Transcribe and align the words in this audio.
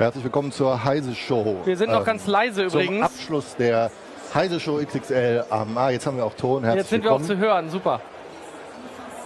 Herzlich 0.00 0.24
willkommen 0.24 0.50
zur 0.50 0.82
Heise 0.82 1.14
Show. 1.14 1.58
Wir 1.66 1.76
sind 1.76 1.90
noch 1.90 2.06
ganz 2.06 2.26
leise 2.26 2.68
Zum 2.68 2.80
übrigens. 2.80 3.04
Abschluss 3.04 3.54
der 3.56 3.90
Heise 4.32 4.58
Show 4.58 4.78
XXL 4.78 5.44
am, 5.50 5.76
ah, 5.76 5.90
jetzt 5.90 6.06
haben 6.06 6.16
wir 6.16 6.24
auch 6.24 6.32
Ton. 6.32 6.64
Herzlich 6.64 6.80
Jetzt 6.84 6.88
sind 6.88 7.04
wir 7.04 7.12
auch 7.12 7.20
willkommen. 7.20 7.38
zu 7.38 7.46
hören, 7.46 7.68
super. 7.68 8.00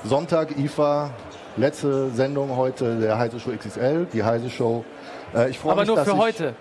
Sonntag, 0.03 0.59
IFA, 0.59 1.11
letzte 1.57 2.11
Sendung 2.11 2.57
heute 2.57 2.97
der 2.97 3.17
Heise 3.17 3.39
Show 3.39 3.53
XXL, 3.53 4.09
die 4.13 4.25
Heise 4.25 4.51
Show. 4.51 4.85
Äh, 5.33 5.51
ich 5.51 5.61
freue 5.61 5.71
Aber 5.75 5.83
mich, 5.83 5.87
nur 5.87 5.97
dass 5.97 6.09
für 6.09 6.15
ich, 6.15 6.21
heute. 6.21 6.55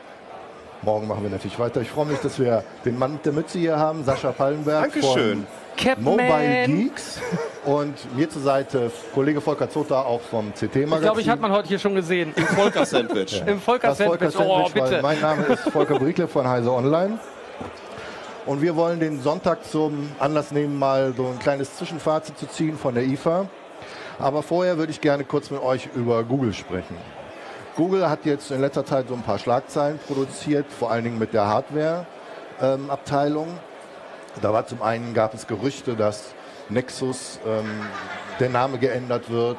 Morgen 0.83 1.07
machen 1.07 1.23
wir 1.23 1.31
natürlich 1.31 1.57
weiter. 1.57 1.81
Ich 1.81 1.89
freue 1.89 2.05
mich, 2.05 2.19
dass 2.19 2.37
wir 2.37 2.63
den 2.85 2.99
Mann 2.99 3.13
mit 3.13 3.25
der 3.25 3.33
Mütze 3.33 3.57
hier 3.57 3.79
haben, 3.79 4.03
Sascha 4.03 4.31
Pallenberg 4.31 4.93
Dankeschön. 4.93 5.47
Capman. 5.75 6.03
von 6.03 6.27
Mobile 6.27 6.65
Geeks 6.67 7.19
und 7.65 8.15
mir 8.15 8.29
zur 8.29 8.41
Seite 8.41 8.91
Kollege 9.13 9.41
Volker 9.41 9.69
Zota 9.69 10.01
auch 10.01 10.21
vom 10.21 10.53
CT 10.53 10.61
Magazin. 10.61 10.93
Ich 10.93 11.01
glaube, 11.01 11.21
ich 11.21 11.29
hat 11.29 11.39
man 11.39 11.51
heute 11.51 11.67
hier 11.67 11.79
schon 11.79 11.95
gesehen. 11.95 12.33
Volker 12.55 12.85
Sandwich. 12.85 13.41
Im 13.45 13.59
Volker 13.59 13.89
das 13.89 14.01
Volker 14.01 14.31
Sandwich. 14.31 14.49
Oh, 14.49 14.69
bitte. 14.73 14.99
mein 15.01 15.21
Name 15.21 15.43
ist 15.45 15.69
Volker 15.69 15.99
Briekle 15.99 16.27
von 16.27 16.47
Heise 16.47 16.71
Online. 16.71 17.19
Und 18.45 18.61
wir 18.61 18.75
wollen 18.75 18.99
den 18.99 19.21
Sonntag 19.21 19.63
zum 19.65 20.11
Anlass 20.19 20.51
nehmen, 20.51 20.77
mal 20.77 21.13
so 21.15 21.27
ein 21.27 21.39
kleines 21.39 21.77
Zwischenfazit 21.77 22.37
zu 22.37 22.45
ziehen 22.47 22.77
von 22.77 22.93
der 22.93 23.03
IFA. 23.03 23.47
Aber 24.19 24.43
vorher 24.43 24.77
würde 24.77 24.91
ich 24.91 24.99
gerne 24.99 25.23
kurz 25.23 25.49
mit 25.49 25.61
euch 25.61 25.87
über 25.95 26.23
Google 26.23 26.53
sprechen. 26.53 26.97
Google 27.75 28.09
hat 28.09 28.25
jetzt 28.25 28.51
in 28.51 28.61
letzter 28.61 28.85
Zeit 28.85 29.07
so 29.07 29.15
ein 29.15 29.23
paar 29.23 29.39
Schlagzeilen 29.39 29.99
produziert, 30.07 30.67
vor 30.71 30.91
allen 30.91 31.05
Dingen 31.05 31.17
mit 31.17 31.33
der 31.33 31.47
Hardware-Abteilung. 31.47 33.47
da 34.41 34.53
war 34.53 34.67
zum 34.67 34.81
einen 34.81 35.13
gab 35.13 35.33
es 35.33 35.47
Gerüchte, 35.47 35.95
dass 35.95 36.33
Nexus 36.69 37.39
ähm, 37.45 37.65
der 38.39 38.49
Name 38.49 38.77
geändert 38.77 39.29
wird. 39.29 39.57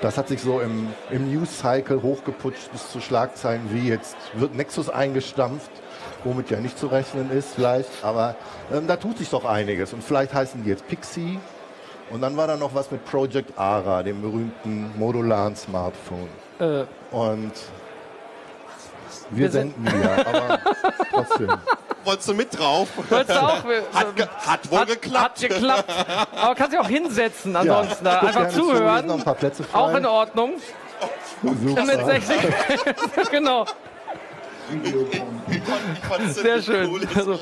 Das 0.00 0.16
hat 0.16 0.28
sich 0.28 0.40
so 0.40 0.60
im, 0.60 0.88
im 1.10 1.32
News-Cycle 1.32 2.02
hochgeputscht 2.02 2.70
bis 2.70 2.90
zu 2.90 3.00
Schlagzeilen 3.00 3.62
wie 3.72 3.88
jetzt 3.88 4.16
wird 4.34 4.54
Nexus 4.54 4.88
eingestampft, 4.88 5.70
womit 6.22 6.50
ja 6.50 6.60
nicht 6.60 6.78
zu 6.78 6.86
rechnen 6.86 7.30
ist 7.32 7.54
vielleicht. 7.54 7.90
Aber 8.02 8.36
ähm, 8.72 8.86
da 8.86 8.96
tut 8.96 9.18
sich 9.18 9.28
doch 9.28 9.44
einiges. 9.44 9.92
Und 9.92 10.04
vielleicht 10.04 10.32
heißen 10.34 10.62
die 10.62 10.70
jetzt 10.70 10.86
Pixie. 10.86 11.40
Und 12.10 12.22
dann 12.22 12.36
war 12.36 12.46
da 12.46 12.56
noch 12.56 12.74
was 12.74 12.90
mit 12.90 13.04
Project 13.04 13.58
Ara, 13.58 14.02
dem 14.02 14.22
berühmten 14.22 14.92
modularen 14.96 15.56
Smartphone. 15.56 16.28
Äh, 16.58 16.84
Und 17.10 17.52
wir, 19.30 19.38
Wir 19.44 19.50
senden 19.50 19.84
ja, 19.84 20.26
aber 20.26 20.58
trotzdem. 21.10 21.50
Wolltest 22.04 22.28
du 22.28 22.34
mit 22.34 22.58
drauf? 22.58 22.88
wolltest 23.08 23.30
du 23.38 23.42
auch, 23.42 23.64
Hat, 23.94 24.16
ge 24.16 24.26
hat 24.46 24.70
wohl 24.70 24.78
hat, 24.78 24.88
geklappt. 24.88 25.42
Hat 25.42 25.48
geklappt. 25.50 25.90
Aber 26.36 26.54
kannst 26.54 26.72
dich 26.72 26.80
auch 26.80 26.88
hinsetzen 26.88 27.54
ansonsten. 27.56 28.04
guck 28.04 28.22
Einfach 28.22 28.40
ein 28.44 28.50
zuhören. 28.50 29.24
paar 29.24 29.34
Plätze 29.34 29.62
frei. 29.64 29.78
Auch 29.78 29.94
in 29.94 30.06
Ordnung. 30.06 30.52
Super. 31.42 31.84
Mit 31.84 32.04
60. 32.06 32.36
genau. 33.30 33.64
Sehr 36.28 36.62
schön. 36.62 36.88
Cool. 36.90 37.00
Also, 37.14 37.38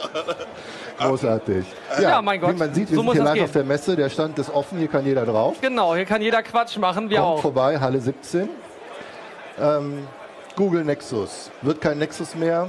Großartig. 0.98 1.66
Ja, 2.00 2.22
mein 2.22 2.40
Gott. 2.40 2.54
Wie 2.54 2.58
man 2.58 2.72
sieht, 2.74 2.88
wir 2.90 2.96
So 2.96 3.02
sind 3.02 3.12
hier 3.12 3.24
live 3.24 3.34
gehen. 3.34 3.44
auf 3.44 3.52
der 3.52 3.64
Messe. 3.64 3.96
Der 3.96 4.08
Stand 4.08 4.38
ist 4.38 4.50
offen, 4.52 4.78
hier 4.78 4.88
kann 4.88 5.04
jeder 5.04 5.26
drauf. 5.26 5.56
genau, 5.60 5.94
hier 5.94 6.04
kann 6.06 6.22
jeder 6.22 6.42
Quatsch 6.42 6.76
machen, 6.78 7.10
wir 7.10 7.18
Kommt 7.18 7.28
auch. 7.38 7.40
vorbei, 7.42 7.78
Halle 7.78 8.00
17. 8.00 8.48
Ähm, 9.60 10.06
Google 10.56 10.84
Nexus. 10.84 11.50
Wird 11.62 11.80
kein 11.80 11.98
Nexus 11.98 12.34
mehr. 12.34 12.68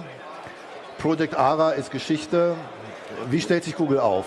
Project 0.98 1.36
Ara 1.36 1.72
ist 1.72 1.92
Geschichte. 1.92 2.56
Wie 3.30 3.42
stellt 3.42 3.64
sich 3.64 3.76
Google 3.76 4.00
auf? 4.00 4.26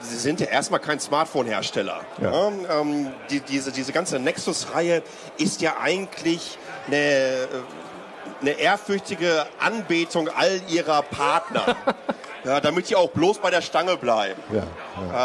Sie 0.00 0.16
sind 0.16 0.40
ja 0.40 0.46
erstmal 0.46 0.80
kein 0.80 0.98
Smartphone-Hersteller. 0.98 2.00
Ja. 2.20 2.48
Ähm, 2.80 3.12
die, 3.30 3.40
diese, 3.40 3.70
diese 3.70 3.92
ganze 3.92 4.18
Nexus-Reihe 4.18 5.02
ist 5.36 5.60
ja 5.60 5.76
eigentlich 5.80 6.58
eine, 6.86 6.96
äh, 6.96 7.46
eine 8.40 8.50
ehrfürchtige 8.52 9.46
Anbetung 9.58 10.28
all 10.28 10.60
ihrer 10.68 11.02
Partner. 11.02 11.76
ja, 12.44 12.60
damit 12.60 12.86
sie 12.86 12.96
auch 12.96 13.10
bloß 13.10 13.38
bei 13.38 13.50
der 13.50 13.62
Stange 13.62 13.96
bleiben. 13.96 14.40
Ja, 14.52 14.62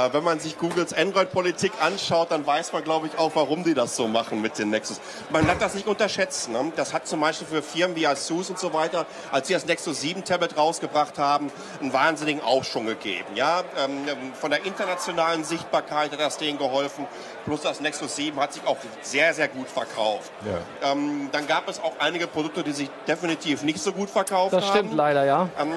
Äh, 0.08 0.14
wenn 0.14 0.24
man 0.24 0.40
sich 0.40 0.58
Googles 0.58 0.94
Android-Politik 0.94 1.72
anschaut, 1.82 2.32
dann 2.32 2.46
weiß 2.48 2.72
man, 2.74 2.84
glaube 2.84 3.08
ich, 3.08 3.18
auch, 3.18 3.32
warum 3.36 3.64
die 3.64 3.74
das 3.74 3.96
so 3.96 4.08
machen 4.08 4.42
mit 4.42 4.58
den 4.58 4.70
Nexus. 4.70 5.02
Man 5.32 5.46
darf 5.48 5.58
das 5.60 5.74
nicht 5.74 5.88
unterschätzen. 5.88 6.54
Ne? 6.54 6.72
Das 6.76 6.94
hat 6.94 7.08
zum 7.08 7.20
Beispiel 7.20 7.48
für 7.48 7.62
Firmen 7.62 7.96
wie 7.96 8.08
Asus 8.08 8.50
und 8.50 8.58
so 8.60 8.74
weiter, 8.74 9.06
als 9.32 9.48
sie 9.48 9.54
das 9.54 9.66
Nexus 9.66 10.00
7 10.02 10.24
Tablet 10.24 10.58
rausgebracht 10.58 11.18
haben, 11.18 11.52
einen 11.82 11.92
wahnsinnigen 11.92 12.42
Aufschwung 12.42 12.86
gegeben. 12.86 13.26
Ja? 13.36 13.64
Ähm, 13.84 14.06
von 14.40 14.52
der 14.52 14.66
internationalen 14.66 15.44
Sichtbarkeit 15.44 16.12
hat 16.12 16.20
das 16.20 16.38
denen 16.38 16.58
geholfen. 16.58 17.06
Plus 17.46 17.62
das 17.62 17.80
Nexus 17.82 18.16
7 18.16 18.40
hat 18.40 18.54
sich 18.54 18.66
auch 18.66 18.78
sehr, 19.02 19.34
sehr 19.34 19.48
gut 19.50 19.68
verkauft. 19.68 20.32
Ja. 20.46 20.92
Ähm, 20.92 21.30
dann 21.32 21.48
gab 21.48 21.68
es 21.68 21.80
auch 21.82 21.94
einige 22.00 22.28
Produkte, 22.28 22.64
die 22.64 22.72
sich 22.72 22.90
definitiv 23.08 23.64
nicht 23.64 23.80
so 23.80 23.92
gut 23.92 24.10
verkauft 24.10 24.54
Das 24.54 24.64
haben. 24.66 24.72
stimmt 24.78 24.94
leider, 24.94 25.26
ja. 25.26 25.50
Ähm, 25.60 25.72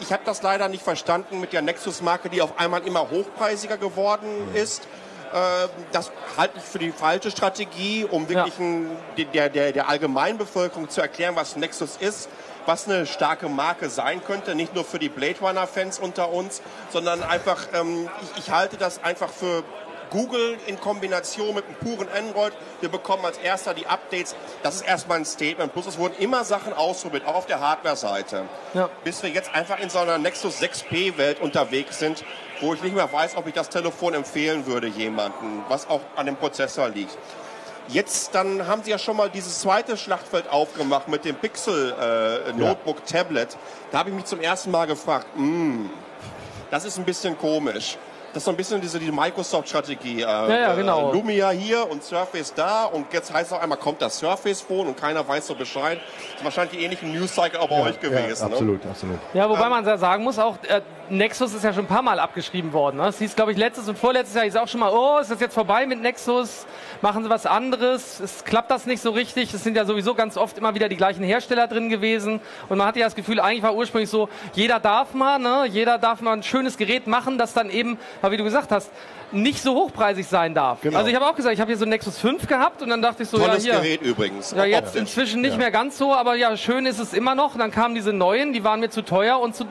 ich 0.00 0.12
habe 0.12 0.22
das 0.24 0.42
leider 0.42 0.68
nicht 0.68 0.82
verstanden 0.82 1.40
mit 1.40 1.52
der 1.52 1.62
Nexus-Marke, 1.62 2.28
die 2.28 2.42
auf 2.42 2.58
einmal 2.58 2.86
immer 2.86 3.10
hochpreisiger 3.10 3.76
geworden 3.76 4.48
ist. 4.54 4.82
Äh, 5.32 5.68
das 5.92 6.10
halte 6.36 6.58
ich 6.58 6.64
für 6.64 6.78
die 6.78 6.92
falsche 6.92 7.30
Strategie, 7.30 8.04
um 8.04 8.28
wirklich 8.28 8.54
Ja. 8.58 8.64
ein, 8.64 8.96
der, 9.32 9.48
der, 9.48 9.72
der 9.72 9.88
Allgemeinbevölkerung 9.88 10.88
zu 10.90 11.00
erklären, 11.00 11.36
was 11.36 11.56
Nexus 11.56 11.96
ist, 11.98 12.28
was 12.66 12.86
eine 12.88 13.06
starke 13.06 13.48
Marke 13.48 13.88
sein 13.90 14.22
könnte, 14.24 14.54
nicht 14.54 14.74
nur 14.74 14.84
für 14.84 14.98
die 14.98 15.08
Blade 15.08 15.40
Runner-Fans 15.40 15.98
unter 15.98 16.30
uns, 16.30 16.62
sondern 16.90 17.22
einfach, 17.22 17.66
ähm, 17.74 18.08
ich, 18.36 18.44
ich 18.44 18.50
halte 18.50 18.76
das 18.76 19.02
einfach 19.02 19.30
für 19.30 19.64
Google 20.12 20.58
in 20.66 20.78
Kombination 20.78 21.54
mit 21.54 21.64
einem 21.64 21.74
puren 21.76 22.08
Android. 22.14 22.52
Wir 22.80 22.90
bekommen 22.90 23.24
als 23.24 23.38
erster 23.38 23.72
die 23.72 23.86
Updates. 23.86 24.36
Das 24.62 24.76
ist 24.76 24.82
erstmal 24.82 25.18
ein 25.18 25.24
Statement. 25.24 25.72
Plus 25.72 25.86
es 25.86 25.96
wurden 25.96 26.14
immer 26.18 26.44
Sachen 26.44 26.74
ausprobiert, 26.74 27.26
auch 27.26 27.34
auf 27.34 27.46
der 27.46 27.60
Hardware-Seite. 27.60 28.44
Ja. 28.74 28.90
Bis 29.04 29.22
wir 29.22 29.30
jetzt 29.30 29.54
einfach 29.54 29.80
in 29.80 29.88
so 29.88 29.98
einer 29.98 30.18
Nexus 30.18 30.60
6P-Welt 30.60 31.40
unterwegs 31.40 31.98
sind, 31.98 32.24
wo 32.60 32.74
ich 32.74 32.82
nicht 32.82 32.94
mehr 32.94 33.10
weiß, 33.10 33.36
ob 33.36 33.46
ich 33.46 33.54
das 33.54 33.70
Telefon 33.70 34.12
empfehlen 34.12 34.66
würde 34.66 34.86
jemandem, 34.86 35.64
was 35.68 35.88
auch 35.88 36.02
an 36.14 36.26
dem 36.26 36.36
Prozessor 36.36 36.90
liegt. 36.90 37.16
Jetzt 37.88 38.34
dann 38.34 38.66
haben 38.66 38.82
sie 38.84 38.90
ja 38.90 38.98
schon 38.98 39.16
mal 39.16 39.30
dieses 39.30 39.60
zweite 39.60 39.96
Schlachtfeld 39.96 40.48
aufgemacht 40.48 41.08
mit 41.08 41.24
dem 41.24 41.36
Pixel 41.36 41.94
äh, 41.98 42.52
Notebook 42.52 43.04
Tablet. 43.06 43.56
Da 43.90 43.98
habe 43.98 44.10
ich 44.10 44.14
mich 44.14 44.26
zum 44.26 44.40
ersten 44.40 44.70
Mal 44.70 44.86
gefragt, 44.86 45.26
mm, 45.36 45.86
das 46.70 46.84
ist 46.84 46.98
ein 46.98 47.04
bisschen 47.04 47.36
komisch. 47.36 47.96
Das 48.32 48.40
ist 48.40 48.44
so 48.46 48.50
ein 48.50 48.56
bisschen 48.56 48.80
diese, 48.80 48.98
diese 48.98 49.12
Microsoft-Strategie. 49.12 50.22
Äh, 50.22 50.24
ja, 50.24 50.74
genau. 50.74 51.10
Äh, 51.10 51.14
Lumia 51.14 51.50
hier 51.50 51.90
und 51.90 52.02
Surface 52.02 52.54
da 52.54 52.84
und 52.84 53.12
jetzt 53.12 53.32
heißt 53.32 53.48
es 53.48 53.52
auf 53.52 53.62
einmal, 53.62 53.78
kommt 53.78 54.00
das 54.00 54.18
Surface 54.18 54.62
Phone 54.62 54.86
und 54.86 54.96
keiner 54.96 55.26
weiß 55.26 55.46
so 55.46 55.54
Bescheid. 55.54 55.98
Das 56.30 56.38
ist 56.40 56.44
wahrscheinlich 56.44 56.78
die 56.78 56.84
ähnlichen 56.84 57.12
News-Cycle 57.12 57.60
auch 57.60 57.68
bei 57.68 57.82
euch 57.82 58.00
gewesen. 58.00 58.42
ja, 58.42 58.48
ne? 58.48 58.52
absolut, 58.54 58.86
absolut. 58.86 59.18
Ja, 59.34 59.50
wobei 59.50 59.68
man 59.68 59.84
ja 59.84 59.98
sagen 59.98 60.24
muss, 60.24 60.38
auch 60.38 60.56
äh, 60.66 60.80
Nexus 61.12 61.52
ist 61.52 61.62
ja 61.62 61.74
schon 61.74 61.84
ein 61.84 61.88
paar 61.88 62.02
Mal 62.02 62.18
abgeschrieben 62.18 62.72
worden. 62.72 62.96
Ne? 62.96 63.06
Es 63.06 63.18
hieß, 63.18 63.36
glaube 63.36 63.52
ich, 63.52 63.58
letztes 63.58 63.86
und 63.86 63.98
vorletztes 63.98 64.34
Jahr 64.34 64.44
hieß 64.44 64.56
auch 64.56 64.66
schon 64.66 64.80
mal, 64.80 64.90
oh, 64.90 65.18
ist 65.20 65.30
das 65.30 65.40
jetzt 65.40 65.52
vorbei 65.52 65.84
mit 65.86 66.00
Nexus? 66.00 66.66
Machen 67.02 67.22
sie 67.22 67.28
was 67.28 67.44
anderes? 67.44 68.18
Es 68.18 68.44
klappt 68.44 68.70
das 68.70 68.86
nicht 68.86 69.02
so 69.02 69.10
richtig. 69.10 69.52
Es 69.52 69.62
sind 69.62 69.76
ja 69.76 69.84
sowieso 69.84 70.14
ganz 70.14 70.38
oft 70.38 70.56
immer 70.56 70.74
wieder 70.74 70.88
die 70.88 70.96
gleichen 70.96 71.22
Hersteller 71.22 71.68
drin 71.68 71.90
gewesen. 71.90 72.40
Und 72.70 72.78
man 72.78 72.86
hatte 72.86 73.00
ja 73.00 73.06
das 73.06 73.14
Gefühl, 73.14 73.40
eigentlich 73.40 73.62
war 73.62 73.74
ursprünglich 73.74 74.08
so, 74.08 74.30
jeder 74.54 74.80
darf 74.80 75.12
mal, 75.12 75.38
ne? 75.38 75.66
jeder 75.68 75.98
darf 75.98 76.22
mal 76.22 76.32
ein 76.32 76.42
schönes 76.42 76.78
Gerät 76.78 77.06
machen, 77.06 77.36
das 77.36 77.52
dann 77.52 77.68
eben, 77.68 77.98
wie 78.26 78.36
du 78.38 78.44
gesagt 78.44 78.72
hast, 78.72 78.90
nicht 79.32 79.60
so 79.62 79.74
hochpreisig 79.74 80.26
sein 80.26 80.54
darf. 80.54 80.80
Genau. 80.80 80.96
Also 80.96 81.10
ich 81.10 81.14
habe 81.14 81.26
auch 81.26 81.34
gesagt, 81.34 81.54
ich 81.54 81.60
habe 81.60 81.70
hier 81.70 81.78
so 81.78 81.84
ein 81.84 81.90
Nexus 81.90 82.18
5 82.18 82.46
gehabt 82.46 82.80
und 82.80 82.88
dann 82.88 83.02
dachte 83.02 83.22
ich 83.22 83.28
so, 83.28 83.38
Tolles 83.38 83.66
ja 83.66 83.80
hier. 83.80 83.98
Gerät 83.98 84.02
übrigens. 84.02 84.52
Ja, 84.52 84.64
jetzt 84.64 84.96
inzwischen 84.96 85.42
nicht 85.42 85.58
mehr 85.58 85.70
ganz 85.70 85.98
so, 85.98 86.14
aber 86.14 86.36
ja, 86.36 86.56
schön 86.56 86.86
ist 86.86 86.98
es 86.98 87.12
immer 87.12 87.34
noch. 87.34 87.56
Dann 87.56 87.70
kamen 87.70 87.94
diese 87.94 88.12
neuen, 88.12 88.52
die 88.52 88.64
waren 88.64 88.80
mir 88.80 88.90
zu 88.90 89.02
teuer 89.02 89.38
und 89.38 89.54
zu 89.54 89.66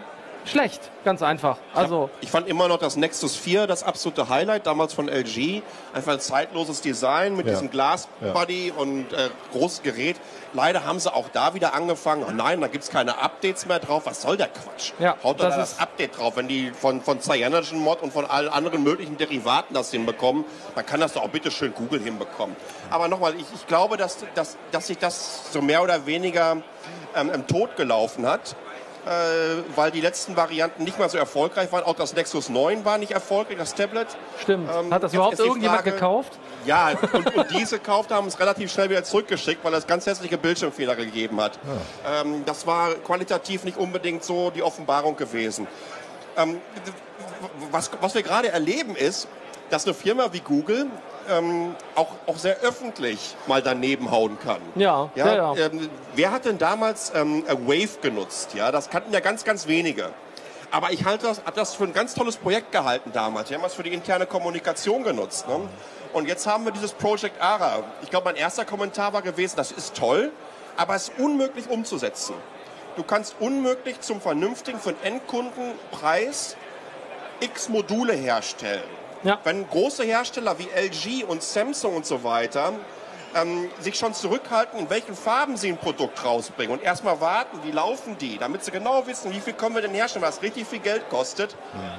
schlecht. 0.45 0.89
Ganz 1.03 1.21
einfach. 1.23 1.57
Also, 1.73 2.09
Ich 2.21 2.29
fand 2.29 2.47
immer 2.47 2.67
noch 2.67 2.77
das 2.77 2.95
Nexus 2.95 3.35
4 3.35 3.65
das 3.67 3.83
absolute 3.83 4.29
Highlight, 4.29 4.67
damals 4.67 4.93
von 4.93 5.07
LG. 5.09 5.61
Einfach 5.93 6.13
ein 6.13 6.19
zeitloses 6.19 6.81
Design 6.81 7.35
mit 7.35 7.45
Ja. 7.47 7.53
diesem 7.53 7.71
Glasbody 7.71 8.71
und 8.75 9.11
äh, 9.13 9.29
großes 9.51 9.81
Gerät. 9.83 10.17
Leider 10.53 10.83
haben 10.85 10.99
sie 10.99 11.11
auch 11.13 11.29
da 11.29 11.53
wieder 11.53 11.73
angefangen, 11.73 12.25
oh 12.27 12.31
nein, 12.31 12.59
da 12.61 12.67
gibt's 12.67 12.89
keine 12.89 13.19
Updates 13.19 13.65
mehr 13.65 13.79
drauf. 13.79 14.03
Was 14.05 14.21
soll 14.21 14.35
der 14.37 14.49
Quatsch? 14.49 14.91
Ja, 14.99 15.15
Haut 15.23 15.39
doch 15.39 15.45
das 15.45 15.55
da 15.55 15.61
das 15.61 15.71
ist- 15.73 15.81
Update 15.81 16.17
drauf. 16.17 16.35
Wenn 16.35 16.47
die 16.47 16.71
von, 16.71 17.01
von 17.01 17.21
CyanogenMod 17.21 18.01
und 18.01 18.11
von 18.13 18.25
allen 18.25 18.49
anderen 18.49 18.83
möglichen 18.83 19.17
Derivaten 19.17 19.73
das 19.73 19.91
hinbekommen, 19.91 20.43
dann 20.75 20.85
kann 20.85 20.99
das 20.99 21.13
doch 21.13 21.23
auch 21.23 21.29
bitte 21.29 21.51
schön 21.51 21.73
Google 21.73 22.01
hinbekommen. 22.01 22.55
Aber 22.89 23.07
nochmal, 23.07 23.33
ich, 23.35 23.45
ich 23.55 23.65
glaube, 23.67 23.97
dass, 23.97 24.17
dass, 24.35 24.57
dass 24.71 24.87
sich 24.87 24.97
das 24.97 25.51
so 25.53 25.61
mehr 25.61 25.81
oder 25.81 26.05
weniger 26.05 26.57
ähm, 27.15 27.31
im 27.31 27.47
Tod 27.47 27.75
gelaufen 27.77 28.27
hat 28.27 28.55
weil 29.75 29.91
die 29.91 30.01
letzten 30.01 30.35
Varianten 30.37 30.83
nicht 30.83 30.99
mal 30.99 31.09
so 31.09 31.17
erfolgreich 31.17 31.71
waren. 31.71 31.83
Auch 31.83 31.95
das 31.95 32.13
Nexus 32.13 32.49
9 32.49 32.85
war 32.85 32.97
nicht 32.97 33.11
erfolgreich, 33.11 33.57
das 33.57 33.73
Tablet. 33.73 34.07
stimmt. 34.41 34.69
Ähm, 34.71 34.93
Hat 34.93 35.01
das 35.03 35.13
überhaupt 35.13 35.39
irgendjemand 35.39 35.81
Frage- 35.81 35.91
gekauft? 35.93 36.33
Ja, 36.65 36.91
und, 37.13 37.35
und 37.35 37.51
diese 37.51 37.79
gekauft 37.79 38.11
haben 38.11 38.27
es 38.27 38.39
relativ 38.39 38.71
schnell 38.71 38.89
wieder 38.91 39.03
zurückgeschickt, 39.03 39.63
weil 39.63 39.73
es 39.73 39.87
ganz 39.87 40.05
hässliche 40.05 40.37
Bildschirmfehler 40.37 40.95
gegeben 40.95 41.41
hat. 41.41 41.57
Ähm, 42.05 42.43
das 42.45 42.67
war 42.67 42.93
qualitativ 42.95 43.63
nicht 43.63 43.77
unbedingt 43.77 44.23
so 44.23 44.51
die 44.51 44.61
Offenbarung 44.61 45.15
gewesen. 45.15 45.67
Ähm, 46.37 46.61
was, 47.71 47.89
was 47.99 48.13
wir 48.13 48.21
gerade 48.23 48.49
erleben 48.49 48.95
ist, 48.95 49.27
dass 49.71 49.85
eine 49.85 49.93
Firma 49.95 50.31
wie 50.31 50.41
Google 50.41 50.85
ähm, 51.29 51.75
auch, 51.95 52.09
auch 52.27 52.37
sehr 52.37 52.59
öffentlich 52.59 53.35
mal 53.47 53.61
daneben 53.61 54.11
hauen 54.11 54.37
kann. 54.39 54.61
Ja, 54.75 55.09
ja, 55.15 55.35
ja. 55.35 55.55
Ähm, 55.55 55.89
wer 56.15 56.31
hat 56.31 56.45
denn 56.45 56.57
damals 56.57 57.11
ähm, 57.15 57.43
Wave 57.47 57.99
genutzt? 58.01 58.53
Ja, 58.53 58.71
das 58.71 58.89
kannten 58.89 59.13
ja 59.13 59.19
ganz, 59.19 59.43
ganz 59.43 59.67
wenige. 59.67 60.09
Aber 60.71 60.91
ich 60.91 61.03
halte 61.03 61.27
das, 61.27 61.39
habe 61.39 61.55
das 61.55 61.75
für 61.75 61.83
ein 61.83 61.93
ganz 61.93 62.13
tolles 62.13 62.37
Projekt 62.37 62.71
gehalten 62.71 63.11
damals. 63.13 63.49
Wir 63.49 63.57
haben 63.57 63.63
das 63.63 63.73
für 63.73 63.83
die 63.83 63.93
interne 63.93 64.25
Kommunikation 64.25 65.03
genutzt. 65.03 65.47
Ne? 65.47 65.59
Und 66.13 66.27
jetzt 66.27 66.47
haben 66.47 66.63
wir 66.65 66.71
dieses 66.71 66.93
Project 66.93 67.41
ARA. 67.41 67.83
Ich 68.01 68.09
glaube, 68.09 68.25
mein 68.25 68.35
erster 68.35 68.63
Kommentar 68.63 69.11
war 69.13 69.21
gewesen, 69.21 69.55
das 69.57 69.71
ist 69.71 69.95
toll, 69.95 70.31
aber 70.77 70.95
es 70.95 71.09
ist 71.09 71.19
unmöglich 71.19 71.69
umzusetzen. 71.69 72.35
Du 72.95 73.03
kannst 73.03 73.35
unmöglich 73.39 73.99
zum 74.01 74.21
vernünftigen, 74.21 74.79
für 74.79 74.93
den 74.93 75.13
Endkundenpreis 75.13 76.55
x 77.39 77.69
Module 77.69 78.13
herstellen. 78.13 78.83
Ja. 79.23 79.39
Wenn 79.43 79.67
große 79.67 80.03
Hersteller 80.03 80.57
wie 80.57 80.67
LG 80.75 81.25
und 81.27 81.43
Samsung 81.43 81.95
und 81.95 82.05
so 82.05 82.23
weiter 82.23 82.73
ähm, 83.35 83.69
sich 83.79 83.95
schon 83.95 84.13
zurückhalten, 84.13 84.79
in 84.79 84.89
welchen 84.89 85.15
Farben 85.15 85.57
sie 85.57 85.69
ein 85.69 85.77
Produkt 85.77 86.23
rausbringen 86.23 86.77
und 86.77 86.83
erstmal 86.83 87.21
warten, 87.21 87.59
wie 87.63 87.71
laufen 87.71 88.17
die, 88.17 88.37
damit 88.37 88.63
sie 88.63 88.71
genau 88.71 89.05
wissen, 89.07 89.31
wie 89.31 89.39
viel 89.39 89.53
können 89.53 89.75
wir 89.75 89.81
denn 89.81 89.93
herstellen, 89.93 90.25
was 90.25 90.41
richtig 90.41 90.67
viel 90.67 90.79
Geld 90.79 91.09
kostet, 91.09 91.55
ja. 91.73 91.97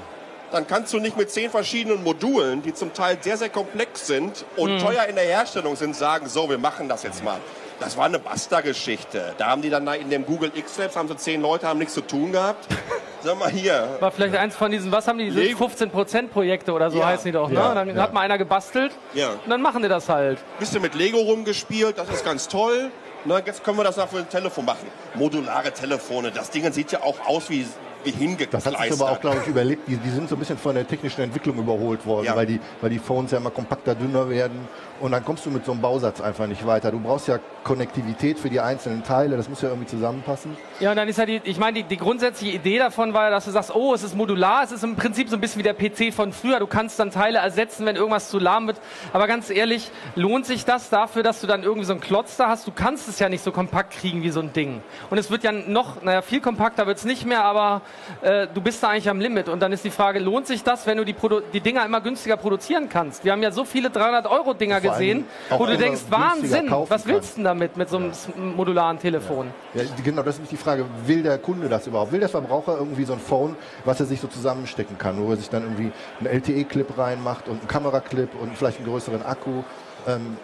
dann 0.50 0.66
kannst 0.66 0.92
du 0.92 0.98
nicht 0.98 1.16
mit 1.16 1.30
zehn 1.30 1.50
verschiedenen 1.50 2.02
Modulen, 2.02 2.62
die 2.62 2.74
zum 2.74 2.92
Teil 2.92 3.18
sehr, 3.20 3.36
sehr 3.36 3.50
komplex 3.50 4.06
sind 4.06 4.44
und 4.56 4.74
mhm. 4.74 4.78
teuer 4.78 5.04
in 5.04 5.14
der 5.14 5.24
Herstellung 5.24 5.76
sind, 5.76 5.96
sagen, 5.96 6.28
so, 6.28 6.50
wir 6.50 6.58
machen 6.58 6.88
das 6.88 7.02
jetzt 7.02 7.22
mal. 7.24 7.38
Das 7.82 7.96
war 7.96 8.04
eine 8.04 8.20
Basta-Geschichte. 8.20 9.34
Da 9.38 9.48
haben 9.48 9.60
die 9.60 9.68
dann 9.68 9.84
in 9.88 10.08
dem 10.08 10.24
Google 10.24 10.52
X-Labs, 10.54 10.94
haben 10.94 11.08
so 11.08 11.14
zehn 11.14 11.42
Leute, 11.42 11.66
haben 11.66 11.80
nichts 11.80 11.94
zu 11.94 12.00
tun 12.00 12.30
gehabt. 12.30 12.68
Sag 13.22 13.36
mal 13.40 13.50
hier. 13.50 13.96
War 13.98 14.12
vielleicht 14.12 14.36
eins 14.36 14.54
von 14.54 14.70
diesen, 14.70 14.92
was 14.92 15.08
haben 15.08 15.18
die, 15.18 15.30
diese 15.30 15.40
15%-Projekte 15.40 16.72
oder 16.72 16.92
so 16.92 17.00
ja. 17.00 17.06
heißen 17.06 17.24
die 17.24 17.32
doch, 17.32 17.48
ne? 17.48 17.56
Ja, 17.56 17.74
dann 17.74 17.88
ja. 17.88 18.00
hat 18.00 18.12
mal 18.12 18.20
einer 18.20 18.38
gebastelt 18.38 18.92
ja. 19.14 19.30
und 19.30 19.50
dann 19.50 19.62
machen 19.62 19.82
die 19.82 19.88
das 19.88 20.08
halt. 20.08 20.38
Bisschen 20.60 20.80
mit 20.80 20.94
Lego 20.94 21.18
rumgespielt, 21.18 21.98
das 21.98 22.08
ist 22.08 22.24
ganz 22.24 22.46
toll. 22.46 22.92
Na, 23.24 23.40
jetzt 23.44 23.64
können 23.64 23.78
wir 23.78 23.84
das 23.84 23.98
auch 23.98 24.08
für 24.08 24.18
ein 24.18 24.28
Telefon 24.28 24.64
machen. 24.64 24.86
Modulare 25.14 25.72
Telefone, 25.72 26.30
das 26.30 26.50
Ding 26.50 26.70
sieht 26.72 26.92
ja 26.92 27.02
auch 27.02 27.26
aus 27.26 27.50
wie 27.50 27.66
wie 28.04 28.10
hingekleistert. 28.10 28.74
Das 28.74 28.80
hat 28.80 28.88
sich 28.88 29.00
aber 29.00 29.12
auch, 29.12 29.20
glaube 29.20 29.38
ich, 29.42 29.48
überlebt. 29.48 29.88
Die, 29.88 29.96
die, 29.96 30.10
sind 30.10 30.28
so 30.28 30.36
ein 30.36 30.38
bisschen 30.38 30.58
von 30.58 30.74
der 30.74 30.86
technischen 30.86 31.22
Entwicklung 31.22 31.56
überholt 31.56 32.04
worden, 32.06 32.26
ja. 32.26 32.36
weil, 32.36 32.46
die, 32.46 32.60
weil 32.80 32.90
die 32.90 32.98
Phones 32.98 33.30
ja 33.30 33.38
immer 33.38 33.50
kompakter, 33.50 33.94
dünner 33.94 34.28
werden. 34.28 34.68
Und 35.00 35.12
dann 35.12 35.24
kommst 35.24 35.44
du 35.46 35.50
mit 35.50 35.64
so 35.64 35.72
einem 35.72 35.80
Bausatz 35.80 36.20
einfach 36.20 36.46
nicht 36.46 36.64
weiter. 36.64 36.92
Du 36.92 37.00
brauchst 37.00 37.26
ja 37.26 37.38
Konnektivität 37.64 38.38
für 38.38 38.50
die 38.50 38.60
einzelnen 38.60 39.02
Teile. 39.02 39.36
Das 39.36 39.48
muss 39.48 39.60
ja 39.60 39.68
irgendwie 39.68 39.88
zusammenpassen. 39.88 40.56
Ja, 40.80 40.90
und 40.90 40.96
dann 40.96 41.08
ist 41.08 41.18
ja 41.18 41.26
die, 41.26 41.40
ich 41.44 41.58
meine, 41.58 41.78
die, 41.78 41.84
die 41.84 41.96
grundsätzliche 41.96 42.56
Idee 42.56 42.78
davon 42.78 43.12
war 43.12 43.24
ja, 43.24 43.30
dass 43.30 43.44
du 43.44 43.50
sagst, 43.50 43.74
oh, 43.74 43.94
es 43.94 44.02
ist 44.02 44.16
modular. 44.16 44.62
Es 44.62 44.72
ist 44.72 44.84
im 44.84 44.94
Prinzip 44.96 45.28
so 45.28 45.36
ein 45.36 45.40
bisschen 45.40 45.58
wie 45.58 45.62
der 45.64 45.74
PC 45.74 46.14
von 46.14 46.32
früher. 46.32 46.60
Du 46.60 46.66
kannst 46.66 46.98
dann 46.98 47.10
Teile 47.10 47.38
ersetzen, 47.38 47.84
wenn 47.86 47.96
irgendwas 47.96 48.28
zu 48.28 48.38
lahm 48.38 48.66
wird. 48.66 48.80
Aber 49.12 49.26
ganz 49.26 49.50
ehrlich, 49.50 49.90
lohnt 50.14 50.46
sich 50.46 50.64
das 50.64 50.88
dafür, 50.88 51.22
dass 51.22 51.40
du 51.40 51.46
dann 51.46 51.62
irgendwie 51.62 51.86
so 51.86 51.92
einen 51.92 52.00
Klotz 52.00 52.36
da 52.36 52.48
hast? 52.48 52.66
Du 52.66 52.72
kannst 52.72 53.08
es 53.08 53.18
ja 53.18 53.28
nicht 53.28 53.42
so 53.42 53.50
kompakt 53.50 53.92
kriegen 53.92 54.22
wie 54.22 54.30
so 54.30 54.40
ein 54.40 54.52
Ding. 54.52 54.82
Und 55.10 55.18
es 55.18 55.30
wird 55.30 55.42
ja 55.42 55.52
noch, 55.52 56.02
naja, 56.02 56.22
viel 56.22 56.40
kompakter 56.40 56.86
wird 56.86 56.98
es 56.98 57.04
nicht 57.04 57.26
mehr, 57.26 57.44
aber 57.44 57.82
äh, 58.22 58.46
du 58.52 58.60
bist 58.60 58.82
da 58.82 58.90
eigentlich 58.90 59.08
am 59.08 59.20
Limit. 59.20 59.48
Und 59.48 59.60
dann 59.60 59.72
ist 59.72 59.84
die 59.84 59.90
Frage, 59.90 60.18
lohnt 60.18 60.46
sich 60.46 60.62
das, 60.62 60.86
wenn 60.86 60.98
du 60.98 61.04
die, 61.04 61.12
Produ 61.12 61.40
die 61.52 61.60
Dinger 61.60 61.84
immer 61.84 62.00
günstiger 62.00 62.36
produzieren 62.36 62.88
kannst? 62.88 63.24
Wir 63.24 63.32
haben 63.32 63.42
ja 63.42 63.50
so 63.50 63.64
viele 63.64 63.88
300-Euro-Dinger 63.88 64.80
gesehen, 64.80 65.26
wo 65.50 65.66
du 65.66 65.76
denkst, 65.76 66.02
Wahnsinn, 66.08 66.70
was 66.88 67.06
willst 67.06 67.32
du 67.32 67.36
denn 67.36 67.44
damit, 67.44 67.76
mit 67.76 67.88
so 67.88 67.96
einem 67.96 68.10
ja. 68.10 68.42
modularen 68.56 68.98
Telefon? 68.98 69.48
Ja. 69.74 69.82
ja. 69.82 69.88
genau, 70.02 70.22
das 70.22 70.36
ist 70.36 70.40
nicht 70.40 70.52
die 70.52 70.56
Frage, 70.56 70.84
will 71.06 71.22
der 71.22 71.38
Kunde 71.38 71.68
das 71.68 71.86
überhaupt? 71.86 72.12
Will 72.12 72.20
der 72.20 72.28
Verbraucher 72.28 72.76
irgendwie 72.78 73.04
so 73.04 73.12
ein 73.12 73.20
Phone, 73.20 73.56
was 73.84 74.00
er 74.00 74.06
sich 74.06 74.20
so 74.20 74.28
zusammenstecken 74.28 74.98
kann, 74.98 75.24
wo 75.24 75.30
er 75.30 75.36
sich 75.36 75.50
dann 75.50 75.62
irgendwie 75.62 75.92
einen 76.20 76.28
LTE-Clip 76.28 76.98
reinmacht 76.98 77.48
und 77.48 77.60
einen 77.60 77.68
Kameraclip 77.68 78.30
und 78.40 78.56
vielleicht 78.56 78.78
einen 78.78 78.88
größeren 78.88 79.22
Akku? 79.24 79.62
Ähm, 80.06 80.36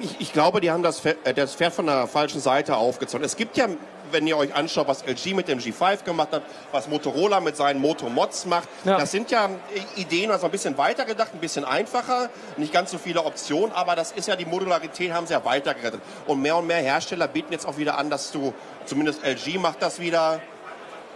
ich, 0.00 0.20
ich, 0.20 0.32
glaube, 0.32 0.60
die 0.60 0.70
haben 0.70 0.82
das 0.82 1.04
äh, 1.04 1.34
das 1.34 1.54
Pferd 1.54 1.72
von 1.72 1.86
der 1.86 2.06
falschen 2.06 2.40
Seite 2.40 2.76
aufgezogen. 2.76 3.24
Es 3.24 3.36
gibt 3.36 3.56
ja 3.56 3.66
wenn 4.12 4.26
ihr 4.26 4.36
euch 4.36 4.54
anschaut, 4.54 4.88
was 4.88 5.04
LG 5.04 5.34
mit 5.34 5.48
dem 5.48 5.58
G5 5.58 6.04
gemacht 6.04 6.28
hat, 6.32 6.42
was 6.72 6.88
Motorola 6.88 7.40
mit 7.40 7.56
seinen 7.56 7.80
Moto 7.80 8.08
Mods 8.08 8.46
macht, 8.46 8.68
ja. 8.84 8.98
das 8.98 9.10
sind 9.10 9.30
ja 9.30 9.50
Ideen, 9.96 10.30
also 10.30 10.46
ein 10.46 10.52
bisschen 10.52 10.76
weiter 10.78 11.04
gedacht, 11.04 11.30
ein 11.34 11.40
bisschen 11.40 11.64
einfacher, 11.64 12.30
nicht 12.56 12.72
ganz 12.72 12.90
so 12.90 12.98
viele 12.98 13.24
Optionen, 13.24 13.72
aber 13.72 13.96
das 13.96 14.12
ist 14.12 14.28
ja 14.28 14.36
die 14.36 14.44
Modularität, 14.44 15.12
haben 15.12 15.26
sie 15.26 15.32
ja 15.32 15.44
weitergerettet. 15.44 16.00
Und 16.26 16.42
mehr 16.42 16.56
und 16.56 16.66
mehr 16.66 16.78
Hersteller 16.78 17.28
bieten 17.28 17.52
jetzt 17.52 17.66
auch 17.66 17.78
wieder 17.78 17.98
an, 17.98 18.10
dass 18.10 18.32
du, 18.32 18.54
zumindest 18.84 19.24
LG 19.24 19.58
macht 19.58 19.82
das 19.82 20.00
wieder, 20.00 20.40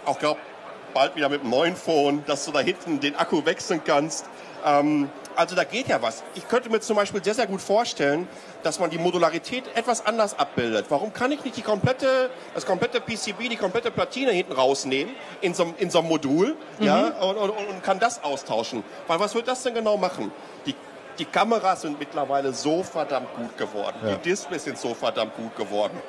auch 0.05 0.19
glaube 0.19 0.41
bald 0.93 1.17
wieder 1.17 1.29
mit 1.29 1.41
einem 1.41 1.51
neuen 1.51 1.77
Phone, 1.77 2.25
dass 2.27 2.45
du 2.45 2.53
da 2.53 2.61
hinten 2.61 3.01
den 3.01 3.17
Akku 3.17 3.45
wechseln 3.45 3.83
kannst. 3.85 4.27
Ähm, 4.65 5.11
also 5.37 5.55
da 5.55 5.65
geht 5.65 5.89
ja 5.89 6.03
was. 6.03 6.23
Ich 6.35 6.49
könnte 6.49 6.71
mir 6.71 6.81
zum 6.81 6.97
Beispiel 6.97 7.23
sehr, 7.23 7.35
sehr 7.35 7.47
gut 7.47 7.61
vorstellen, 7.61 8.29
dass 8.63 8.79
man 8.79 8.91
die 8.91 8.99
Modularität 8.99 9.65
etwas 9.75 10.05
anders 10.05 10.39
abbildet. 10.39 10.87
Warum 10.89 11.13
kann 11.13 11.33
ich 11.33 11.45
nicht 11.45 11.57
die 11.57 11.63
komplette, 11.63 12.31
das 12.55 12.67
komplette 12.67 13.01
PCB, 13.01 13.49
die 13.51 13.57
komplette 13.57 13.91
Platine 13.91 14.33
hinten 14.33 14.53
rausnehmen 14.53 15.15
in 15.41 15.55
so, 15.55 15.75
in 15.79 15.91
so 15.91 16.01
einem 16.01 16.09
Modul 16.09 16.57
mhm. 16.79 16.87
ja, 16.87 17.09
und, 17.21 17.37
und, 17.37 17.51
und, 17.51 17.83
kann 17.83 17.99
das 17.99 18.23
austauschen? 18.23 18.85
Weil 19.07 19.21
was 19.21 19.35
wird 19.35 19.49
das 19.49 19.63
denn 19.63 19.75
genau 19.75 19.97
machen? 19.97 20.33
Die, 20.67 20.75
die 21.19 21.25
Kameras 21.25 21.83
sind 21.83 21.99
mittlerweile 21.99 22.53
so 22.53 22.83
verdammt 22.83 23.35
gut 23.37 23.57
geworden. 23.57 23.97
Ja. 24.03 24.15
Die 24.15 24.31
Displays 24.31 24.65
sind 24.65 24.79
so 24.79 24.95
verdammt 24.95 25.37
gut 25.37 25.57
geworden. 25.57 26.01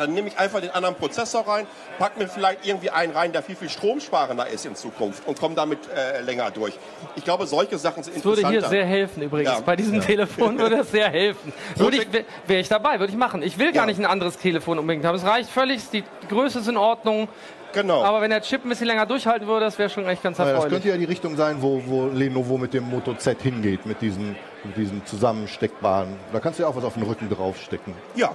Dann 0.00 0.14
nehme 0.14 0.28
ich 0.28 0.38
einfach 0.38 0.62
den 0.62 0.70
anderen 0.70 0.94
Prozessor 0.94 1.46
rein, 1.46 1.66
pack 1.98 2.16
mir 2.16 2.26
vielleicht 2.26 2.66
irgendwie 2.66 2.88
einen 2.88 3.12
rein, 3.12 3.32
der 3.32 3.42
viel, 3.42 3.54
viel 3.54 3.68
stromsparender 3.68 4.48
ist 4.48 4.64
in 4.64 4.74
Zukunft 4.74 5.28
und 5.28 5.38
komme 5.38 5.54
damit 5.54 5.78
äh, 5.94 6.22
länger 6.22 6.50
durch. 6.50 6.72
Ich 7.16 7.24
glaube, 7.24 7.46
solche 7.46 7.76
Sachen 7.76 8.02
sind 8.02 8.16
interessanter. 8.16 8.50
Das 8.50 8.52
würde 8.52 8.60
hier 8.60 8.68
sehr 8.70 8.86
helfen 8.86 9.22
übrigens. 9.22 9.50
Ja. 9.50 9.60
Bei 9.60 9.76
diesem 9.76 9.96
ja. 9.96 10.00
Telefon 10.00 10.58
würde 10.58 10.76
es 10.76 10.90
sehr 10.90 11.10
helfen. 11.10 11.52
Würde 11.76 11.98
ich, 11.98 12.06
wäre 12.46 12.60
ich 12.60 12.68
dabei, 12.68 12.98
würde 12.98 13.12
ich 13.12 13.18
machen. 13.18 13.42
Ich 13.42 13.58
will 13.58 13.72
gar 13.72 13.82
ja. 13.82 13.86
nicht 13.86 13.98
ein 13.98 14.06
anderes 14.06 14.38
Telefon 14.38 14.78
unbedingt 14.78 15.04
haben. 15.04 15.16
Es 15.16 15.24
reicht 15.24 15.50
völlig, 15.50 15.82
die 15.90 16.02
Größe 16.30 16.60
ist 16.60 16.68
in 16.68 16.78
Ordnung. 16.78 17.28
Genau. 17.74 18.02
Aber 18.02 18.22
wenn 18.22 18.30
der 18.30 18.40
Chip 18.40 18.64
ein 18.64 18.70
bisschen 18.70 18.86
länger 18.86 19.04
durchhalten 19.04 19.46
würde, 19.46 19.66
das 19.66 19.78
wäre 19.78 19.90
schon 19.90 20.06
echt 20.06 20.22
ganz 20.22 20.38
erfreulich. 20.38 20.62
das 20.62 20.72
könnte 20.72 20.88
ja 20.88 20.96
die 20.96 21.04
Richtung 21.04 21.36
sein, 21.36 21.60
wo, 21.60 21.82
wo 21.84 22.06
Lenovo 22.06 22.56
mit 22.56 22.72
dem 22.72 22.88
Moto 22.88 23.12
Z 23.12 23.42
hingeht, 23.42 23.84
mit 23.84 24.00
diesen, 24.00 24.34
mit 24.64 24.78
diesen 24.78 25.04
zusammensteckbaren. 25.04 26.16
Da 26.32 26.40
kannst 26.40 26.58
du 26.58 26.62
ja 26.62 26.70
auch 26.70 26.76
was 26.76 26.84
auf 26.84 26.94
den 26.94 27.02
Rücken 27.02 27.28
draufstecken. 27.28 27.92
Ja, 28.16 28.34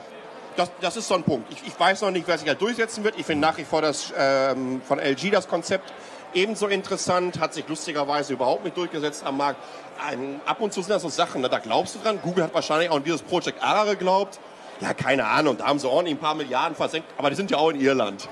das, 0.56 0.72
das 0.82 0.98
ist 0.98 1.08
so 1.08 1.16
ein 1.16 1.24
Punkt. 1.24 1.52
Ich, 1.52 1.68
ich 1.68 1.80
weiß 1.80 2.02
noch 2.02 2.12
nicht, 2.12 2.28
wer 2.28 2.38
sich 2.38 2.48
da 2.48 2.54
durchsetzen 2.54 3.04
wird. 3.04 3.16
Ich 3.18 3.26
finde 3.26 3.46
nach 3.48 3.58
wie 3.58 3.64
vor 3.64 3.82
das 3.82 4.14
ähm, 4.18 4.82
von 4.88 5.00
LG 5.00 5.32
das 5.32 5.48
Konzept 5.48 5.92
ebenso 6.34 6.68
interessant, 6.68 7.40
hat 7.40 7.54
sich 7.54 7.68
lustigerweise 7.68 8.34
überhaupt 8.34 8.66
nicht 8.66 8.78
durchgesetzt 8.78 9.26
am 9.26 9.38
Markt. 9.38 9.60
Ein, 10.06 10.42
ab 10.46 10.60
und 10.60 10.74
zu 10.74 10.82
sind 10.82 10.92
das 10.92 11.02
so 11.02 11.10
Sachen, 11.10 11.42
ne, 11.42 11.50
da 11.50 11.60
glaubst 11.60 11.96
du 11.96 12.00
dran. 12.00 12.20
Google 12.22 12.44
hat 12.44 12.54
wahrscheinlich 12.54 12.90
auch 12.90 12.98
an 12.98 13.04
dieses 13.04 13.22
Project 13.22 13.64
ARA 13.64 13.86
geglaubt. 13.86 14.40
Ja, 14.82 14.94
keine 14.94 15.26
Ahnung, 15.26 15.58
da 15.58 15.68
haben 15.68 15.80
sie 15.80 15.88
ordentlich 15.88 16.18
ein 16.18 16.20
paar 16.20 16.36
Milliarden 16.36 16.76
versenkt, 16.76 17.08
aber 17.18 17.30
die 17.30 17.38
sind 17.38 17.50
ja 17.50 17.58
auch 17.58 17.70
in 17.70 17.80
Irland. 17.80 18.28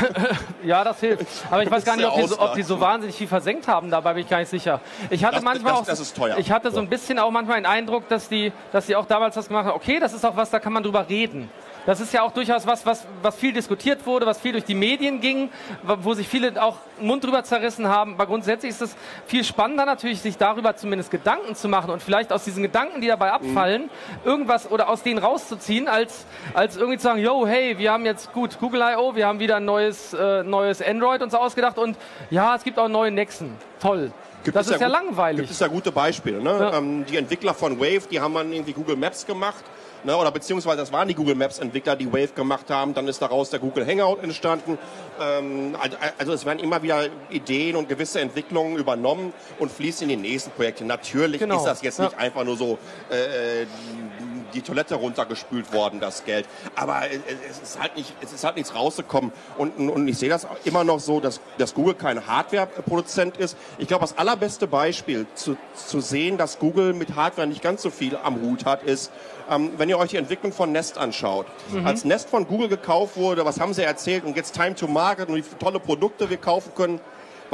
ja, 0.64 0.82
das 0.82 0.98
hilft. 0.98 1.24
Aber 1.48 1.62
ich 1.62 1.70
weiß 1.70 1.84
gar 1.84 1.96
nicht, 1.96 2.06
ob 2.06 2.16
die, 2.16 2.26
so, 2.26 2.40
ob 2.40 2.54
die, 2.54 2.62
so, 2.64 2.80
wahnsinnig 2.80 3.14
viel 3.16 3.28
versenkt 3.28 3.68
haben, 3.68 3.92
dabei 3.92 4.14
bin 4.14 4.24
ich 4.24 4.28
gar 4.28 4.40
nicht 4.40 4.48
sicher. 4.48 4.80
Ich 5.08 5.24
hatte 5.24 5.36
das, 5.36 5.44
manchmal 5.44 5.74
das, 5.84 5.98
das 5.98 6.18
auch, 6.18 6.36
ich 6.36 6.50
hatte 6.50 6.72
so 6.72 6.80
ein 6.80 6.88
bisschen 6.88 7.20
auch 7.20 7.30
manchmal 7.30 7.58
den 7.58 7.66
Eindruck, 7.66 8.08
dass 8.08 8.28
die, 8.28 8.52
dass 8.72 8.86
die 8.86 8.96
auch 8.96 9.06
damals 9.06 9.36
das 9.36 9.46
gemacht 9.46 9.66
haben, 9.66 9.76
okay, 9.76 10.00
das 10.00 10.12
ist 10.12 10.26
auch 10.26 10.34
was, 10.34 10.50
da 10.50 10.58
kann 10.58 10.72
man 10.72 10.82
drüber 10.82 11.08
reden. 11.08 11.48
Das 11.86 12.00
ist 12.00 12.12
ja 12.12 12.22
auch 12.22 12.32
durchaus 12.32 12.66
was, 12.66 12.86
was, 12.86 13.06
was 13.22 13.36
viel 13.36 13.52
diskutiert 13.52 14.06
wurde, 14.06 14.24
was 14.26 14.40
viel 14.40 14.52
durch 14.52 14.64
die 14.64 14.74
Medien 14.74 15.20
ging, 15.20 15.50
wo 15.82 16.14
sich 16.14 16.26
viele 16.26 16.62
auch 16.62 16.76
Mund 16.98 17.24
drüber 17.24 17.44
zerrissen 17.44 17.88
haben. 17.88 18.14
Aber 18.14 18.26
grundsätzlich 18.26 18.70
ist 18.70 18.80
es 18.80 18.96
viel 19.26 19.44
spannender 19.44 19.84
natürlich, 19.84 20.20
sich 20.20 20.38
darüber 20.38 20.76
zumindest 20.76 21.10
Gedanken 21.10 21.54
zu 21.54 21.68
machen 21.68 21.90
und 21.90 22.02
vielleicht 22.02 22.32
aus 22.32 22.44
diesen 22.44 22.62
Gedanken, 22.62 23.00
die 23.00 23.08
dabei 23.08 23.32
abfallen, 23.32 23.82
mhm. 23.82 23.88
irgendwas 24.24 24.70
oder 24.70 24.88
aus 24.88 25.02
denen 25.02 25.18
rauszuziehen, 25.18 25.88
als, 25.88 26.24
als 26.54 26.76
irgendwie 26.76 26.98
zu 26.98 27.04
sagen, 27.04 27.20
yo, 27.20 27.46
hey, 27.46 27.78
wir 27.78 27.92
haben 27.92 28.06
jetzt 28.06 28.32
gut 28.32 28.58
Google 28.58 28.80
I.O., 28.80 29.14
wir 29.14 29.26
haben 29.26 29.38
wieder 29.38 29.56
ein 29.56 29.64
neues, 29.64 30.14
äh, 30.14 30.42
neues 30.42 30.80
Android 30.80 31.22
uns 31.22 31.34
ausgedacht 31.34 31.78
und 31.78 31.96
ja, 32.30 32.54
es 32.56 32.64
gibt 32.64 32.78
auch 32.78 32.88
neue 32.88 33.10
Nexen. 33.10 33.52
Toll. 33.80 34.10
Gibt 34.42 34.56
das 34.56 34.66
ist 34.66 34.74
ja, 34.74 34.80
ja 34.80 34.86
langweilig. 34.88 35.40
Gibt 35.40 35.50
es 35.50 35.60
ja 35.60 35.68
gute 35.68 35.90
Beispiele. 35.90 36.42
Ne? 36.42 36.50
Ja. 36.50 36.76
Ähm, 36.76 37.06
die 37.06 37.16
Entwickler 37.16 37.54
von 37.54 37.78
Wave, 37.80 38.02
die 38.10 38.20
haben 38.20 38.34
dann 38.34 38.52
irgendwie 38.52 38.74
Google 38.74 38.96
Maps 38.96 39.24
gemacht 39.26 39.64
ne, 40.04 40.16
oder 40.16 40.30
beziehungsweise 40.30 40.78
das 40.78 40.92
waren 40.92 41.08
die 41.08 41.14
Google 41.14 41.34
Maps 41.34 41.58
Entwickler, 41.58 41.96
die 41.96 42.12
Wave 42.12 42.34
gemacht 42.34 42.70
haben, 42.70 42.94
dann 42.94 43.08
ist 43.08 43.20
daraus 43.20 43.50
der 43.50 43.60
Google 43.60 43.86
Hangout 43.86 44.18
entstanden. 44.22 44.78
Ähm, 45.20 45.76
also 46.18 46.32
es 46.32 46.44
werden 46.44 46.60
immer 46.60 46.82
wieder 46.82 47.08
Ideen 47.30 47.76
und 47.76 47.88
gewisse 47.88 48.20
Entwicklungen 48.20 48.76
übernommen 48.76 49.32
und 49.58 49.70
fließen 49.70 50.08
in 50.08 50.22
die 50.22 50.28
nächsten 50.28 50.50
Projekte. 50.50 50.84
Natürlich 50.84 51.40
genau. 51.40 51.58
ist 51.58 51.64
das 51.64 51.82
jetzt 51.82 51.98
ja. 51.98 52.06
nicht 52.06 52.18
einfach 52.18 52.44
nur 52.44 52.56
so 52.56 52.78
äh, 53.10 53.62
äh 53.62 53.66
die 54.54 54.62
Toilette 54.62 54.94
runtergespült 54.94 55.72
worden, 55.72 56.00
das 56.00 56.24
Geld. 56.24 56.46
Aber 56.74 57.02
es 57.50 57.60
ist 57.60 57.80
halt 57.80 57.96
nicht, 57.96 58.14
es 58.22 58.32
ist 58.32 58.44
halt 58.44 58.56
nichts 58.56 58.74
rausgekommen. 58.74 59.32
Und, 59.58 59.76
und 59.90 60.08
ich 60.08 60.18
sehe 60.18 60.28
das 60.28 60.46
immer 60.64 60.84
noch 60.84 61.00
so, 61.00 61.20
dass, 61.20 61.40
dass 61.58 61.74
Google 61.74 61.94
kein 61.94 62.26
Hardware-Produzent 62.26 63.36
ist. 63.36 63.56
Ich 63.78 63.88
glaube, 63.88 64.02
das 64.02 64.16
allerbeste 64.16 64.66
Beispiel 64.66 65.26
zu, 65.34 65.56
zu 65.74 66.00
sehen, 66.00 66.38
dass 66.38 66.58
Google 66.58 66.92
mit 66.92 67.14
Hardware 67.14 67.46
nicht 67.46 67.62
ganz 67.62 67.82
so 67.82 67.90
viel 67.90 68.16
am 68.16 68.40
Hut 68.40 68.64
hat, 68.64 68.82
ist, 68.82 69.10
ähm, 69.50 69.72
wenn 69.76 69.88
ihr 69.88 69.98
euch 69.98 70.10
die 70.10 70.16
Entwicklung 70.16 70.52
von 70.52 70.72
Nest 70.72 70.98
anschaut. 70.98 71.46
Mhm. 71.70 71.86
Als 71.86 72.04
Nest 72.04 72.28
von 72.28 72.46
Google 72.46 72.68
gekauft 72.68 73.16
wurde, 73.16 73.44
was 73.44 73.60
haben 73.60 73.74
sie 73.74 73.82
erzählt 73.82 74.24
und 74.24 74.36
jetzt 74.36 74.54
Time 74.54 74.74
to 74.74 74.86
Market 74.86 75.28
und 75.28 75.36
wie 75.36 75.42
tolle 75.58 75.80
Produkte 75.80 76.30
wir 76.30 76.36
kaufen 76.36 76.72
können. 76.74 77.00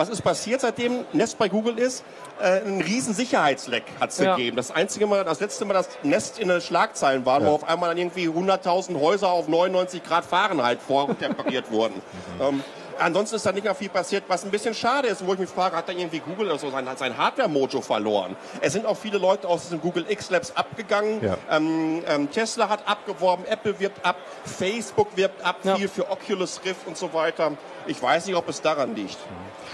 Was 0.00 0.08
ist 0.08 0.22
passiert, 0.22 0.62
seitdem 0.62 1.04
Nest 1.12 1.36
bei 1.36 1.50
Google 1.50 1.78
ist? 1.78 2.04
Äh, 2.40 2.62
ein 2.64 2.80
riesen 2.80 3.12
Sicherheitsleck 3.12 3.82
hat 4.00 4.08
es 4.08 4.18
Ja. 4.18 4.34
gegeben. 4.34 4.56
Das 4.56 4.70
einzige 4.70 5.06
Mal, 5.06 5.24
das 5.24 5.40
letzte 5.40 5.66
Mal, 5.66 5.74
dass 5.74 5.90
Nest 6.02 6.38
in 6.38 6.48
den 6.48 6.62
Schlagzeilen 6.62 7.26
war, 7.26 7.44
wo 7.44 7.50
auf 7.50 7.68
einmal 7.68 7.90
dann 7.90 7.98
irgendwie 7.98 8.26
100.000 8.26 8.98
Häuser 8.98 9.28
auf 9.28 9.46
99 9.46 10.02
Grad 10.02 10.24
Fahrenheit 10.24 10.80
vortemperiert 10.80 11.70
wurden. 11.70 12.00
Ähm, 12.40 12.64
Ansonsten 13.00 13.36
ist 13.36 13.46
da 13.46 13.52
nicht 13.52 13.64
mehr 13.64 13.74
viel 13.74 13.88
passiert, 13.88 14.24
was 14.28 14.44
ein 14.44 14.50
bisschen 14.50 14.74
schade 14.74 15.08
ist, 15.08 15.26
wo 15.26 15.32
ich 15.32 15.38
mich 15.38 15.48
frage, 15.48 15.74
hat 15.76 15.88
da 15.88 15.92
irgendwie 15.92 16.20
Google 16.20 16.46
oder 16.48 16.58
so 16.58 16.70
sein, 16.70 16.86
sein 16.96 17.16
Hardware-Mojo 17.16 17.80
verloren? 17.80 18.36
Es 18.60 18.72
sind 18.74 18.86
auch 18.86 18.96
viele 18.96 19.18
Leute 19.18 19.48
aus 19.48 19.62
diesem 19.62 19.80
Google 19.80 20.04
X 20.08 20.30
Labs 20.30 20.52
abgegangen. 20.54 21.22
Ja. 21.24 21.36
Ähm, 21.50 22.02
ähm, 22.06 22.30
Tesla 22.30 22.68
hat 22.68 22.86
abgeworben, 22.86 23.44
Apple 23.46 23.78
wirbt 23.80 24.04
ab, 24.04 24.16
Facebook 24.44 25.08
wirbt 25.16 25.44
ab, 25.44 25.56
Ja. 25.62 25.76
viel 25.76 25.88
für 25.88 26.10
Oculus 26.10 26.60
Rift 26.64 26.86
und 26.86 26.96
so 26.96 27.12
weiter. 27.14 27.52
Ich 27.86 28.00
weiß 28.02 28.26
nicht, 28.26 28.36
ob 28.36 28.48
es 28.48 28.60
daran 28.60 28.94
liegt. 28.94 29.16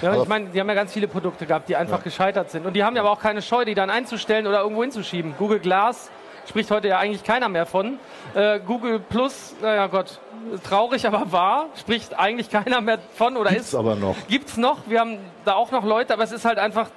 Ja, 0.00 0.21
ich 0.23 0.28
meine, 0.28 0.50
die 0.50 0.61
haben 0.61 0.68
ja 0.68 0.75
ganz 0.75 0.92
viele 0.92 1.09
Produkte 1.09 1.47
gehabt, 1.47 1.68
die 1.68 1.76
einfach 1.76 2.02
gescheitert 2.04 2.50
sind. 2.50 2.66
Und 2.66 2.75
die 2.75 2.85
haben 2.85 2.95
ja 2.97 3.02
aber 3.02 3.11
auch 3.11 3.21
keine 3.21 3.42
Scheu, 3.42 3.64
die 3.64 3.75
dann 3.75 3.90
einzustellen 3.90 4.47
oder 4.47 4.61
irgendwo 4.61 4.83
hinzuschieben. 4.83 5.35
Google 5.38 5.59
Glass 5.59 6.11
spricht 6.49 6.71
heute 6.71 6.88
ja 6.88 6.99
eigentlich 6.99 7.25
keiner 7.25 7.49
mehr 7.49 7.67
von. 7.67 7.99
Äh, 8.35 8.61
Google 8.61 9.00
Plus, 9.00 9.55
naja 9.61 9.87
Gott, 9.87 10.21
traurig, 10.65 11.07
aber 11.07 11.31
wahr, 11.33 11.67
spricht 11.79 12.19
eigentlich 12.19 12.50
keiner 12.50 12.81
mehr 12.81 12.99
von 13.15 13.37
oder 13.37 13.50
Gibt's 13.50 13.69
ist. 13.69 13.75
aber 13.75 13.95
noch. 13.97 14.17
Gibt's 14.29 14.57
noch. 14.57 14.79
Wir 14.87 15.00
haben 15.00 15.19
da 15.45 15.55
auch 15.55 15.71
noch 15.71 15.85
Leute, 15.85 16.12
aber 16.12 16.23
es 16.23 16.33
ist 16.33 16.45
halt 16.45 16.59
einfach 16.59 16.88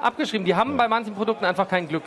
abgeschrieben. 0.00 0.44
Die 0.44 0.54
haben 0.54 0.76
bei 0.76 0.88
manchen 0.88 1.14
Produkten 1.14 1.44
einfach 1.44 1.68
kein 1.68 1.88
Glück. 1.88 2.02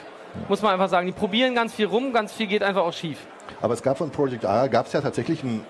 Muss 0.50 0.62
man 0.62 0.74
einfach 0.74 0.90
sagen. 0.90 1.08
Die 1.08 1.14
probieren 1.14 1.56
ganz 1.56 1.74
viel 1.74 1.86
rum, 1.86 2.12
ganz 2.12 2.34
viel 2.34 2.48
geht 2.48 2.62
einfach 2.62 2.82
auch 2.84 2.92
schief. 2.94 3.20
Aber 3.62 3.74
es 3.74 3.82
gab 3.82 3.98
von 3.98 4.10
Project 4.10 4.44
R, 4.44 4.68
gab 4.68 4.88
es 4.88 4.94
ja 4.94 5.00
tatsächlich 5.00 5.42
einen 5.44 5.66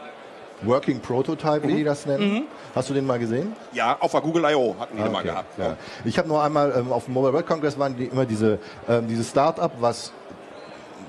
Working 0.63 1.01
Prototype, 1.01 1.67
wie 1.67 1.75
die 1.75 1.83
das 1.83 2.05
nennen. 2.07 2.47
Hast 2.73 2.89
du 2.89 2.93
den 2.95 3.05
mal 3.05 3.19
gesehen? 3.19 3.53
Ja, 3.73 3.97
auf 3.99 4.11
der 4.13 4.21
Google 4.21 4.45
I.O. 4.49 4.75
hatten 4.79 4.97
die 4.97 5.03
den 5.03 5.11
mal 5.11 5.19
Okay, 5.19 5.27
gehabt. 5.27 5.59
ja. 5.59 5.75
Ich 6.05 6.17
habe 6.17 6.27
nur 6.29 6.41
einmal 6.41 6.73
ähm, 6.75 6.91
auf 6.91 7.05
dem 7.05 7.13
Mobile 7.13 7.33
World 7.33 7.45
Congress 7.45 7.77
waren 7.77 7.95
die 7.95 8.05
immer 8.05 8.25
diese 8.25 8.57
ähm, 8.89 9.07
diese 9.07 9.23
Start-up, 9.23 9.73
was 9.79 10.13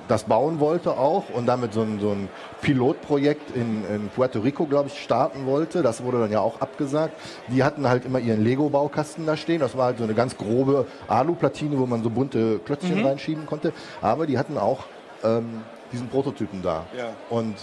das 0.09 0.25
bauen 0.25 0.61
wollte 0.61 0.93
auch 0.93 1.31
und 1.31 1.47
damit 1.47 1.73
so 1.73 1.83
ein, 1.83 1.99
so 2.01 2.11
ein 2.11 2.29
Pilotprojekt 2.63 3.55
in, 3.57 3.85
in 3.87 4.09
Puerto 4.09 4.41
Rico, 4.41 4.67
glaube 4.67 4.89
ich, 4.89 5.03
starten 5.03 5.47
wollte. 5.47 5.83
Das 5.83 6.03
wurde 6.03 6.21
dann 6.21 6.31
ja 6.31 6.41
auch 6.41 6.61
abgesagt. 6.61 7.15
Die 7.49 7.65
hatten 7.65 7.89
halt 7.89 8.05
immer 8.05 8.19
ihren 8.19 8.43
Lego-Baukasten 8.43 9.27
da 9.27 9.37
stehen. 9.37 9.61
Das 9.61 9.77
war 9.77 9.87
halt 9.87 9.99
so 9.99 10.05
eine 10.05 10.15
ganz 10.15 10.37
grobe 10.37 10.87
Alu-Platine, 11.09 11.79
wo 11.79 11.87
man 11.87 12.03
so 12.03 12.11
bunte 12.11 12.59
Klötzchen 12.61 13.05
reinschieben 13.05 13.47
konnte. 13.47 13.73
Aber 14.01 14.27
die 14.27 14.39
hatten 14.39 14.59
auch 14.59 14.85
ähm, 15.25 15.63
diesen 15.93 16.09
Prototypen 16.09 16.63
da. 16.63 16.85
Ja. 16.97 17.11
Und 17.31 17.57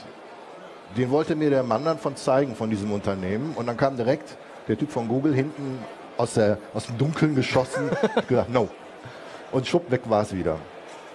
den 0.98 1.10
wollte 1.10 1.36
mir 1.36 1.50
der 1.50 1.64
Mann 1.64 1.86
dann 1.86 1.98
von 1.98 2.16
zeigen, 2.16 2.56
von 2.56 2.70
diesem 2.70 2.92
Unternehmen. 2.92 3.54
Und 3.56 3.68
dann 3.68 3.78
kam 3.78 3.96
direkt 3.96 4.38
der 4.68 4.78
Typ 4.78 4.92
von 4.92 5.08
Google 5.08 5.34
hinten 5.34 5.80
aus, 6.18 6.36
der, 6.36 6.58
aus 6.74 6.86
dem 6.86 6.98
Dunkeln 6.98 7.36
geschossen, 7.36 7.90
hat 8.16 8.28
gesagt, 8.28 8.50
no. 8.50 8.70
Und 9.52 9.68
schwupp, 9.68 9.90
weg 9.92 10.02
war 10.06 10.24
es 10.24 10.34
wieder. 10.36 10.58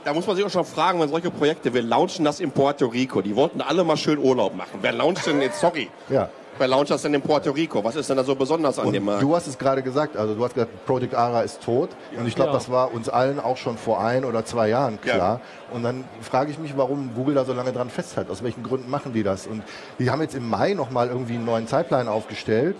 Da 0.09 0.15
muss 0.15 0.27
man 0.27 0.37
sich 0.37 0.45
auch 0.47 0.50
schon 0.50 0.65
fragen, 0.65 0.99
wenn 1.00 1.11
solche 1.11 1.31
Projekte, 1.31 1.75
wir 1.75 1.83
launchen 1.83 2.25
das 2.25 2.41
in 2.41 2.50
Puerto 2.50 2.87
Rico. 2.87 3.21
Die 3.21 3.37
wollten 3.37 3.61
alle 3.61 3.85
mal 3.85 3.99
schön 3.99 4.19
Urlaub 4.19 4.57
machen. 4.57 4.79
Wer 4.81 4.93
launcht 4.93 5.27
denn 5.27 5.43
jetzt, 5.43 5.61
sorry, 5.61 5.91
Ja. 6.09 6.31
wer 6.57 6.67
launcht 6.67 6.91
das 6.91 7.03
denn 7.03 7.12
in 7.12 7.21
Puerto 7.21 7.50
Rico? 7.50 7.85
Was 7.85 7.95
ist 7.95 8.09
denn 8.09 8.17
da 8.17 8.25
so 8.25 8.35
besonders 8.35 8.79
an 8.79 8.87
Und 8.87 8.95
dem 8.95 9.05
Markt? 9.05 9.21
du 9.23 9.37
hast 9.37 9.47
es 9.49 9.59
gerade 9.59 9.83
gesagt, 9.83 10.17
also 10.17 10.35
du 10.35 10.43
hast 10.43 10.55
gesagt, 10.55 10.87
Project 10.87 11.15
Ara 11.15 11.43
ist 11.43 11.62
tot. 11.62 11.91
Und 12.19 12.27
ich 12.27 12.35
glaube, 12.35 12.53
Ja. 12.53 12.55
das 12.55 12.71
war 12.71 12.95
uns 12.95 13.11
allen 13.11 13.38
auch 13.38 13.59
schon 13.59 13.77
vor 13.77 14.00
ein 14.03 14.25
oder 14.25 14.47
zwei 14.47 14.71
Jahren 14.71 14.99
Ja. 15.05 15.12
klar. 15.15 15.41
Und 15.75 15.83
dann 15.83 16.05
frage 16.23 16.50
ich 16.50 16.59
mich, 16.59 16.75
warum 16.75 17.11
Google 17.15 17.35
da 17.35 17.45
so 17.45 17.53
lange 17.53 17.73
dran 17.75 17.91
festhält. 17.91 18.31
Aus 18.31 18.43
welchen 18.43 18.62
Gründen 18.62 18.88
machen 18.88 19.12
die 19.12 19.23
das? 19.23 19.47
Und 19.47 19.62
die 19.99 20.09
haben 20.09 20.23
jetzt 20.23 20.35
im 20.35 20.49
Mai 20.49 20.73
nochmal 20.73 21.09
irgendwie 21.09 21.35
einen 21.35 21.45
neuen 21.45 21.67
Zeitplan 21.67 22.09
aufgestellt, 22.09 22.77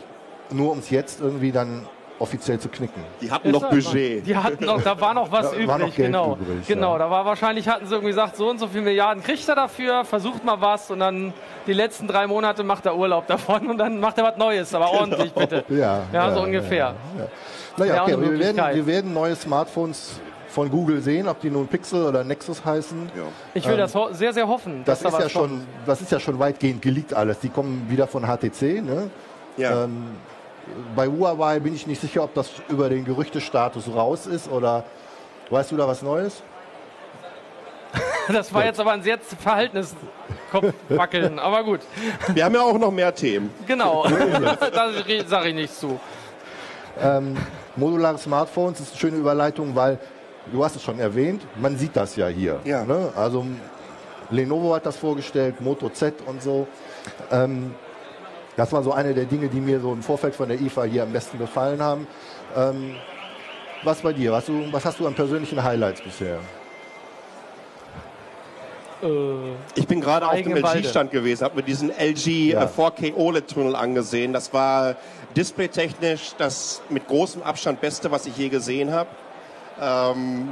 nur 0.50 0.73
um 0.73 0.78
es 0.78 0.88
jetzt 0.88 1.20
irgendwie 1.20 1.52
dann 1.52 1.87
offiziell 2.18 2.58
zu 2.58 2.68
knicken. 2.68 3.02
Die 3.20 3.30
hatten 3.30 3.50
noch 3.50 3.68
Budget. 3.68 4.26
Die 4.26 4.37
hatten 4.37 4.64
noch, 4.64 4.82
da 4.82 5.00
war 5.00 5.14
noch 5.14 5.30
was 5.30 5.50
Da 5.50 5.52
übrig, 5.52 5.68
war 5.68 5.78
noch 5.78 5.94
Geld 5.94 6.08
genau. 6.08 6.37
übrig, 6.40 6.66
genau, 6.66 6.92
ja. 6.92 6.98
da 6.98 7.10
war 7.10 7.25
wahrscheinlich, 7.25 7.68
hatten 7.68 7.87
sie 7.87 7.94
irgendwie 7.94 8.10
gesagt, 8.10 8.37
so 8.37 8.48
und 8.50 8.58
so 8.58 8.66
viele 8.66 8.82
Milliarden 8.82 9.22
kriegt 9.22 9.48
er 9.48 9.54
dafür, 9.54 10.04
versucht 10.04 10.44
mal 10.44 10.60
was 10.60 10.90
und 10.90 11.00
dann 11.00 11.32
die 11.66 11.72
letzten 11.72 12.08
drei 12.08 12.26
Monate 12.26 12.64
macht 12.64 12.87
er 12.87 12.96
Urlaub 12.96 13.26
davon 13.26 13.68
und 13.68 13.78
dann 13.78 14.00
macht 14.00 14.18
er 14.18 14.25
was 14.25 14.37
Neues, 14.37 14.75
aber 14.75 14.92
ordentlich 14.92 15.32
bitte. 15.32 15.64
Ja, 15.78 16.02
Ja, 16.12 16.34
so 16.34 16.42
ungefähr. 16.42 16.94
Naja, 17.76 17.92
Wäre 17.92 18.02
auch 18.02 18.08
okay, 18.08 18.20
wir 18.20 18.38
werden, 18.38 18.75
wir 18.75 18.87
werden 18.87 19.12
neue 19.14 19.37
Smartphones 19.37 20.20
von 20.48 20.70
Google 20.70 21.00
sehen, 21.00 21.28
ob 21.28 21.40
die 21.40 21.50
nun 21.50 21.68
Pixel 21.68 22.04
oder 22.04 22.25
Nexus 22.25 22.64
heißen. 22.64 23.10
Ich 23.54 23.66
will 23.68 23.76
das 23.76 23.94
ho 23.94 24.08
sehr, 24.12 24.32
sehr 24.32 24.48
hoffen. 24.48 24.78
Ähm, 24.78 24.82
Das 24.84 25.00
dass 25.00 25.12
ist, 25.12 25.18
da 25.18 25.22
ja 25.25 25.28
schon, 25.28 25.66
das 25.87 26.00
ist 26.00 26.10
ja 26.10 26.18
schon 26.18 26.38
weitgehend 26.38 26.82
geleakt 26.82 27.14
alles. 27.14 27.38
Die 27.40 27.48
kommen 27.48 27.87
wieder 27.88 28.06
von 28.06 28.25
HTC. 28.25 28.82
Ne? 28.82 29.10
Ja. 29.56 29.84
Ähm, 29.84 30.04
bei 30.94 31.06
Huawei 31.06 31.60
bin 31.60 31.75
ich 31.75 31.87
nicht 31.87 32.00
sicher, 32.00 32.25
ob 32.25 32.34
das 32.34 32.50
über 32.68 32.88
den 32.88 33.04
Gerüchtestatus 33.04 33.88
raus 33.94 34.26
ist 34.26 34.50
oder 34.50 34.84
weißt 35.50 35.72
du 35.72 35.76
da 35.76 35.87
was 35.87 36.02
Neues? 36.02 36.42
Das 38.30 38.52
war 38.52 38.62
jetzt 38.62 38.78
aber 38.78 38.92
ein 38.92 39.02
sehr 39.02 39.18
verhaltenes 39.18 39.96
Kopfwackeln, 40.52 41.38
aber 41.38 41.64
gut. 41.64 41.80
Wir 42.34 42.44
haben 42.44 42.54
ja 42.54 42.60
auch 42.60 42.78
noch 42.78 42.90
mehr 42.90 43.14
Themen. 43.14 43.48
Genau, 43.66 44.06
da 44.60 44.90
sage 45.26 45.48
ich 45.48 45.54
nichts 45.54 45.80
zu. 45.80 45.98
Modulare 47.78 48.18
Smartphones 48.18 48.80
ist 48.80 48.90
eine 48.90 48.98
schöne 48.98 49.16
Überleitung, 49.16 49.75
weil 49.75 49.98
du 50.52 50.64
hast 50.64 50.76
es 50.76 50.82
schon 50.82 50.98
erwähnt, 50.98 51.42
man 51.56 51.78
sieht 51.78 51.96
das 51.96 52.16
ja 52.16 52.26
hier. 52.26 52.60
Ja. 52.64 52.84
Ne? 52.84 53.10
Also 53.16 53.46
Lenovo 54.30 54.75
hat 54.75 54.84
das 54.84 54.96
vorgestellt, 54.96 55.60
Moto 55.60 55.88
Z 55.88 56.14
und 56.26 56.42
so. 56.42 56.66
Ähm, 57.30 57.75
das 58.58 58.72
war 58.72 58.82
so 58.82 58.92
eine 58.92 59.14
der 59.14 59.24
Dinge, 59.24 59.48
die 59.48 59.60
mir 59.60 59.80
so 59.80 59.92
im 59.92 60.02
Vorfeld 60.02 60.34
von 60.34 60.48
der 60.48 60.60
IFA 60.60 60.82
hier 60.82 61.04
am 61.04 61.12
besten 61.12 61.38
gefallen 61.38 61.80
haben. 61.80 62.06
Ähm, 62.56 62.96
was 63.84 64.00
bei 64.00 64.12
dir? 64.12 64.32
Was, 64.32 64.46
du, 64.46 64.70
was 64.72 64.84
hast 64.84 64.98
du 64.98 65.06
an 65.06 65.14
persönlichen 65.14 65.62
Highlights 65.62 66.02
bisher? 66.02 66.40
Ich 69.76 69.86
bin 69.86 70.00
gerade 70.00 70.26
auf 70.26 70.34
dem. 70.42 70.56
LG-Stand 70.56 71.12
gewesen, 71.12 71.44
habe 71.44 71.54
mir 71.54 71.62
diesen 71.62 71.90
LG 71.90 72.26
Ja. 72.50 72.64
äh, 72.64 72.66
4K 72.66 73.14
OLED-Tunnel 73.14 73.76
angesehen. 73.76 74.32
Das 74.32 74.52
war 74.52 74.96
displaytechnisch 75.36 76.32
das 76.36 76.82
mit 76.88 77.06
großem 77.06 77.42
Abstand 77.44 77.80
Beste, 77.80 78.10
was 78.10 78.26
ich 78.26 78.36
je 78.36 78.48
gesehen 78.48 78.92
habe. 78.92 79.08
Ähm, 79.80 80.48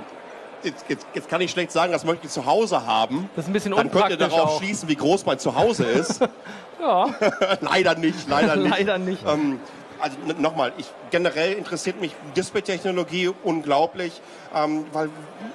jetzt, 0.62 0.84
jetzt, 0.88 1.06
jetzt 1.12 1.28
kann 1.28 1.40
ich 1.40 1.50
schlecht 1.50 1.72
sagen, 1.72 1.90
das 1.90 2.04
möchte 2.04 2.26
ich 2.26 2.32
zu 2.32 2.46
Hause 2.46 2.86
haben. 2.86 3.28
Das 3.34 3.46
ist 3.46 3.50
ein 3.50 3.52
bisschen 3.52 3.72
Dann 3.74 3.90
könnt 3.90 4.10
ihr 4.10 4.16
darauf 4.16 4.40
auch. 4.42 4.58
schließen, 4.62 4.88
wie 4.88 4.94
groß 4.94 5.26
mein 5.26 5.40
Zuhause 5.40 5.84
ist. 5.84 6.20
Ja, 6.80 7.06
leider 7.60 7.94
nicht, 7.94 8.28
leider 8.28 8.56
nicht. 8.56 8.70
leider 8.70 8.98
nicht. 8.98 9.24
Ähm, 9.26 9.60
also 10.00 10.16
nochmal, 10.38 10.72
ich, 10.76 10.86
generell 11.10 11.52
interessiert 11.54 12.00
mich 12.00 12.14
Display-Technologie 12.36 13.30
unglaublich, 13.44 14.20
ähm, 14.54 14.86
weil 14.92 15.08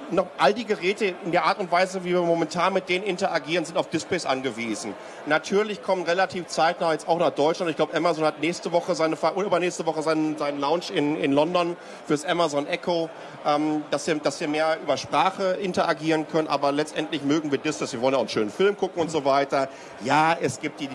noch 0.10 0.28
all 0.38 0.54
die 0.54 0.66
Geräte 0.66 1.14
in 1.26 1.32
der 1.32 1.46
Art 1.46 1.60
und 1.60 1.72
Weise, 1.72 2.04
wie 2.04 2.10
wir 2.10 2.22
momentan 2.22 2.74
mit 2.74 2.90
denen 2.90 3.06
interagieren, 3.06 3.66
sind 3.66 3.78
auf 3.78 3.90
Displays 3.90 4.26
angewiesen. 4.26 4.94
Natürlich 5.26 5.82
kommen 5.82 6.04
relativ 6.04 6.48
zeitnah 6.48 6.92
jetzt 6.92 7.08
auch 7.08 7.20
nach 7.20 7.32
Deutschland. 7.32 7.70
Ich 7.70 7.78
glaube, 7.78 7.96
Amazon 7.96 8.26
hat 8.26 8.42
nächste 8.42 8.72
Woche 8.72 8.96
seine 8.96 9.16
oder 9.16 9.46
übernächste 9.46 9.86
Woche 9.86 10.02
seinen, 10.02 10.38
seinen 10.38 10.60
Launch 10.60 10.90
in, 10.90 11.18
in 11.18 11.32
London 11.32 11.78
fürs 12.08 12.26
Amazon 12.26 12.68
Echo, 12.68 13.10
ähm, 13.46 13.84
dass, 13.92 14.08
wir, 14.08 14.16
dass 14.16 14.40
wir 14.40 14.48
mehr 14.48 14.78
über 14.82 14.98
Sprache 14.98 15.58
interagieren 15.62 16.28
können. 16.28 16.48
Aber 16.48 16.72
letztendlich 16.72 17.24
mögen 17.24 17.52
wir 17.52 17.58
Displays. 17.58 17.94
Wir 17.94 18.02
wollen 18.02 18.14
ja 18.14 18.18
auch 18.18 18.24
einen 18.24 18.30
schönen 18.30 18.52
Film 18.52 18.76
gucken 18.76 19.02
und 19.02 19.12
so 19.12 19.24
weiter. 19.24 19.70
Ja, 20.04 20.36
es 20.40 20.60
gibt 20.60 20.80
die, 20.80 20.90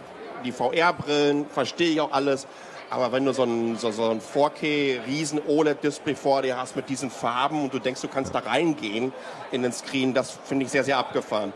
die 0.47 0.53
VR-Brillen, 0.53 1.47
verstehe 1.47 1.91
ich 1.91 2.01
auch 2.01 2.13
alles. 2.13 2.47
Aber 2.89 3.11
wenn 3.11 3.25
du 3.25 3.33
so 3.33 3.43
ein, 3.43 3.77
so, 3.77 3.91
so 3.91 4.11
ein 4.11 4.21
4K 4.21 5.05
riesen 5.07 5.41
OLED-Display 5.47 6.15
vor 6.15 6.43
dir 6.43 6.57
hast 6.57 6.77
mit 6.77 6.89
diesen 6.89 7.11
Farben 7.11 7.65
und 7.65 7.75
du 7.75 7.81
denkst, 7.81 8.01
du 8.01 8.09
kannst 8.09 8.35
da 8.35 8.39
reingehen 8.39 9.13
in 9.51 9.63
den 9.63 9.73
Screen, 9.73 10.15
das 10.15 10.39
finde 10.45 10.65
ich 10.65 10.71
sehr, 10.71 10.85
sehr 10.85 10.99
abgefahren. 10.99 11.53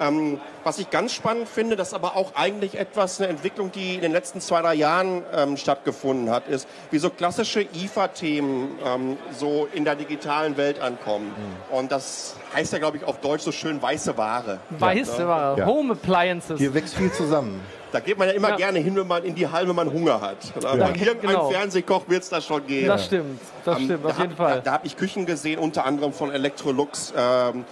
Ähm, 0.00 0.40
was 0.64 0.78
ich 0.78 0.90
ganz 0.90 1.12
spannend 1.12 1.48
finde, 1.48 1.76
das 1.76 1.88
ist 1.88 1.94
aber 1.94 2.16
auch 2.16 2.34
eigentlich 2.34 2.78
etwas, 2.78 3.20
eine 3.20 3.28
Entwicklung, 3.28 3.70
die 3.70 3.94
in 3.94 4.00
den 4.00 4.12
letzten 4.12 4.40
zwei, 4.40 4.60
drei 4.62 4.74
Jahren 4.74 5.22
ähm, 5.34 5.56
stattgefunden 5.56 6.30
hat, 6.30 6.48
ist, 6.48 6.66
wie 6.90 6.98
so 6.98 7.10
klassische 7.10 7.62
IFA-Themen 7.62 8.78
ähm, 8.84 9.16
so 9.38 9.68
in 9.72 9.84
der 9.84 9.94
digitalen 9.94 10.56
Welt 10.56 10.80
ankommen. 10.80 11.32
Und 11.70 11.92
das 11.92 12.36
heißt 12.54 12.72
ja, 12.72 12.78
glaube 12.78 12.96
ich, 12.96 13.04
auf 13.04 13.18
Deutsch 13.20 13.42
so 13.42 13.52
schön 13.52 13.80
weiße 13.80 14.16
Ware. 14.16 14.58
Weiße 14.70 15.26
Ware, 15.28 15.58
Ja. 15.60 15.66
Home 15.66 15.92
Appliances. 15.92 16.58
Hier 16.58 16.74
wächst 16.74 16.94
viel 16.94 17.12
zusammen. 17.12 17.60
Da 17.92 18.00
geht 18.00 18.18
man 18.18 18.26
ja 18.26 18.34
immer 18.34 18.50
Ja. 18.50 18.56
gerne 18.56 18.80
hin, 18.80 18.96
wenn 18.96 19.06
man 19.06 19.22
in 19.22 19.36
die 19.36 19.46
Halle, 19.46 19.68
wenn 19.68 19.76
man 19.76 19.92
Hunger 19.92 20.20
hat. 20.20 20.38
Ja. 20.60 20.72
irgendein 20.88 21.20
Genau. 21.20 21.50
Fernsehkoch 21.50 22.08
wird 22.08 22.24
es 22.24 22.28
da 22.28 22.40
schon 22.40 22.66
geben. 22.66 22.88
Das 22.88 23.04
stimmt, 23.04 23.40
das 23.64 23.78
Ähm, 23.78 23.84
stimmt, 23.84 24.04
da 24.04 24.08
auf 24.08 24.18
jeden 24.18 24.30
hab, 24.32 24.36
Fall. 24.36 24.54
Da, 24.56 24.60
da 24.62 24.72
habe 24.72 24.86
ich 24.88 24.96
Küchen 24.96 25.26
gesehen, 25.26 25.60
unter 25.60 25.84
anderem 25.86 26.12
von 26.12 26.32
Electrolux, 26.32 27.14
ähm, 27.16 27.64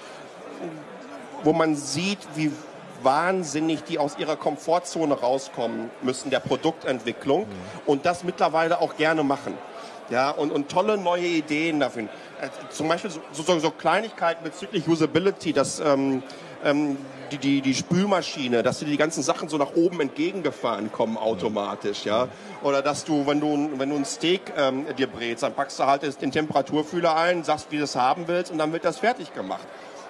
wo 1.44 1.52
man 1.52 1.76
sieht, 1.76 2.18
wie 2.34 2.52
wahnsinnig 3.02 3.84
die 3.84 3.98
aus 3.98 4.16
ihrer 4.18 4.36
Komfortzone 4.36 5.14
rauskommen 5.14 5.90
müssen, 6.02 6.30
der 6.30 6.40
Produktentwicklung 6.40 7.46
und 7.86 8.06
das 8.06 8.24
mittlerweile 8.24 8.80
auch 8.80 8.96
gerne 8.96 9.22
machen. 9.24 9.56
Ja, 10.10 10.30
und, 10.30 10.52
und 10.52 10.68
tolle 10.68 10.98
neue 10.98 11.26
Ideen 11.26 11.80
dafür. 11.80 12.02
Äh, 12.02 12.48
zum 12.70 12.88
Beispiel 12.88 13.10
so, 13.10 13.20
so, 13.32 13.58
so 13.58 13.70
Kleinigkeiten 13.70 14.44
bezüglich 14.44 14.86
Usability, 14.86 15.52
dass 15.52 15.80
ähm, 15.80 16.22
ähm, 16.64 16.98
die, 17.30 17.38
die, 17.38 17.60
die 17.62 17.74
Spülmaschine, 17.74 18.62
dass 18.62 18.80
dir 18.80 18.86
die 18.86 18.96
ganzen 18.96 19.22
Sachen 19.22 19.48
so 19.48 19.56
nach 19.56 19.74
oben 19.74 20.00
entgegengefahren 20.00 20.92
kommen 20.92 21.16
automatisch, 21.16 22.04
ja. 22.04 22.28
Oder 22.62 22.82
dass 22.82 23.04
du, 23.04 23.26
wenn 23.26 23.40
du, 23.40 23.70
wenn 23.78 23.88
du 23.88 23.96
ein 23.96 24.04
Steak 24.04 24.52
ähm, 24.56 24.86
dir 24.98 25.06
brätst, 25.06 25.42
dann 25.44 25.54
packst 25.54 25.78
du 25.78 25.84
halt 25.84 26.20
den 26.20 26.30
Temperaturfühler 26.30 27.16
ein, 27.16 27.42
sagst, 27.42 27.68
wie 27.70 27.78
du 27.78 27.84
es 27.84 27.96
haben 27.96 28.28
willst 28.28 28.52
und 28.52 28.58
dann 28.58 28.72
wird 28.72 28.84
das 28.84 28.98
fertig 28.98 29.32
gemacht. 29.34 29.66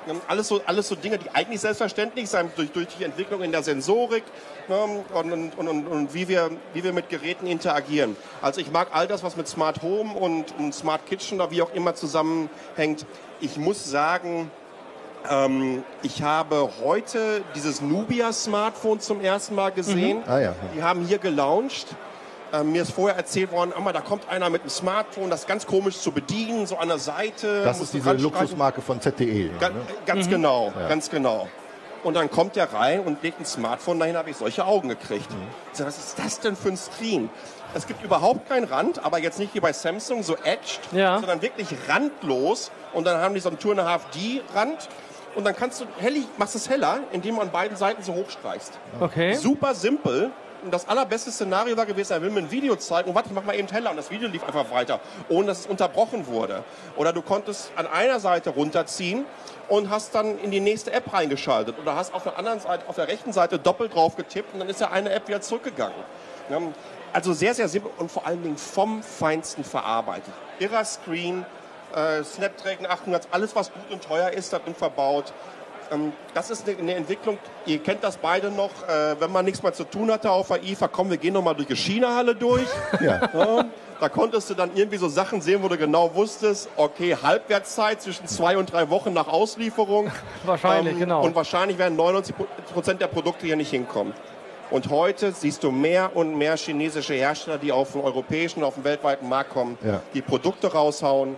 Ähm, 0.09 0.21
alles 0.29 0.49
so, 0.49 0.61
alles 0.67 0.89
so 0.89 0.95
Dinge, 0.95 1.19
die 1.19 1.31
eigentlich 1.31 1.61
selbstverständlich 1.61 2.29
sind 2.29 2.51
durch, 2.57 2.71
durch 2.73 2.89
die 2.99 3.05
Entwicklung 3.05 3.43
in 3.43 3.53
der 3.53 3.63
Sensorik 3.63 4.25
ne, 4.69 5.05
und, 5.15 5.33
und, 5.33 5.69
und, 5.69 5.87
und, 5.87 6.15
wie, 6.15 6.29
wir, 6.29 6.51
wie 6.75 6.83
wir 6.85 6.93
mit 6.93 7.09
Geräten 7.09 7.47
interagieren. 7.47 8.17
Also 8.41 8.61
ich 8.61 8.71
mag 8.71 8.89
all 8.93 9.07
das, 9.07 9.23
was 9.23 9.37
mit 9.37 9.49
Smart 9.49 9.83
Home 9.83 10.15
und, 10.15 10.55
und 10.59 10.75
Smart 10.75 11.07
Kitchen 11.07 11.41
oder 11.41 11.51
wie 11.51 11.63
auch 11.63 11.73
immer 11.75 11.95
zusammenhängt. 11.95 13.07
Ich 13.41 13.57
muss 13.57 13.89
sagen, 13.89 14.51
ähm, 15.31 15.85
ich 16.03 16.23
habe 16.23 16.71
heute 16.83 17.43
dieses 17.55 17.81
Nubia 17.81 18.33
Smartphone 18.33 19.01
zum 19.01 19.21
ersten 19.21 19.55
Mal 19.55 19.71
gesehen. 19.71 20.19
Mhm. 20.19 20.25
Ah, 20.29 20.41
ja. 20.41 20.55
Die 20.75 20.83
haben 20.83 21.05
hier 21.07 21.19
gelauncht. 21.19 21.87
Ähm, 22.53 22.73
mir 22.73 22.83
ist 22.83 22.93
vorher 22.93 23.17
erzählt 23.17 23.51
worden, 23.51 23.73
da 23.93 24.01
kommt 24.01 24.29
einer 24.29 24.51
mit 24.51 24.61
einem 24.61 24.71
Smartphone, 24.71 25.31
das 25.31 25.41
ist 25.41 25.49
ganz 25.49 25.67
komisch 25.67 25.99
zu 25.99 26.13
bedienen, 26.13 26.67
so 26.67 26.77
an 26.77 26.89
der 26.89 26.99
Seite. 26.99 27.63
Das 27.65 27.81
ist 27.81 27.95
diese 27.95 28.13
Luxusmarke 28.13 28.83
von 28.83 29.01
ZTE. 29.01 29.51
Ga 29.59 29.71
ne? 29.71 29.77
Ganz 30.05 30.27
mhm. 30.27 30.31
genau, 30.31 30.73
ja. 30.79 30.89
ganz 30.89 31.09
genau. 31.09 31.49
Und 32.05 32.15
dann 32.15 32.31
kommt 32.31 32.57
der 32.57 32.73
rein 32.73 33.01
und 33.01 33.23
legt 33.23 33.41
ein 33.41 33.47
Smartphone 33.47 33.99
dahin, 33.99 34.17
habe 34.17 34.29
ich 34.29 34.37
solche 34.37 34.67
Augen 34.67 34.89
gekriegt. 34.89 35.31
Mhm. 35.31 35.47
Ich 35.73 35.79
so, 35.79 35.87
was 35.87 35.99
ist 35.99 36.19
das 36.19 36.41
denn 36.41 36.57
für 36.57 36.69
ein 36.69 36.77
Screen? 36.77 37.31
Es 37.75 37.87
gibt 37.87 38.03
überhaupt 38.05 38.49
keinen 38.49 38.65
Rand, 38.65 39.03
aber 39.03 39.19
jetzt 39.19 39.39
nicht 39.39 39.55
wie 39.55 39.61
bei 39.61 39.73
Samsung 39.73 40.23
so 40.23 40.37
edged, 40.45 40.81
ja. 40.93 41.19
sondern 41.19 41.41
wirklich 41.41 41.69
randlos. 41.89 42.71
Und 42.93 43.07
dann 43.07 43.19
haben 43.19 43.35
die 43.35 43.41
so 43.41 43.49
einen 43.49 43.59
Tour 43.59 43.77
Half 43.83 44.11
D 44.11 44.43
Rand 44.55 44.91
und 45.35 45.45
dann 45.45 45.57
kannst 45.57 45.81
du 45.81 45.87
hellig, 45.99 46.27
machst 46.37 46.55
es 46.55 46.69
heller, 46.69 47.01
indem 47.13 47.37
du 47.37 47.41
an 47.41 47.51
beiden 47.51 47.77
Seiten 47.77 48.03
so 48.03 48.15
hochstreichst. 48.15 48.73
Okay. 49.01 49.35
Super 49.35 49.75
simpel. 49.75 50.31
Und 50.63 50.73
das 50.73 50.89
allerbeste 50.89 51.33
Szenario 51.33 51.77
war 51.77 51.87
gewesen, 51.87 52.13
er 52.13 52.23
will 52.23 52.31
mir 52.31 52.41
ein 52.41 52.51
Video 52.51 52.77
zeigen 52.77 53.09
und 53.09 53.15
warte, 53.17 53.29
ich 53.29 53.35
mach 53.35 53.43
mal 53.43 53.57
eben 53.57 53.69
heller 53.69 53.91
und 53.91 53.97
das 53.97 54.11
Video 54.11 54.29
lief 54.29 54.45
einfach 54.45 54.71
weiter, 54.71 55.01
ohne 55.29 55.49
dass 55.49 55.61
es 55.61 55.67
unterbrochen 55.67 56.29
wurde. 56.29 56.63
Oder 56.97 57.13
du 57.13 57.21
konntest 57.21 57.73
an 57.75 57.89
einer 57.89 58.21
Seite 58.21 58.51
runterziehen 58.51 59.27
und 59.69 59.91
hast 59.91 60.15
dann 60.15 60.39
in 60.39 60.53
die 60.53 60.61
nächste 60.61 60.93
App 60.93 61.13
reingeschaltet 61.13 61.77
oder 61.81 61.97
hast 61.97 62.15
auf 62.15 62.23
der 62.23 62.39
anderen 62.39 62.61
Seite, 62.61 62.89
auf 62.89 62.95
der 62.95 63.09
rechten 63.09 63.33
Seite 63.33 63.59
doppelt 63.59 63.95
drauf 63.95 64.15
getippt 64.15 64.55
und 64.55 64.61
dann 64.61 64.69
ist 64.69 64.81
ja 64.81 64.91
eine 64.91 65.11
App 65.11 65.27
wieder 65.27 65.41
zurückgegangen. 65.41 65.97
Also 67.13 67.33
sehr, 67.33 67.55
sehr 67.55 67.69
simpel 67.69 67.91
und 67.99 68.11
vor 68.11 68.27
allen 68.27 68.43
Dingen 68.43 68.57
vom 68.57 69.03
Feinsten 69.03 69.65
verarbeitet. 69.65 70.33
Irrer 70.61 70.85
Screen, 70.85 71.45
äh, 71.95 72.23
Snapdragon 72.23 72.87
800, 72.87 73.29
alles 73.33 73.55
was 73.57 73.73
gut 73.73 73.91
und 73.91 74.03
teuer 74.03 74.31
ist, 74.31 74.53
darin 74.53 74.75
verbaut. 74.75 75.33
Ähm, 75.93 76.13
das 76.35 76.51
ist 76.51 76.69
eine, 76.69 76.79
eine, 76.79 76.95
Entwicklung, 76.95 77.39
ihr 77.67 77.79
kennt 77.79 78.03
das 78.03 78.17
beide 78.17 78.51
noch, 78.51 78.71
äh, 78.89 79.21
wenn 79.21 79.31
man 79.31 79.45
nichts 79.45 79.63
mehr 79.63 79.73
zu 79.73 79.85
tun 79.85 80.11
hatte 80.11 80.31
auf 80.31 80.49
der 80.49 80.63
IFA, 80.63 80.89
komm, 80.89 81.11
wir 81.11 81.17
gehen 81.17 81.35
nochmal 81.35 81.55
durch 81.55 81.69
die 81.69 81.77
China-Halle 81.77 82.35
durch. 82.35 82.67
Ja. 83.01 83.21
ja. 83.35 83.65
Da 84.01 84.09
konntest 84.09 84.51
du 84.51 84.55
dann 84.55 84.71
irgendwie 84.75 84.97
so 84.97 85.09
Sachen 85.09 85.41
sehen, 85.41 85.63
wo 85.63 85.69
du 85.69 85.77
genau 85.77 86.15
wusstest, 86.15 86.69
okay, 86.77 87.17
Halbwertszeit 87.21 88.03
zwischen 88.03 88.27
zwei 88.27 88.57
und 88.57 88.73
drei 88.73 88.91
Wochen 88.91 89.13
nach 89.13 89.29
Auslieferung. 89.29 90.11
wahrscheinlich, 90.45 90.95
ähm, 90.95 91.01
genau. 91.01 91.25
Und 91.25 91.35
wahrscheinlich 91.35 91.79
werden 91.79 91.97
99 91.97 92.35
Prozent 92.73 93.01
der 93.01 93.07
Produkte 93.07 93.47
hier 93.47 93.57
nicht 93.57 93.71
hinkommen. 93.71 94.13
Und 94.71 94.91
heute 94.91 95.33
siehst 95.33 95.63
du 95.65 95.71
mehr 95.71 96.17
und 96.17 96.37
mehr 96.37 96.57
chinesische 96.57 97.15
Hersteller, 97.15 97.59
die 97.59 97.73
auf 97.73 97.93
dem 97.93 98.01
europäischen, 98.01 98.65
auf 98.65 98.75
dem 98.75 98.85
weltweiten 98.85 99.29
Markt 99.29 99.51
kommen, 99.51 99.79
ja. 99.85 100.01
die 100.15 100.23
Produkte 100.23 100.73
raushauen, 100.73 101.37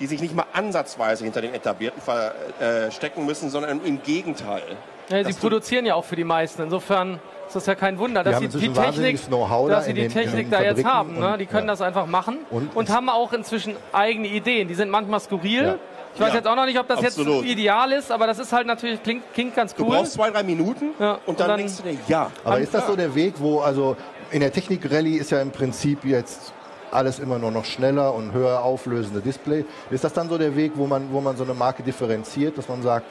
die 0.00 0.06
sich 0.06 0.20
nicht 0.20 0.34
mal 0.34 0.46
ansatzweise 0.52 1.24
hinter 1.24 1.40
den 1.40 1.54
Etablierten 1.54 2.00
verstecken 2.00 3.26
müssen, 3.26 3.50
sondern 3.50 3.84
im 3.84 4.02
Gegenteil. 4.02 4.76
Ja, 5.08 5.24
sie 5.24 5.32
produzieren 5.32 5.86
ja 5.86 5.94
auch 5.94 6.04
für 6.04 6.16
die 6.16 6.24
meisten. 6.24 6.62
Insofern 6.62 7.18
ist 7.46 7.56
das 7.56 7.66
ja 7.66 7.74
kein 7.74 7.98
Wunder, 7.98 8.22
dass 8.22 8.38
sie 8.38 8.48
die 8.48 8.68
Technik, 8.68 9.30
dass 9.30 9.86
sie 9.86 9.94
die 9.94 10.08
Technik 10.08 10.50
da 10.50 10.62
jetzt 10.62 10.84
haben. 10.84 11.18
Ne? 11.18 11.36
Die 11.38 11.46
können 11.46 11.66
ja. 11.66 11.72
das 11.72 11.80
einfach 11.80 12.06
machen 12.06 12.38
und, 12.50 12.76
und 12.76 12.90
haben 12.90 13.08
auch 13.08 13.32
inzwischen 13.32 13.76
eigene 13.92 14.28
Ideen. 14.28 14.68
Die 14.68 14.74
sind 14.74 14.90
manchmal 14.90 15.20
skurril. 15.20 15.62
Ja. 15.62 15.74
Ich 16.14 16.20
weiß 16.20 16.30
ja, 16.30 16.36
jetzt 16.36 16.48
auch 16.48 16.56
noch 16.56 16.66
nicht, 16.66 16.78
ob 16.78 16.88
das 16.88 17.04
absolut. 17.04 17.44
jetzt 17.44 17.52
ideal 17.52 17.92
ist, 17.92 18.10
aber 18.10 18.26
das 18.26 18.38
ist 18.38 18.52
halt 18.52 18.66
natürlich, 18.66 19.02
klingt, 19.02 19.22
klingt 19.34 19.54
ganz 19.54 19.74
cool. 19.78 19.86
Du 19.86 19.92
brauchst 19.92 20.14
zwei, 20.14 20.30
drei 20.30 20.42
Minuten 20.42 20.86
ja, 20.98 21.12
und, 21.12 21.20
und, 21.26 21.40
dann, 21.40 21.48
dann 21.48 21.58
denkst 21.58 21.76
du 21.76 21.82
dir, 21.84 21.96
ja. 22.08 22.30
Aber 22.44 22.58
ist 22.58 22.74
das 22.74 22.86
so 22.86 22.96
der 22.96 23.14
Weg, 23.14 23.34
wo, 23.38 23.60
also 23.60 23.96
in 24.30 24.40
der 24.40 24.52
Technik-Rallye 24.52 25.16
ist 25.16 25.30
ja 25.30 25.40
im 25.40 25.52
Prinzip 25.52 26.04
jetzt 26.04 26.52
alles 26.90 27.18
immer 27.18 27.38
nur 27.38 27.50
noch 27.50 27.64
schneller 27.64 28.14
und 28.14 28.32
höher 28.32 28.62
auflösende 28.62 29.20
Display. 29.20 29.64
Ist 29.90 30.04
das 30.04 30.12
dann 30.12 30.28
so 30.28 30.38
der 30.38 30.56
Weg, 30.56 30.72
wo 30.74 30.86
man, 30.86 31.12
wo 31.12 31.20
man 31.20 31.36
so 31.36 31.44
eine 31.44 31.54
Marke 31.54 31.82
differenziert, 31.82 32.58
dass 32.58 32.68
man 32.68 32.82
sagt, 32.82 33.06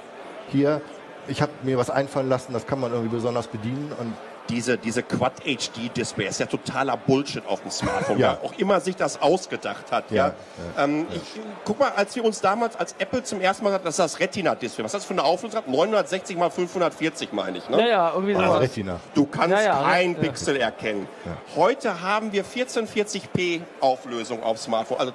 hier, 0.49 0.81
ich 1.27 1.41
habe 1.41 1.51
mir 1.63 1.77
was 1.77 1.89
einfallen 1.89 2.29
lassen, 2.29 2.53
das 2.53 2.65
kann 2.65 2.79
man 2.79 2.91
irgendwie 2.91 3.15
besonders 3.15 3.47
bedienen 3.47 3.91
und 3.99 4.13
diese, 4.49 4.77
diese 4.77 5.03
Quad 5.03 5.33
HD 5.43 5.95
Display 5.95 6.27
ist 6.27 6.39
ja 6.39 6.45
totaler 6.45 6.97
Bullshit 6.97 7.45
auf 7.45 7.61
dem 7.61 7.71
Smartphone, 7.71 8.19
ja. 8.19 8.37
auch 8.43 8.53
immer 8.57 8.79
sich 8.79 8.95
das 8.95 9.21
ausgedacht 9.21 9.91
hat. 9.91 10.11
Ja, 10.11 10.33
ja. 10.75 10.83
Ähm, 10.83 11.05
ja. 11.09 11.15
Ich, 11.15 11.41
guck 11.65 11.79
mal, 11.79 11.91
als 11.95 12.15
wir 12.15 12.23
uns 12.23 12.41
damals, 12.41 12.75
als 12.75 12.95
Apple 12.99 13.23
zum 13.23 13.41
ersten 13.41 13.63
Mal 13.63 13.73
hat, 13.73 13.85
das 13.85 13.95
ist 13.95 13.99
das 13.99 14.19
Retina 14.19 14.55
Display. 14.55 14.83
Was 14.83 14.91
das 14.91 15.05
für 15.05 15.13
eine 15.13 15.23
Auflösung 15.23 15.59
hat? 15.59 15.67
960 15.67 16.37
mal 16.37 16.49
540 16.49 17.31
meine 17.33 17.57
ich. 17.57 17.69
Ne? 17.69 17.79
Ja, 17.79 17.87
ja, 17.87 18.11
irgendwie 18.13 18.33
so. 18.33 18.39
Also, 18.39 18.57
Retina. 18.57 18.99
Du 19.13 19.25
kannst 19.25 19.55
kein 19.55 20.15
Pixel 20.15 20.57
erkennen. 20.57 21.07
Heute 21.55 22.01
haben 22.01 22.31
wir 22.31 22.45
1440p 22.45 23.61
Auflösung 23.79 24.43
auf 24.43 24.57
Smartphone. 24.57 24.99
Also 24.99 25.13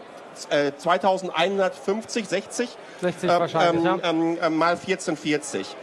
äh, 0.51 0.73
2150, 0.77 2.29
60, 2.29 2.69
60 3.01 3.23
ähm, 3.23 3.29
wahrscheinlich, 3.29 3.85
ähm, 4.03 4.39
ähm, 4.43 4.57
mal 4.57 4.73
1440. 4.73 5.77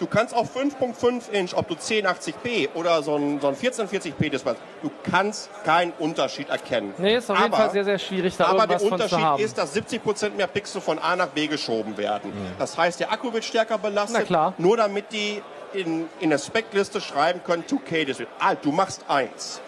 Du 0.00 0.06
kannst 0.06 0.34
auf 0.34 0.56
5.5 0.56 1.30
Inch, 1.30 1.54
ob 1.54 1.68
du 1.68 1.74
1080p 1.74 2.70
oder 2.72 3.02
so 3.02 3.16
ein, 3.16 3.38
so 3.38 3.48
ein 3.48 3.54
1440p 3.54 4.30
Display, 4.30 4.54
du 4.82 4.90
kannst 5.10 5.50
keinen 5.62 5.92
Unterschied 5.98 6.48
erkennen. 6.48 6.94
Nee, 6.96 7.16
ist 7.16 7.30
auf 7.30 7.36
aber, 7.36 7.44
jeden 7.44 7.56
Fall 7.56 7.70
sehr, 7.70 7.84
sehr 7.84 7.98
schwierig, 7.98 8.34
da 8.34 8.46
Aber 8.46 8.66
der 8.66 8.82
Unterschied 8.82 9.38
ist, 9.38 9.58
dass 9.58 9.76
70% 9.76 10.30
mehr 10.30 10.46
Pixel 10.46 10.80
von 10.80 10.98
A 10.98 11.16
nach 11.16 11.28
B 11.28 11.46
geschoben 11.46 11.98
werden. 11.98 12.30
Mhm. 12.30 12.52
Das 12.58 12.78
heißt, 12.78 12.98
der 12.98 13.12
Akku 13.12 13.30
wird 13.30 13.44
stärker 13.44 13.76
belastet, 13.76 14.28
nur 14.56 14.78
damit 14.78 15.12
die 15.12 15.42
in, 15.74 16.08
in 16.18 16.30
der 16.30 16.38
Speckliste 16.38 17.02
schreiben 17.02 17.42
können, 17.44 17.64
2K 17.64 18.06
Display. 18.06 18.26
Ah, 18.38 18.54
du 18.54 18.72
machst 18.72 19.04
eins. 19.06 19.60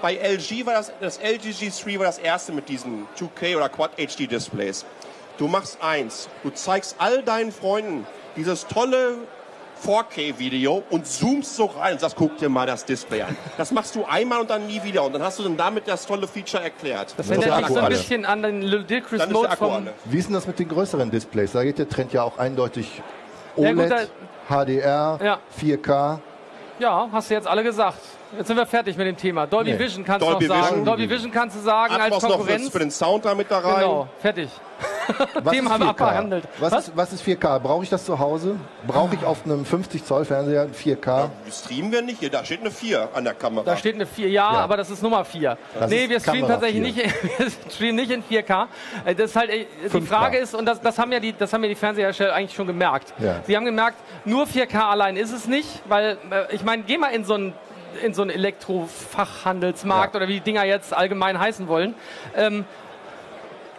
Bei 0.00 0.14
LG 0.14 0.64
war 0.64 0.72
das, 0.72 0.90
das 1.02 1.18
LG 1.18 1.50
G3 1.50 1.98
war 1.98 2.06
das 2.06 2.18
erste 2.18 2.52
mit 2.52 2.70
diesen 2.70 3.06
2K 3.18 3.58
oder 3.58 3.68
Quad 3.68 3.90
HD 3.98 4.30
Displays. 4.30 4.86
Du 5.36 5.48
machst 5.48 5.76
eins. 5.82 6.30
Du 6.42 6.48
zeigst 6.48 6.96
all 6.98 7.22
deinen 7.22 7.52
Freunden 7.52 8.06
dieses 8.36 8.66
tolle 8.66 9.16
4K-Video 9.86 10.82
und 10.90 11.06
zoomst 11.06 11.56
so 11.56 11.66
rein 11.66 11.94
und 11.94 12.00
sagst, 12.00 12.16
guck 12.16 12.36
dir 12.38 12.48
mal 12.48 12.66
das 12.66 12.84
Display 12.84 13.22
an. 13.22 13.36
Das 13.56 13.70
machst 13.72 13.94
du 13.94 14.04
einmal 14.04 14.40
und 14.40 14.50
dann 14.50 14.66
nie 14.66 14.82
wieder 14.82 15.04
und 15.04 15.12
dann 15.14 15.22
hast 15.22 15.38
du 15.38 15.42
dann 15.42 15.56
damit 15.56 15.88
das 15.88 16.06
tolle 16.06 16.26
Feature 16.26 16.62
erklärt. 16.62 17.14
Das 17.16 17.30
erinnert 17.30 17.62
mich 17.62 17.68
so 17.68 17.80
ein 17.80 17.88
bisschen 17.88 18.24
an 18.24 18.42
den 18.42 18.62
Ludicrous 18.62 19.28
Mode 19.28 19.56
vom... 19.56 19.88
Wie 20.04 20.18
ist 20.18 20.26
denn 20.26 20.34
das 20.34 20.46
mit 20.46 20.58
den 20.58 20.68
größeren 20.68 21.10
Displays? 21.10 21.52
Da 21.52 21.64
geht 21.64 21.78
der 21.78 21.88
Trend 21.88 22.12
ja 22.12 22.22
auch 22.22 22.38
eindeutig 22.38 23.02
OLED, 23.56 23.90
ja, 23.90 23.98
gut, 23.98 24.10
HDR, 24.48 25.18
ja. 25.22 25.38
4K. 25.60 26.18
Ja, 26.78 27.08
hast 27.12 27.30
du 27.30 27.34
jetzt 27.34 27.46
alle 27.46 27.62
gesagt. 27.62 27.98
Jetzt 28.36 28.46
sind 28.46 28.56
wir 28.56 28.66
fertig 28.66 28.96
mit 28.96 29.06
dem 29.06 29.16
Thema. 29.16 29.46
Dolby 29.46 29.72
nee. 29.72 29.78
Vision 29.78 30.04
kannst 30.04 30.26
Dolby 30.26 30.46
du 30.46 30.48
noch 30.48 30.56
sagen. 30.56 30.70
Vision. 30.70 30.84
Dolby 30.84 31.10
Vision 31.10 31.32
kannst 31.32 31.56
du 31.56 31.60
sagen 31.60 31.94
Atmos 31.94 32.24
als 32.24 32.32
Konkurrenz. 32.32 32.64
Noch 32.64 32.72
für 32.72 32.78
den 32.78 32.90
Sound 32.90 33.24
damit 33.24 33.50
da 33.50 33.58
rein. 33.58 33.80
Genau, 33.80 34.08
fertig. 34.20 34.50
Thema 35.50 35.70
haben 35.70 35.82
wir 35.82 35.90
abgehandelt. 35.90 36.44
Was, 36.58 36.72
was? 36.72 36.88
Ist, 36.88 36.96
was 36.96 37.12
ist 37.12 37.24
4K? 37.24 37.58
Brauche 37.58 37.82
ich 37.82 37.90
das 37.90 38.04
zu 38.04 38.18
Hause? 38.18 38.56
Brauche 38.86 39.14
ich 39.14 39.24
auf 39.24 39.44
einem 39.44 39.64
50 39.64 40.04
Zoll 40.04 40.24
Fernseher 40.24 40.68
4K? 40.68 41.06
Ja, 41.06 41.30
streamen 41.50 41.92
wir 41.92 42.02
nicht. 42.02 42.20
Hier, 42.20 42.30
da 42.30 42.44
steht 42.44 42.60
eine 42.60 42.70
4 42.70 43.08
an 43.12 43.24
der 43.24 43.34
Kamera. 43.34 43.64
Da 43.64 43.76
steht 43.76 43.96
eine 43.96 44.06
4, 44.06 44.28
ja, 44.28 44.52
ja. 44.52 44.58
aber 44.60 44.76
das 44.76 44.90
ist 44.90 45.02
Nummer 45.02 45.24
4. 45.24 45.58
Das 45.78 45.90
nee, 45.90 46.08
wir 46.08 46.20
streamen 46.20 46.48
tatsächlich 46.48 46.94
4. 46.94 47.04
nicht, 47.04 47.38
wir 47.38 47.72
streamen 47.72 47.96
nicht 47.96 48.10
in 48.10 48.22
4K. 48.22 48.66
Äh, 49.04 49.14
das 49.14 49.30
ist 49.30 49.36
halt, 49.36 49.50
äh, 49.50 49.66
die 49.92 50.00
Frage 50.02 50.38
ist, 50.38 50.54
und 50.54 50.64
das, 50.66 50.80
das, 50.80 50.98
haben 50.98 51.12
ja 51.12 51.20
die, 51.20 51.32
das 51.32 51.52
haben 51.52 51.62
ja 51.62 51.68
die 51.68 51.74
Fernsehersteller 51.74 52.34
eigentlich 52.34 52.54
schon 52.54 52.66
gemerkt. 52.66 53.12
Ja. 53.18 53.40
Sie 53.46 53.56
haben 53.56 53.64
gemerkt, 53.64 53.98
nur 54.24 54.46
4K 54.46 54.78
allein 54.78 55.16
ist 55.16 55.32
es 55.32 55.46
nicht, 55.46 55.68
weil, 55.88 56.18
äh, 56.30 56.54
ich 56.54 56.64
meine, 56.64 56.84
geh 56.84 56.96
mal 56.96 57.08
in 57.08 57.24
so 57.24 57.34
ein 57.34 57.54
in 58.02 58.14
so 58.14 58.22
einen 58.22 58.30
Elektrofachhandelsmarkt 58.30 60.14
ja. 60.14 60.18
oder 60.18 60.28
wie 60.28 60.34
die 60.34 60.40
Dinger 60.40 60.64
jetzt 60.64 60.94
allgemein 60.94 61.38
heißen 61.38 61.68
wollen. 61.68 61.94
Ähm, 62.36 62.64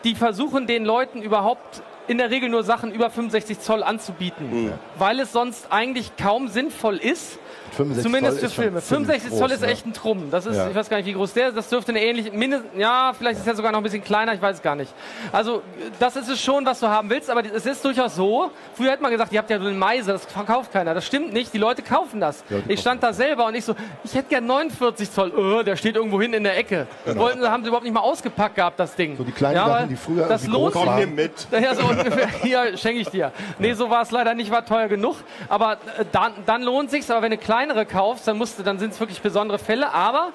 die 0.04 0.16
versuchen 0.16 0.68
den 0.68 0.86
Leuten 0.86 1.22
überhaupt 1.22 1.84
in 2.12 2.18
der 2.18 2.30
Regel 2.30 2.50
nur 2.50 2.64
Sachen 2.64 2.92
über 2.92 3.10
65 3.10 3.62
Zoll 3.62 3.84
anzubieten, 3.84 4.66
mhm. 4.66 4.74
weil 4.98 5.20
es 5.22 5.32
sonst 5.32 5.72
eigentlich 5.72 6.18
kaum 6.18 6.50
sinnvoll 6.50 6.98
ist, 6.98 7.40
65 7.72 8.04
Zumindest 8.04 8.40
Zoll 8.40 8.50
für 8.50 8.62
Filme. 8.62 8.82
65 8.82 9.30
groß, 9.30 9.40
Zoll 9.40 9.52
ist 9.52 9.62
ne? 9.62 9.68
echt 9.68 9.86
ein 9.86 9.94
Trumm. 9.94 10.30
Das 10.30 10.46
ist, 10.46 10.58
ja. 10.58 10.70
ich 10.70 10.76
weiß 10.76 10.90
gar 10.90 10.98
nicht, 10.98 11.06
wie 11.06 11.14
groß 11.14 11.34
der 11.34 11.50
ist. 11.50 11.58
Das 11.58 11.70
dürfte 11.70 11.92
eine 11.92 12.04
ähnliche, 12.04 12.32
mindest, 12.32 12.66
ja, 12.78 13.14
vielleicht 13.18 13.40
ist 13.40 13.48
er 13.48 13.56
sogar 13.56 13.72
noch 13.72 13.80
ein 13.80 13.84
bisschen 13.84 14.04
kleiner, 14.04 14.34
ich 14.34 14.42
weiß 14.42 14.58
es 14.58 14.62
gar 14.62 14.76
nicht. 14.76 14.94
Also, 15.32 15.62
das 16.00 16.16
ist 16.16 16.30
es 16.30 16.42
schon, 16.42 16.66
was 16.66 16.80
du 16.80 16.88
haben 16.88 17.10
willst, 17.10 17.30
aber 17.30 17.44
es 17.46 17.66
ist 17.66 17.84
durchaus 17.84 18.16
so. 18.16 18.52
Früher 18.76 18.92
hätte 18.92 19.02
man 19.02 19.12
gesagt, 19.12 19.32
ihr 19.32 19.40
habt 19.40 19.50
ja 19.50 19.60
so 19.60 19.68
einen 19.68 19.80
Meise, 19.80 20.12
das 20.12 20.26
verkauft 20.26 20.74
keiner. 20.74 20.94
Das 20.94 21.06
stimmt 21.06 21.34
nicht, 21.34 21.54
die 21.54 21.58
Leute 21.58 21.82
kaufen 21.82 22.20
das. 22.20 22.44
Ja, 22.50 22.58
ich 22.68 22.80
stand 22.80 23.04
da 23.04 23.14
selber 23.14 23.46
und 23.46 23.56
ich 23.56 23.64
so, 23.64 23.76
ich 24.04 24.14
hätte 24.14 24.30
gern 24.30 24.46
49 24.46 25.12
Zoll. 25.12 25.32
Oh, 25.32 25.64
der 25.64 25.76
steht 25.78 25.96
irgendwo 25.96 26.22
hin 26.22 26.34
in 26.34 26.44
der 26.44 26.58
Ecke. 26.58 26.88
Genau. 27.06 27.22
Wollten, 27.22 27.48
haben 27.48 27.64
sie 27.64 27.70
überhaupt 27.70 27.86
nicht 27.86 27.94
mal 27.94 28.02
ausgepackt 28.02 28.56
gehabt, 28.56 28.80
das 28.80 28.96
Ding. 28.96 29.16
So 29.18 29.24
die 29.24 29.32
kleinen 29.32 29.56
ja, 29.56 29.68
Sachen, 29.68 29.90
die 29.90 29.96
früher 29.96 30.28
das 30.28 30.46
lohnt 30.48 30.74
Komm 30.74 30.96
hier 30.98 31.08
mit. 31.08 31.48
Ja, 31.52 31.74
so, 31.74 31.84
und, 31.84 32.00
hier 32.42 32.78
schenke 32.78 33.02
ich 33.02 33.10
dir. 33.10 33.32
Nee, 33.60 33.74
so 33.74 33.90
war 33.90 34.02
es 34.02 34.12
leider 34.12 34.34
nicht, 34.34 34.52
war 34.52 34.66
teuer 34.66 34.88
genug. 34.88 35.18
Aber 35.50 35.74
äh, 35.74 36.06
dann, 36.12 36.34
dann 36.46 36.62
lohnt 36.64 36.90
sich's. 36.92 37.10
Aber 37.12 37.22
wenn 37.22 37.32
du 37.32 37.38
kleinere 37.38 37.86
kaufst, 37.86 38.28
dann 38.28 38.38
musst 38.38 38.60
du, 38.60 38.64
dann 38.64 38.80
sind 38.80 38.94
es 38.94 39.00
wirklich 39.00 39.22
besondere 39.22 39.60
Fälle. 39.60 39.94
Aber 39.94 40.32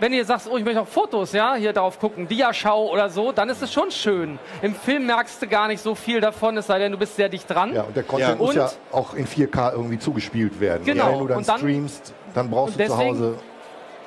wenn 0.00 0.12
ihr 0.12 0.24
sagst, 0.24 0.48
oh, 0.48 0.56
ich 0.56 0.64
möchte 0.64 0.80
auch 0.80 0.86
Fotos, 0.86 1.32
ja, 1.32 1.54
hier 1.56 1.72
drauf 1.72 1.98
gucken, 1.98 2.28
Diaschau 2.28 2.88
oder 2.88 3.10
so, 3.10 3.32
dann 3.32 3.48
ist 3.48 3.62
es 3.62 3.72
schon 3.72 3.90
schön. 3.90 4.38
Im 4.62 4.74
Film 4.74 5.06
merkst 5.06 5.42
du 5.42 5.48
gar 5.48 5.66
nicht 5.66 5.82
so 5.82 5.96
viel 5.96 6.20
davon, 6.20 6.56
es 6.56 6.68
sei 6.68 6.78
denn, 6.78 6.92
du 6.92 6.98
bist 6.98 7.16
sehr 7.16 7.28
dicht 7.28 7.50
dran. 7.50 7.74
Ja, 7.74 7.82
und 7.82 7.96
der 7.96 8.04
Content 8.04 8.30
Ja. 8.30 8.36
muss 8.36 8.50
Und- 8.50 8.56
ja 8.56 8.70
auch 8.92 9.14
in 9.14 9.26
4K 9.26 9.72
irgendwie 9.72 9.98
zugespielt 9.98 10.60
werden. 10.60 10.84
Genau. 10.84 11.04
Ja, 11.06 11.12
wenn 11.12 11.18
du 11.18 11.26
dann, 11.26 11.42
dann- 11.44 11.58
streamst, 11.58 12.14
dann 12.32 12.48
brauchst 12.48 12.78
du 12.78 12.86
zu 12.86 12.96
Hause. 12.96 13.38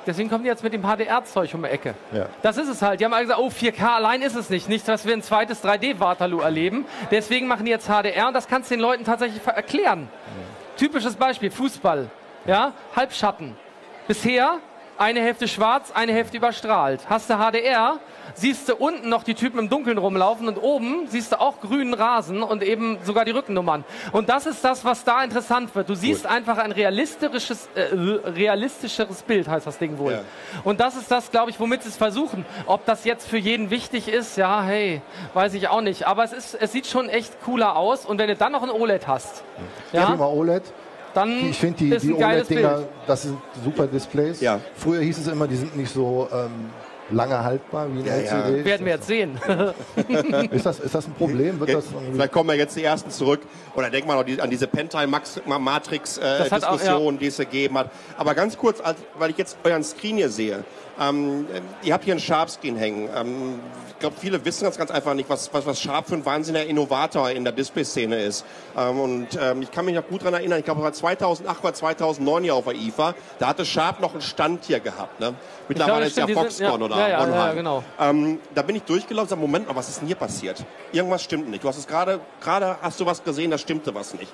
Deswegen 0.06 0.28
kommen 0.28 0.44
die 0.44 0.50
jetzt 0.50 0.64
mit 0.64 0.72
dem 0.72 0.82
HDR-Zeug 0.82 1.54
um 1.54 1.62
die 1.62 1.68
Ecke. 1.68 1.94
Ja. 2.12 2.26
Das 2.42 2.56
ist 2.56 2.68
es 2.68 2.82
halt. 2.82 3.00
Die 3.00 3.04
haben 3.04 3.12
alle 3.12 3.22
gesagt, 3.22 3.40
oh, 3.40 3.48
4K 3.48 3.96
allein 3.96 4.22
ist 4.22 4.34
es 4.34 4.50
nicht. 4.50 4.68
Nicht, 4.68 4.86
dass 4.88 5.06
wir 5.06 5.12
ein 5.12 5.22
zweites 5.22 5.62
3D-Waterloo 5.64 6.40
erleben. 6.40 6.84
Deswegen 7.10 7.46
machen 7.46 7.64
die 7.64 7.70
jetzt 7.70 7.86
HDR 7.88 8.28
und 8.28 8.34
das 8.34 8.48
kannst 8.48 8.70
du 8.70 8.74
den 8.74 8.80
Leuten 8.80 9.04
tatsächlich 9.04 9.40
erklären. 9.46 10.08
Typisches 10.76 11.14
Beispiel, 11.14 11.50
Fußball. 11.50 12.10
Ja, 12.46 12.72
Halbschatten. 12.96 13.56
Bisher 14.08 14.58
eine 14.98 15.20
Hälfte 15.20 15.48
schwarz, 15.48 15.92
eine 15.92 16.12
Hälfte 16.12 16.36
überstrahlt. 16.36 17.00
Hast 17.08 17.30
du 17.30 17.34
HDR, 17.34 17.98
siehst 18.34 18.68
du 18.68 18.76
unten 18.76 19.08
noch 19.08 19.22
die 19.22 19.34
Typen 19.34 19.58
im 19.58 19.68
Dunkeln 19.68 19.98
rumlaufen 19.98 20.48
und 20.48 20.58
oben 20.58 21.06
siehst 21.08 21.32
du 21.32 21.40
auch 21.40 21.60
grünen 21.60 21.94
Rasen 21.94 22.42
und 22.42 22.62
eben 22.62 22.98
sogar 23.04 23.24
die 23.24 23.30
Rückennummern. 23.30 23.84
Und 24.12 24.28
das 24.28 24.46
ist 24.46 24.64
das, 24.64 24.84
was 24.84 25.04
da 25.04 25.22
interessant 25.22 25.74
wird. 25.74 25.88
Du 25.88 25.94
siehst 25.94 26.26
einfach 26.26 26.58
ein 26.58 26.72
realistisches, 26.72 27.68
äh, 27.74 27.82
realistischeres 27.92 29.22
Bild, 29.22 29.48
heißt 29.48 29.66
das 29.66 29.78
Ding 29.78 29.98
wohl. 29.98 30.12
Ja. 30.12 30.20
Und 30.64 30.80
das 30.80 30.96
ist 30.96 31.10
das, 31.10 31.30
glaube 31.30 31.50
ich, 31.50 31.60
womit 31.60 31.82
sie 31.82 31.88
es 31.88 31.96
versuchen. 31.96 32.44
Ob 32.66 32.84
das 32.86 33.04
jetzt 33.04 33.28
für 33.28 33.38
jeden 33.38 33.70
wichtig 33.70 34.08
ist, 34.08 34.36
ja, 34.36 34.62
hey, 34.62 35.02
weiß 35.34 35.54
ich 35.54 35.68
auch 35.68 35.80
nicht. 35.80 36.06
Aber 36.06 36.24
es, 36.24 36.32
ist, 36.32 36.54
es 36.54 36.72
sieht 36.72 36.86
schon 36.86 37.08
echt 37.08 37.42
cooler 37.42 37.76
aus. 37.76 38.06
Und 38.06 38.18
wenn 38.18 38.28
du 38.28 38.36
dann 38.36 38.52
noch 38.52 38.62
ein 38.62 38.70
OLED 38.70 39.06
hast, 39.06 39.44
ja, 39.92 40.06
Thema 40.06 40.28
OLED. 40.28 40.62
dann 41.14 41.50
Ich 41.50 41.58
finde 41.58 41.78
die, 41.78 41.96
die 41.96 42.12
OLED-Dinger, 42.14 42.74
Bild. 42.76 42.88
das 43.06 43.22
sind 43.22 43.38
super 43.64 43.86
Displays. 43.86 44.40
Ja. 44.40 44.60
Früher 44.74 45.00
hieß 45.00 45.18
es 45.18 45.26
immer, 45.28 45.46
die 45.46 45.56
sind 45.56 45.76
nicht 45.76 45.92
so 45.92 46.28
ähm, 46.32 46.70
lange 47.12 47.42
haltbar 47.44 47.86
wie 47.92 48.00
ein 48.00 48.06
Ja, 48.06 48.16
ja. 48.16 48.40
LCD. 48.42 48.64
Werden 48.64 48.86
wir 48.86 48.92
jetzt 48.94 49.06
sehen. 49.06 49.38
Ist 50.50 50.66
das, 50.66 50.80
ist 50.80 50.94
das 50.94 51.06
ein 51.06 51.14
Problem? 51.14 51.60
Wird 51.60 51.74
das 51.74 51.84
Vielleicht 52.12 52.32
kommen 52.32 52.50
ja 52.50 52.56
jetzt 52.56 52.76
die 52.76 52.84
ersten 52.84 53.10
zurück. 53.10 53.40
Oder 53.74 53.90
denk 53.90 54.06
mal 54.06 54.16
noch 54.16 54.24
die, 54.24 54.40
an 54.40 54.50
diese 54.50 54.66
Das 54.66 54.72
hat 54.78 54.94
auch- 54.94 54.98
Pentai-Matrix-Diskussion, 55.48 57.18
die 57.18 57.26
es 57.26 57.36
gegeben 57.38 57.78
hat. 57.78 57.90
Aber 58.16 58.34
ganz 58.34 58.56
kurz, 58.56 58.80
als, 58.80 58.98
weil 59.18 59.30
ich 59.30 59.38
jetzt 59.38 59.56
euren 59.64 59.84
Screen 59.84 60.16
hier 60.16 60.28
sehe. 60.30 60.64
Ähm, 61.00 61.46
ihr 61.82 61.94
habt 61.94 62.04
hier 62.04 62.12
einen 62.12 62.20
Sharp-Screen 62.20 62.76
hängen. 62.76 63.08
Ähm, 63.16 63.60
ich 63.88 63.98
glaube, 63.98 64.16
viele 64.20 64.44
wissen 64.44 64.64
das 64.64 64.76
ganz 64.76 64.90
einfach 64.90 65.14
nicht, 65.14 65.28
was, 65.30 65.48
was, 65.54 65.64
was 65.64 65.80
Sharp 65.80 66.08
für 66.08 66.14
ein 66.16 66.26
wahnsinniger 66.26 66.66
Innovator 66.66 67.30
in 67.30 67.44
der 67.44 67.52
Display-Szene 67.52 68.20
ist. 68.22 68.44
Ähm, 68.76 69.00
und 69.00 69.28
ähm, 69.40 69.62
ich 69.62 69.70
kann 69.70 69.84
mich 69.86 69.94
noch 69.94 70.06
gut 70.06 70.20
daran 70.22 70.34
erinnern, 70.34 70.58
ich 70.58 70.64
glaube, 70.64 70.80
es 70.80 70.84
war 70.84 70.92
2008 70.92 71.64
oder 71.64 71.72
2009 71.74 72.42
hier 72.44 72.54
auf 72.54 72.64
der 72.64 72.74
IFA. 72.74 73.14
Da 73.38 73.46
hatte 73.48 73.64
Sharp 73.64 74.00
noch 74.00 74.12
einen 74.12 74.20
Stand 74.22 74.64
hier 74.66 74.80
gehabt. 74.80 75.18
Ne? 75.20 75.32
Mittlerweile 75.68 76.06
ist 76.06 76.16
ja 76.16 76.26
die 76.26 76.34
sind- 76.34 76.42
Foxconn 76.42 76.80
ja, 76.80 76.86
oder 76.86 77.01
ja, 77.08 77.18
ja, 77.18 77.24
Bonheim. 77.24 77.46
ja, 77.48 77.52
genau. 77.54 77.84
Ähm, 78.00 78.40
da 78.54 78.62
bin 78.62 78.76
ich 78.76 78.82
durchgelaufen 78.82 79.24
und 79.24 79.28
sag, 79.30 79.38
Moment 79.38 79.68
mal, 79.68 79.76
was 79.76 79.88
ist 79.88 80.00
denn 80.00 80.06
hier 80.06 80.16
passiert? 80.16 80.64
Irgendwas 80.92 81.22
stimmt 81.22 81.48
nicht. 81.48 81.62
Du 81.64 81.68
hast 81.68 81.78
es 81.78 81.86
gerade, 81.86 82.20
gerade 82.40 82.76
hast 82.82 83.00
du 83.00 83.06
was 83.06 83.22
gesehen, 83.24 83.50
da 83.50 83.58
stimmte 83.58 83.94
was 83.94 84.14
nicht. 84.14 84.32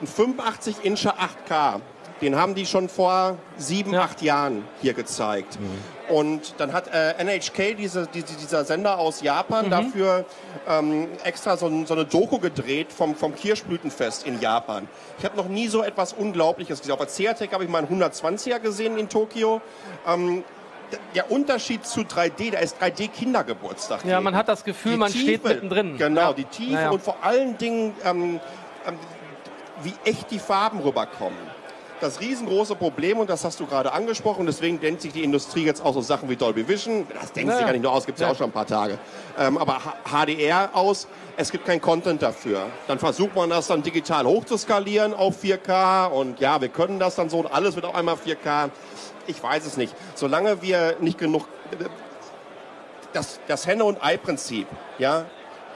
Ein 0.00 0.06
85 0.06 0.84
Incher 0.84 1.14
8K, 1.18 1.80
den 2.20 2.36
haben 2.36 2.54
die 2.54 2.66
schon 2.66 2.88
vor 2.88 3.36
sieben, 3.56 3.92
Ja. 3.92 4.02
acht 4.02 4.22
Jahren 4.22 4.64
hier 4.82 4.94
gezeigt. 4.94 5.58
Und 6.08 6.54
dann 6.58 6.72
hat 6.74 6.88
äh, 6.92 7.14
NHK, 7.22 7.76
diese, 7.76 8.06
diese, 8.12 8.34
dieser 8.36 8.64
Sender 8.64 8.98
aus 8.98 9.22
Japan, 9.22 9.70
dafür 9.70 10.26
ähm, 10.68 11.08
extra 11.24 11.56
so, 11.56 11.70
so 11.86 11.94
eine 11.94 12.04
Doku 12.04 12.38
gedreht 12.38 12.92
vom, 12.92 13.14
vom 13.14 13.34
Kirschblütenfest 13.34 14.26
in 14.26 14.38
Japan. 14.40 14.86
Ich 15.18 15.24
habe 15.24 15.36
noch 15.36 15.48
nie 15.48 15.66
so 15.68 15.82
etwas 15.82 16.12
Unglaubliches 16.12 16.80
gesehen. 16.80 16.92
Auf 16.92 16.98
der 16.98 17.08
CEATEC 17.08 17.52
habe 17.52 17.64
ich 17.64 17.70
mal 17.70 17.78
einen 17.86 18.02
120er 18.02 18.58
gesehen 18.58 18.98
in 18.98 19.08
Tokio. 19.08 19.62
Ähm, 20.06 20.44
der 21.14 21.30
Unterschied 21.30 21.86
zu 21.86 22.00
3D, 22.02 22.52
da 22.52 22.58
ist 22.58 22.80
3D 22.80 23.08
Kindergeburtstag. 23.08 24.04
Ja, 24.04 24.20
man 24.20 24.34
hat 24.36 24.48
das 24.48 24.64
Gefühl, 24.64 24.92
Die 24.92 24.98
man 24.98 25.10
steht 25.10 25.44
mittendrin. 25.44 25.96
Genau, 25.96 26.20
Ja. 26.20 26.32
die 26.32 26.44
Tiefe 26.44 26.72
Ja, 26.74 26.80
ja. 26.82 26.90
und 26.90 27.02
vor 27.02 27.16
allen 27.22 27.56
Dingen, 27.58 27.94
ähm, 28.04 28.40
ähm, 28.86 28.98
wie 29.82 29.94
echt 30.04 30.30
die 30.30 30.38
Farben 30.38 30.80
rüberkommen. 30.80 31.38
Das 32.00 32.20
riesengroße 32.20 32.74
Problem, 32.74 33.18
und 33.18 33.30
das 33.30 33.44
hast 33.44 33.60
du 33.60 33.66
gerade 33.66 33.92
angesprochen, 33.92 34.46
deswegen 34.46 34.80
denkt 34.80 35.00
sich 35.00 35.12
die 35.12 35.22
Industrie 35.22 35.64
jetzt 35.64 35.82
auch 35.84 35.94
so 35.94 36.00
Sachen 36.00 36.28
wie 36.28 36.36
Dolby 36.36 36.66
Vision, 36.66 37.06
das 37.14 37.32
denkt 37.32 37.50
Ja, 37.50 37.58
sich 37.58 37.66
ja. 37.66 37.72
nicht 37.72 37.82
nur 37.82 37.92
aus, 37.92 38.04
gibt 38.04 38.18
es 38.18 38.20
ja. 38.20 38.26
Ja. 38.26 38.32
auch 38.32 38.36
schon 38.36 38.48
ein 38.48 38.52
paar 38.52 38.66
Tage, 38.66 38.98
ähm, 39.38 39.56
aber 39.56 39.80
HDR 40.04 40.70
aus, 40.74 41.06
es 41.36 41.50
gibt 41.52 41.64
kein 41.66 41.80
Content 41.80 42.20
dafür. 42.20 42.66
Dann 42.88 42.98
versucht 42.98 43.34
man 43.36 43.48
das 43.50 43.68
dann 43.68 43.82
digital 43.82 44.26
hochzuskalieren 44.26 45.14
auf 45.14 45.42
4K 45.42 46.06
und 46.06 46.40
ja, 46.40 46.60
wir 46.60 46.68
können 46.68 46.98
das 46.98 47.14
dann 47.14 47.30
so 47.30 47.38
und 47.38 47.46
alles 47.46 47.74
wird 47.76 47.86
auf 47.86 47.94
einmal 47.94 48.16
4K. 48.16 48.70
Ich 49.26 49.42
weiß 49.42 49.64
es 49.64 49.76
nicht. 49.76 49.94
Solange 50.14 50.62
wir 50.62 50.96
nicht 51.00 51.16
genug 51.18 51.46
das, 53.12 53.38
das 53.46 53.66
Henne- 53.66 53.84
und 53.84 54.02
Ei-Prinzip, 54.04 54.66
ja. 54.98 55.26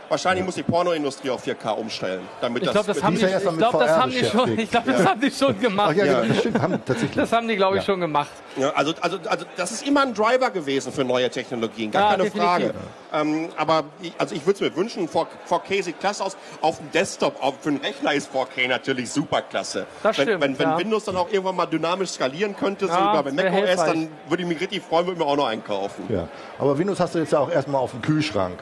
Wahrscheinlich 0.09 0.45
muss 0.45 0.55
die 0.55 0.63
Pornoindustrie 0.63 1.29
auf 1.31 1.45
4K 1.47 1.71
umstellen, 1.77 2.23
damit 2.41 2.63
Ich 2.63 2.69
das. 2.69 2.73
glaube, 2.75 2.87
das, 2.87 2.97
mit- 2.97 3.05
haben 3.05 3.15
ist 3.15 3.21
die, 3.23 3.27
ja 3.31 3.39
ich 3.39 3.45
mit 3.45 3.59
glaub, 3.59 3.79
das 3.79 3.91
haben 3.99 4.11
die 4.11 4.25
schon, 4.25 4.59
ich 4.59 4.71
glaub, 4.71 4.85
das 4.87 5.07
haben 5.07 5.21
die 5.21 5.31
schon 5.31 5.55
Ach 5.59 5.61
gemacht. 5.63 5.97
ja, 5.97 6.05
Ja. 6.07 6.21
genau, 6.23 6.35
stimmt, 6.35 6.61
haben 6.63 6.73
tatsächlich. 6.87 7.15
Das 7.17 7.33
haben 7.33 7.47
die, 7.49 7.57
glaube 7.57 7.77
ich, 7.77 7.83
Ja. 7.83 7.93
schon 7.93 8.01
gemacht. 8.01 8.31
ja, 8.57 8.71
also, 8.71 8.95
also, 9.03 9.19
also, 9.29 9.45
das 9.57 9.71
ist 9.73 9.87
immer 9.87 10.03
ein 10.03 10.15
Driver 10.15 10.51
gewesen 10.51 10.93
für 10.93 11.05
neue 11.05 11.29
Technologien, 11.29 11.91
gar 11.91 12.03
Ja, 12.03 12.11
keine 12.13 12.23
definitiv. 12.25 12.49
Frage. 12.49 12.75
Ähm, 13.13 13.49
aber 13.57 13.85
ich, 14.03 14.13
also 14.19 14.35
ich 14.35 14.47
würde 14.47 14.65
es 14.65 14.71
mir 14.71 14.77
wünschen, 14.77 15.09
4, 15.09 15.27
4K 15.49 15.83
sieht 15.83 16.01
klasse 16.01 16.25
aus. 16.25 16.37
Auf 16.63 16.79
dem 16.79 16.91
Desktop, 16.91 17.43
auf, 17.43 17.55
für 17.61 17.69
einen 17.69 17.79
Rechner 17.81 18.13
ist 18.15 18.31
4K 18.33 18.67
natürlich 18.69 19.11
super 19.11 19.43
klasse. 19.43 19.87
Das 20.03 20.17
wenn, 20.19 20.25
stimmt, 20.27 20.43
wenn, 20.43 20.59
wenn 20.59 20.69
ja. 20.71 20.79
Windows 20.79 21.05
dann 21.05 21.17
auch 21.17 21.29
irgendwann 21.31 21.57
mal 21.57 21.67
dynamisch 21.67 22.11
skalieren 22.11 22.57
könnte, 22.57 22.87
so 22.87 22.93
Ja, 22.93 23.13
über 23.21 23.31
das 23.31 23.37
wär 23.37 23.51
macOS, 23.51 23.77
dann 23.77 24.09
würde 24.29 24.43
ich 24.43 24.49
mich 24.49 24.61
richtig 24.61 24.83
freuen, 24.83 25.07
würde 25.07 25.19
mir 25.21 25.27
auch 25.27 25.37
noch 25.37 25.49
einkaufen. 25.49 26.05
Ja. 26.09 26.29
Aber 26.59 26.77
Windows 26.79 26.99
hast 27.01 27.15
du 27.15 27.19
jetzt 27.19 27.33
ja 27.33 27.41
auch 27.41 27.51
erstmal 27.51 27.81
auf 27.83 27.91
dem 27.91 28.01
Kühlschrank. 28.03 28.59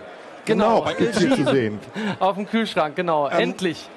Genau, 0.47 0.81
bei 0.81 0.95
Gibt's 0.95 1.19
hier 1.19 1.35
zu 1.35 1.45
sehen. 1.45 1.79
auf 2.19 2.37
dem 2.37 2.49
Kühlschrank, 2.49 2.97
genau. 2.97 3.29
Ähm, 3.29 3.51
Endlich. 3.51 3.89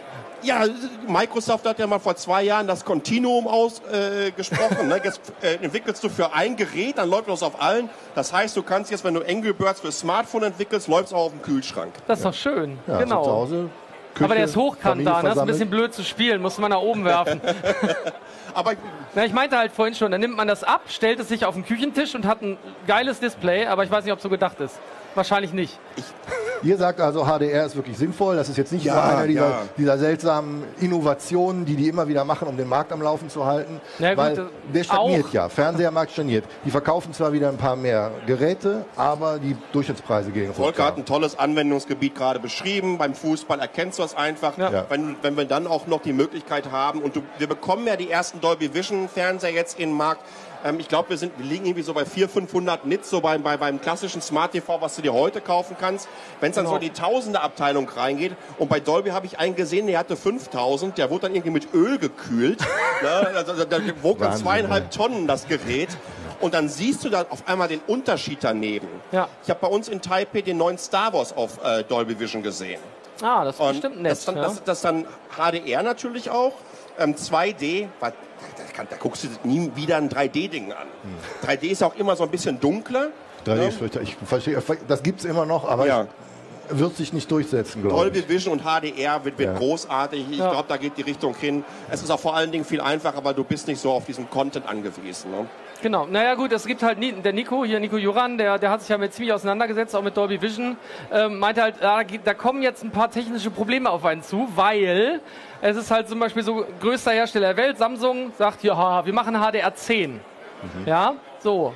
Ja, 0.42 0.64
Microsoft 1.08 1.68
hat 1.68 1.80
ja 1.80 1.88
mal 1.88 2.00
vor 2.00 2.16
zwei 2.16 2.44
Jahren 2.44 2.66
das 2.66 2.86
Continuum 2.86 3.48
ausgesprochen. 3.48 4.80
Äh, 4.82 4.86
ne? 4.86 5.02
Jetzt 5.04 5.22
äh, 5.42 5.56
entwickelst 5.56 6.04
du 6.04 6.10
für 6.10 6.34
ein 6.34 6.56
Gerät, 6.56 6.98
dann 6.98 7.10
läuft 7.10 7.28
das 7.28 7.44
auf 7.44 7.62
allen. 7.62 7.90
Das 8.16 8.32
heißt, 8.32 8.56
du 8.56 8.64
kannst 8.64 8.90
jetzt, 8.90 9.04
wenn 9.04 9.14
du 9.14 9.22
Angry 9.22 9.52
Birds 9.52 9.82
für 9.82 9.92
Smartphone 9.92 10.44
entwickelst, 10.44 10.88
läuft 10.88 11.08
es 11.08 11.14
auch 11.14 11.26
auf 11.26 11.32
dem 11.32 11.42
Kühlschrank. 11.42 11.94
Das 12.08 12.20
ist 12.20 12.26
doch 12.26 12.34
schön. 12.34 12.80
Ja, 12.88 13.00
genau. 13.00 13.24
zu 13.24 13.32
Hause. 13.32 13.70
Küche, 14.14 14.26
Aber 14.26 14.36
der 14.36 14.46
ist 14.46 14.56
hochkant 14.56 15.06
da, 15.06 15.18
ne? 15.18 15.24
das 15.24 15.36
ist 15.36 15.42
ein 15.42 15.48
bisschen 15.48 15.70
blöd 15.70 15.94
zu 15.94 16.04
spielen, 16.04 16.42
muss 16.42 16.58
man 16.58 16.72
nach 16.72 16.82
oben 16.82 17.06
werfen. 17.06 17.42
Aber 18.54 18.74
Na, 19.16 19.26
ich 19.26 19.34
meinte 19.34 19.58
halt 19.58 19.72
vorhin 19.72 19.96
schon, 19.96 20.12
dann 20.12 20.22
nimmt 20.22 20.36
man 20.36 20.48
das 20.48 20.64
ab, 20.64 20.82
stellt 20.88 21.20
es 21.20 21.30
sich 21.30 21.46
auf 21.46 21.54
den 21.56 21.66
Küchentisch 21.66 22.16
und 22.16 22.26
hat 22.26 22.42
ein 22.42 22.58
geiles 22.88 23.20
Display, 23.20 23.66
aber 23.66 23.84
ich 23.84 23.92
weiß 23.92 24.04
nicht, 24.04 24.14
ob 24.14 24.20
so 24.20 24.30
gedacht 24.30 24.60
ist. 24.60 24.80
Wahrscheinlich 25.16 25.54
nicht. 25.54 25.80
Ihr 26.62 26.78
sagt 26.78 27.00
also, 27.00 27.24
HDR 27.26 27.66
ist 27.66 27.76
wirklich 27.78 27.98
sinnvoll. 27.98 28.36
Das 28.36 28.50
ist 28.50 28.58
jetzt 28.58 28.74
nicht 28.74 28.84
Ja, 28.84 28.94
so 28.96 29.00
einer 29.00 29.28
dieser, 29.28 29.50
ja. 29.50 29.62
dieser 29.78 29.98
seltsamen 29.98 30.64
Innovationen, 30.82 31.64
die 31.66 31.78
die 31.78 31.88
immer 31.88 32.10
wieder 32.10 32.26
machen, 32.26 32.50
um 32.50 32.58
den 32.58 32.68
Markt 32.68 32.92
am 32.92 33.02
Laufen 33.02 33.30
zu 33.30 33.46
halten. 33.46 33.80
Ja, 33.98 34.10
gut, 34.10 34.18
weil 34.18 34.38
äh, 34.40 34.42
der 34.74 34.84
stagniert 34.84 35.26
auch. 35.28 35.34
ja. 35.34 35.48
Fernsehermarkt 35.50 36.12
stagniert. 36.12 36.44
Die 36.66 36.72
verkaufen 36.72 37.14
zwar 37.14 37.32
wieder 37.32 37.48
ein 37.48 37.56
paar 37.56 37.78
mehr 37.78 38.12
Geräte, 38.28 38.84
aber 38.98 39.40
die 39.40 39.56
Durchschnittspreise 39.72 40.32
gehen 40.32 40.54
Volker 40.54 40.84
hat 40.86 40.98
ein 40.98 41.06
tolles 41.06 41.40
Anwendungsgebiet 41.40 42.14
gerade 42.16 42.40
beschrieben. 42.42 42.98
Beim 42.98 43.14
Fußball 43.16 43.60
erkennst 43.60 43.98
du 44.00 44.04
das 44.04 44.16
einfach. 44.18 44.58
Ja. 44.58 44.70
Ja. 44.70 44.86
Wenn, 44.90 45.16
wenn 45.22 45.38
wir 45.38 45.46
dann 45.46 45.66
auch 45.66 45.88
noch 45.88 46.02
die 46.02 46.14
Möglichkeit 46.14 46.72
haben, 46.72 47.02
und 47.02 47.16
du, 47.16 47.22
wir 47.38 47.48
bekommen 47.48 47.88
ja 47.88 47.96
die 47.96 48.12
ersten 48.12 48.42
Dolby 48.42 48.74
Vision 48.74 49.08
Fernseher 49.08 49.52
jetzt 49.52 49.80
in 49.80 49.90
den 49.90 49.98
Markt. 49.98 50.24
Ähm, 50.64 50.80
ich 50.80 50.88
glaube, 50.88 51.10
wir, 51.10 51.18
sind- 51.18 51.38
wir 51.38 51.46
liegen 51.46 51.66
irgendwie 51.66 51.84
so 51.84 51.94
bei 51.94 52.06
400, 52.06 52.32
500 52.50 52.86
Nits, 52.86 53.10
so 53.10 53.22
beim, 53.22 53.44
bei, 53.44 53.58
beim 53.58 53.80
klassischen 53.80 54.22
Smart 54.22 54.52
TV, 54.52 54.82
was 54.82 54.96
du 54.96 55.02
dir 55.02 55.14
heute 55.14 55.42
kaufen 55.42 55.76
kannst. 55.80 56.08
Wenn 56.40 56.50
es 56.52 56.56
dann 56.56 56.68
so 56.68 56.76
in 56.76 56.82
die 56.82 56.90
Tausende-Abteilung 56.90 57.88
reingeht, 57.90 58.34
und 58.58 58.70
bei 58.70 58.80
Dolby 58.80 59.10
habe 59.12 59.26
ich 59.26 59.40
einen 59.40 59.56
gesehen, 59.56 59.88
der 59.88 60.00
hatte 60.00 60.16
5000, 60.16 60.98
der 60.98 61.10
wurde 61.10 61.22
dann 61.24 61.36
irgendwie 61.36 61.52
mit 61.52 61.74
Öl 61.74 61.98
gekühlt. 61.98 62.60
ne? 63.02 63.10
also, 63.36 63.54
da, 63.54 63.66
da 63.66 63.80
wog 64.02 64.20
dann 64.20 64.36
zweieinhalb 64.36 64.92
Tonnen 64.92 65.28
das 65.28 65.48
Gerät. 65.48 65.90
Und 66.42 66.54
dann 66.54 66.70
siehst 66.70 67.04
du 67.04 67.10
dann 67.10 67.26
auf 67.30 67.48
einmal 67.48 67.68
den 67.68 67.82
Unterschied 67.88 68.40
daneben. 68.42 68.88
Ja. 69.12 69.28
Ich 69.44 69.50
habe 69.50 69.60
bei 69.60 69.68
uns 69.68 69.90
in 69.90 70.02
Taipei 70.02 70.42
den 70.42 70.58
neuen 70.58 70.78
Star 70.78 71.12
Wars 71.14 71.36
auf 71.36 71.64
äh, 71.64 71.84
Dolby 71.84 72.18
Vision 72.18 72.42
gesehen. 72.44 72.80
Ah, 73.22 73.44
das 73.44 73.56
ist 73.56 73.62
Und 73.62 73.72
bestimmt 73.72 74.02
nett. 74.02 74.12
das, 74.14 74.26
dann, 74.26 74.36
ja. 74.38 74.42
das, 74.44 74.64
das 74.64 74.82
dann 74.82 75.06
HDR 75.36 75.84
natürlich 75.84 76.30
auch. 76.30 76.54
Ähm, 76.98 77.16
2D, 77.16 77.88
was, 78.00 78.14
da, 78.58 78.64
kann, 78.74 78.88
da 78.90 78.96
guckst 78.98 79.24
du 79.24 79.28
nie 79.48 79.72
wieder 79.76 79.98
ein 79.98 80.10
3D-Ding 80.10 80.72
an. 80.74 80.88
3D 81.46 81.64
ist 81.70 81.84
auch 81.84 81.96
immer 81.96 82.16
so 82.16 82.24
ein 82.24 82.30
bisschen 82.32 82.60
dunkler. 82.60 83.10
3D 83.46 83.68
ist 83.70 83.78
fürchterlich. 83.78 84.18
Ich 84.22 84.28
verstehe, 84.28 84.62
das 84.88 85.04
gibt's 85.04 85.26
immer 85.26 85.46
noch, 85.46 85.68
aber 85.68 85.88
Ja. 85.88 86.08
Wird 86.70 86.96
sich 86.96 87.14
nicht 87.14 87.30
durchsetzen, 87.32 87.82
glaube 87.82 87.96
Dolby 87.96 88.20
ich. 88.20 88.30
Vision 88.30 88.54
und 88.54 88.64
HDR 88.64 89.24
wird, 89.26 89.38
wird 89.38 89.54
Ja. 89.54 89.58
großartig. 89.58 90.26
Ich 90.30 90.38
Ja. 90.38 90.52
glaube, 90.52 90.66
da 90.68 90.78
geht 90.78 90.98
die 90.98 91.02
Richtung 91.02 91.36
hin. 91.36 91.64
Es 91.90 92.02
ist 92.04 92.10
auch 92.12 92.20
vor 92.20 92.36
allen 92.36 92.52
Dingen 92.52 92.66
viel 92.66 92.82
einfacher, 92.82 93.24
weil 93.24 93.34
du 93.34 93.44
bist 93.44 93.68
nicht 93.68 93.80
so 93.82 93.92
auf 93.92 94.06
diesen 94.06 94.30
Content 94.30 94.68
angewiesen. 94.68 95.32
Ne? 95.32 95.48
Genau. 95.82 96.06
Naja 96.06 96.34
gut, 96.36 96.52
es 96.52 96.66
gibt 96.66 96.84
halt 96.84 96.98
der 97.24 97.32
Nico, 97.34 97.64
hier 97.64 97.80
Nico 97.80 97.98
Juran, 97.98 98.38
der, 98.38 98.58
der 98.60 98.70
hat 98.70 98.82
sich 98.82 98.90
ja 98.90 98.98
mit 98.98 99.14
ziemlich 99.14 99.34
auseinandergesetzt, 99.34 99.96
auch 99.96 100.02
mit 100.04 100.16
Dolby 100.18 100.42
Vision, 100.42 100.76
ähm, 101.12 101.40
meinte 101.40 101.62
halt, 101.62 101.76
da, 101.80 102.04
geht- 102.04 102.28
da 102.28 102.34
kommen 102.34 102.62
jetzt 102.62 102.84
ein 102.84 102.92
paar 102.92 103.10
technische 103.10 103.50
Probleme 103.50 103.90
auf 103.90 104.04
einen 104.06 104.22
zu, 104.22 104.48
weil 104.56 105.22
es 105.62 105.78
ist 105.78 105.90
halt 105.90 106.10
zum 106.10 106.20
Beispiel 106.20 106.44
so 106.44 106.66
größter 106.82 107.12
Hersteller 107.12 107.54
der 107.54 107.58
Welt, 107.64 107.78
Samsung 107.78 108.34
sagt, 108.38 108.62
ja, 108.64 109.06
wir 109.06 109.14
machen 109.14 109.36
HDR 109.40 109.74
10. 109.74 110.20
Ja, 110.86 111.14
so. 111.40 111.74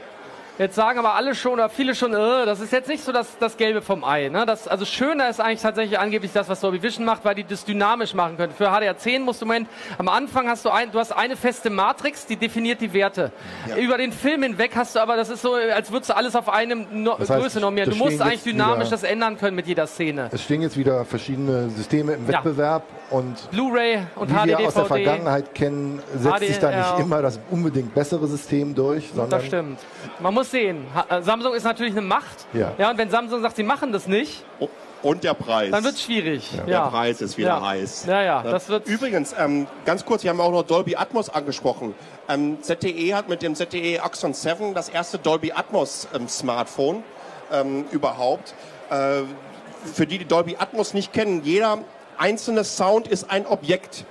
Jetzt 0.59 0.75
sagen 0.75 0.99
aber 0.99 1.15
alle 1.15 1.33
schon 1.33 1.53
oder 1.53 1.67
viele 1.67 1.95
schon, 1.95 2.13
äh, 2.13 2.45
das 2.45 2.59
ist 2.59 2.71
jetzt 2.71 2.87
nicht 2.87 3.03
so 3.03 3.11
das, 3.11 3.39
das 3.39 3.57
Gelbe 3.57 3.81
vom 3.81 4.03
Ei. 4.03 4.29
Ne? 4.29 4.45
Das, 4.45 4.67
also 4.67 4.85
schöner 4.85 5.27
ist 5.27 5.39
eigentlich 5.41 5.61
tatsächlich 5.61 5.97
angeblich 5.97 6.31
das, 6.31 6.47
was 6.47 6.59
Dolby 6.61 6.83
Vision 6.83 7.05
macht, 7.05 7.25
weil 7.25 7.33
die 7.33 7.43
das 7.43 7.65
dynamisch 7.65 8.13
machen 8.13 8.37
können. 8.37 8.53
Für 8.55 8.69
HDR10 8.69 9.21
musst 9.21 9.41
du 9.41 9.45
im 9.45 9.47
Moment, 9.47 9.67
am 9.97 10.07
Anfang 10.09 10.47
hast 10.47 10.63
du 10.65 10.69
ein, 10.69 10.91
du 10.91 10.99
hast 10.99 11.11
eine 11.11 11.35
feste 11.37 11.71
Matrix, 11.71 12.27
die 12.27 12.35
definiert 12.35 12.81
die 12.81 12.93
Werte. 12.93 13.31
Über 13.79 13.97
den 13.97 14.11
Film 14.11 14.43
hinweg 14.43 14.73
hast 14.75 14.95
du 14.95 14.99
aber, 14.99 15.15
das 15.17 15.29
ist 15.29 15.41
so, 15.41 15.53
als 15.55 15.91
würdest 15.91 16.11
du 16.11 16.15
alles 16.15 16.35
auf 16.35 16.47
einem 16.49 16.85
no 17.03 17.15
Das 17.17 17.31
heißt, 17.31 17.41
Größe 17.41 17.59
normieren. 17.59 17.89
Du 17.89 17.95
musst 17.95 18.21
eigentlich 18.21 18.43
dynamisch 18.43 18.87
wieder- 18.87 18.97
das 18.97 19.03
ändern 19.03 19.37
können 19.39 19.55
mit 19.55 19.65
jeder 19.65 19.87
Szene. 19.87 20.29
Es 20.31 20.43
stehen 20.43 20.61
jetzt 20.61 20.77
wieder 20.77 21.03
verschiedene 21.03 21.69
Systeme 21.71 22.13
im 22.13 22.27
Ja. 22.29 22.33
Wettbewerb 22.45 22.83
und 23.09 23.49
Blu-ray 23.49 24.03
und 24.15 24.29
wie 24.29 24.33
HD, 24.35 24.47
wir 24.49 24.59
aus 24.67 24.73
der. 24.75 24.85
Vergangenheit 24.85 25.55
kennen, 25.55 25.99
setzt 26.15 26.39
sich 26.39 26.59
da 26.59 26.69
nicht 26.69 26.99
immer 27.05 27.21
das 27.23 27.39
unbedingt 27.49 27.93
bessere 27.95 28.27
System 28.27 28.75
durch, 28.75 29.09
sondern 29.09 29.29
Das 29.31 29.45
stimmt. 29.45 29.79
Man 30.19 30.33
muss 30.33 30.51
sehen. 30.53 30.87
Äh, 31.09 31.21
Samsung 31.21 31.53
ist 31.53 31.63
natürlich 31.65 31.91
eine 31.91 32.01
Macht. 32.01 32.45
Ja. 32.53 32.71
ja. 32.77 32.89
Und 32.89 32.97
wenn 32.97 33.09
Samsung 33.09 33.41
sagt, 33.41 33.57
sie 33.57 33.63
machen 33.63 33.91
das 33.91 34.07
nicht, 34.07 34.45
Oh, 34.59 34.69
Und 35.01 35.25
der 35.25 35.33
Preis. 35.33 35.71
dann 35.71 35.83
wird 35.83 35.95
es 35.95 36.01
schwierig. 36.03 36.49
Ja. 36.55 36.63
Der 36.65 36.79
Preis 36.89 37.19
ist 37.19 37.37
wieder 37.37 37.49
ja. 37.49 37.61
heiß. 37.61 38.05
Ja, 38.07 38.21
ja, 38.21 38.41
das 38.43 38.69
wird. 38.69 38.87
Übrigens, 38.87 39.35
ähm, 39.37 39.67
ganz 39.83 40.05
kurz, 40.05 40.23
wir 40.23 40.29
haben 40.29 40.39
auch 40.39 40.51
noch 40.51 40.63
Dolby 40.63 40.95
Atmos 40.95 41.29
angesprochen. 41.29 41.93
Ähm, 42.29 42.59
ZTE 42.61 43.13
hat 43.13 43.27
mit 43.27 43.41
dem 43.41 43.55
ZTE 43.55 43.99
Axon 44.01 44.33
7 44.33 44.73
das 44.73 44.87
erste 44.87 45.17
Dolby 45.17 45.51
Atmos 45.51 46.07
ähm, 46.15 46.29
Smartphone 46.29 47.03
ähm, 47.51 47.83
überhaupt. 47.91 48.53
Äh, 48.89 49.23
für 49.93 50.07
die, 50.07 50.19
die 50.19 50.25
Dolby 50.25 50.55
Atmos 50.57 50.93
nicht 50.93 51.11
kennen, 51.11 51.41
jeder 51.43 51.79
einzelne 52.17 52.63
Sound 52.63 53.09
ist 53.09 53.29
ein 53.29 53.45
Objekt 53.45 54.05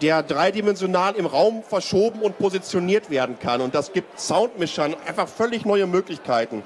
der 0.00 0.22
dreidimensional 0.22 1.14
im 1.14 1.26
Raum 1.26 1.62
verschoben 1.62 2.20
und 2.20 2.38
positioniert 2.38 3.10
werden 3.10 3.38
kann. 3.38 3.60
Und 3.60 3.74
das 3.74 3.92
gibt 3.92 4.20
Soundmischern 4.20 4.94
einfach 5.06 5.28
völlig 5.28 5.64
neue 5.64 5.86
Möglichkeiten. 5.86 6.62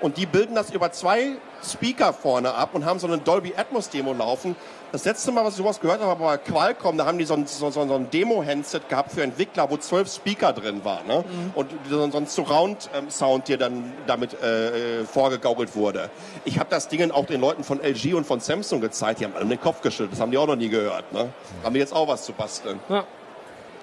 Und 0.00 0.16
die 0.18 0.26
bilden 0.26 0.54
das 0.54 0.70
über 0.70 0.92
zwei 0.92 1.36
Speaker 1.64 2.12
vorne 2.12 2.54
ab 2.54 2.70
und 2.74 2.84
haben 2.84 2.98
so 2.98 3.06
eine 3.06 3.18
Dolby 3.18 3.54
Atmos 3.56 3.88
Demo 3.90 4.12
laufen. 4.12 4.56
Das 4.96 5.04
letzte 5.04 5.30
Mal, 5.30 5.44
was 5.44 5.52
ich 5.52 5.58
sowas 5.58 5.78
gehört 5.78 6.00
habe, 6.00 6.18
war 6.18 6.38
bei 6.38 6.38
Qualcomm. 6.38 6.96
Da 6.96 7.04
haben 7.04 7.18
die 7.18 7.26
so 7.26 7.34
ein, 7.34 7.46
so, 7.46 7.68
so, 7.68 7.82
ein 7.82 8.08
Demo-Handset 8.08 8.88
gehabt 8.88 9.12
für 9.12 9.22
Entwickler, 9.22 9.70
wo 9.70 9.76
zwölf 9.76 10.10
Speaker 10.10 10.54
drin 10.54 10.86
waren. 10.86 11.06
Ne? 11.06 11.22
Und 11.54 11.70
so, 11.90 12.10
so 12.10 12.16
ein 12.16 12.24
Surround-Sound, 12.26 13.46
der 13.46 13.58
dann 13.58 13.92
damit 14.06 14.42
äh, 14.42 15.00
äh, 15.00 15.04
vorgegaukelt 15.04 15.76
wurde. 15.76 16.08
Ich 16.46 16.58
habe 16.58 16.70
das 16.70 16.88
Ding 16.88 17.10
auch 17.10 17.26
den 17.26 17.42
Leuten 17.42 17.62
von 17.62 17.78
LG 17.82 18.14
und 18.14 18.26
von 18.26 18.40
Samsung 18.40 18.80
gezeigt. 18.80 19.20
Die 19.20 19.26
haben 19.26 19.34
alle 19.36 19.44
den 19.44 19.60
Kopf 19.60 19.82
geschüttelt. 19.82 20.12
Das 20.12 20.20
haben 20.20 20.30
die 20.30 20.38
auch 20.38 20.46
noch 20.46 20.56
nie 20.56 20.70
gehört. 20.70 21.12
Ne? 21.12 21.28
Haben 21.62 21.74
die 21.74 21.80
jetzt 21.80 21.94
auch 21.94 22.08
was 22.08 22.24
zu 22.24 22.32
basteln. 22.32 22.80
Ja. 22.88 23.04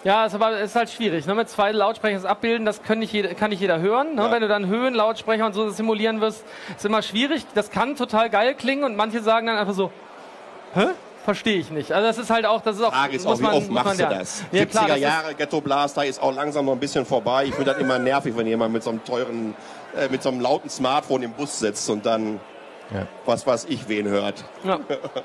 Ja, 0.04 0.26
ist 0.26 0.34
aber 0.34 0.60
ist 0.60 0.76
halt 0.76 0.90
schwierig. 0.90 1.28
Ne? 1.28 1.36
Mit 1.36 1.48
zwei 1.48 1.72
Lautsprechern 1.72 2.24
das 2.24 2.30
abbilden, 2.30 2.66
das 2.66 2.82
kann 2.82 3.00
nicht 3.00 3.14
jeder, 3.14 3.36
kann 3.36 3.52
nicht 3.52 3.62
jeder 3.62 3.80
hören. 3.80 4.16
Ne? 4.16 4.24
Ja. 4.24 4.32
Wenn 4.32 4.42
du 4.42 4.48
dann 4.48 4.66
Höhen, 4.66 4.96
Lautsprecher 4.96 5.46
und 5.46 5.54
so 5.54 5.70
simulieren 5.70 6.22
wirst, 6.22 6.44
ist 6.76 6.86
immer 6.86 7.04
schwierig. 7.04 7.46
Das 7.54 7.70
kann 7.70 7.96
total 7.96 8.32
geil 8.32 8.56
klingen 8.56 8.84
und 8.84 8.98
manche 8.98 9.22
sagen 9.22 9.46
dann 9.46 9.58
einfach 9.58 9.76
so, 9.76 9.92
hä? 10.74 10.88
Verstehe 11.24 11.58
ich 11.58 11.72
nicht. 11.72 11.94
Also 11.94 12.06
das 12.06 12.18
ist 12.18 12.30
halt 12.30 12.46
auch, 12.46 12.62
das 12.62 12.76
ist 12.76 12.84
auch, 12.84 12.92
Frage 12.94 13.16
ist 13.16 13.24
muss 13.26 13.36
auch, 13.36 13.40
wie 13.40 13.44
man, 13.44 13.54
oft 13.56 13.70
machst 13.72 14.00
du 14.00 14.04
das? 14.04 14.44
Ja, 14.52 14.64
70er 14.64 14.68
klar, 14.68 14.98
Jahre 14.98 15.34
Ghetto 15.36 15.62
Blaster 15.62 16.06
ist 16.06 16.22
auch 16.22 16.34
langsam 16.36 16.66
noch 16.66 16.74
ein 16.74 16.80
bisschen 16.80 17.06
vorbei. 17.06 17.46
Ich 17.46 17.56
finde 17.56 17.72
das 17.72 17.80
immer 17.80 17.98
nervig, 17.98 18.36
wenn 18.36 18.46
jemand 18.46 18.74
mit 18.74 18.84
so 18.84 18.90
einem 18.90 19.04
teuren, 19.06 19.56
äh, 19.98 20.10
mit 20.10 20.22
so 20.22 20.30
einem 20.30 20.42
lauten 20.42 20.70
Smartphone 20.70 21.24
im 21.24 21.32
Bus 21.32 21.60
sitzt 21.60 21.90
und 21.90 22.06
dann 22.06 22.42
Ja. 22.94 23.08
was 23.26 23.48
weiß 23.48 23.68
ich 23.70 23.88
wen 23.88 24.06
hört. 24.10 24.44
ja. 24.66 24.80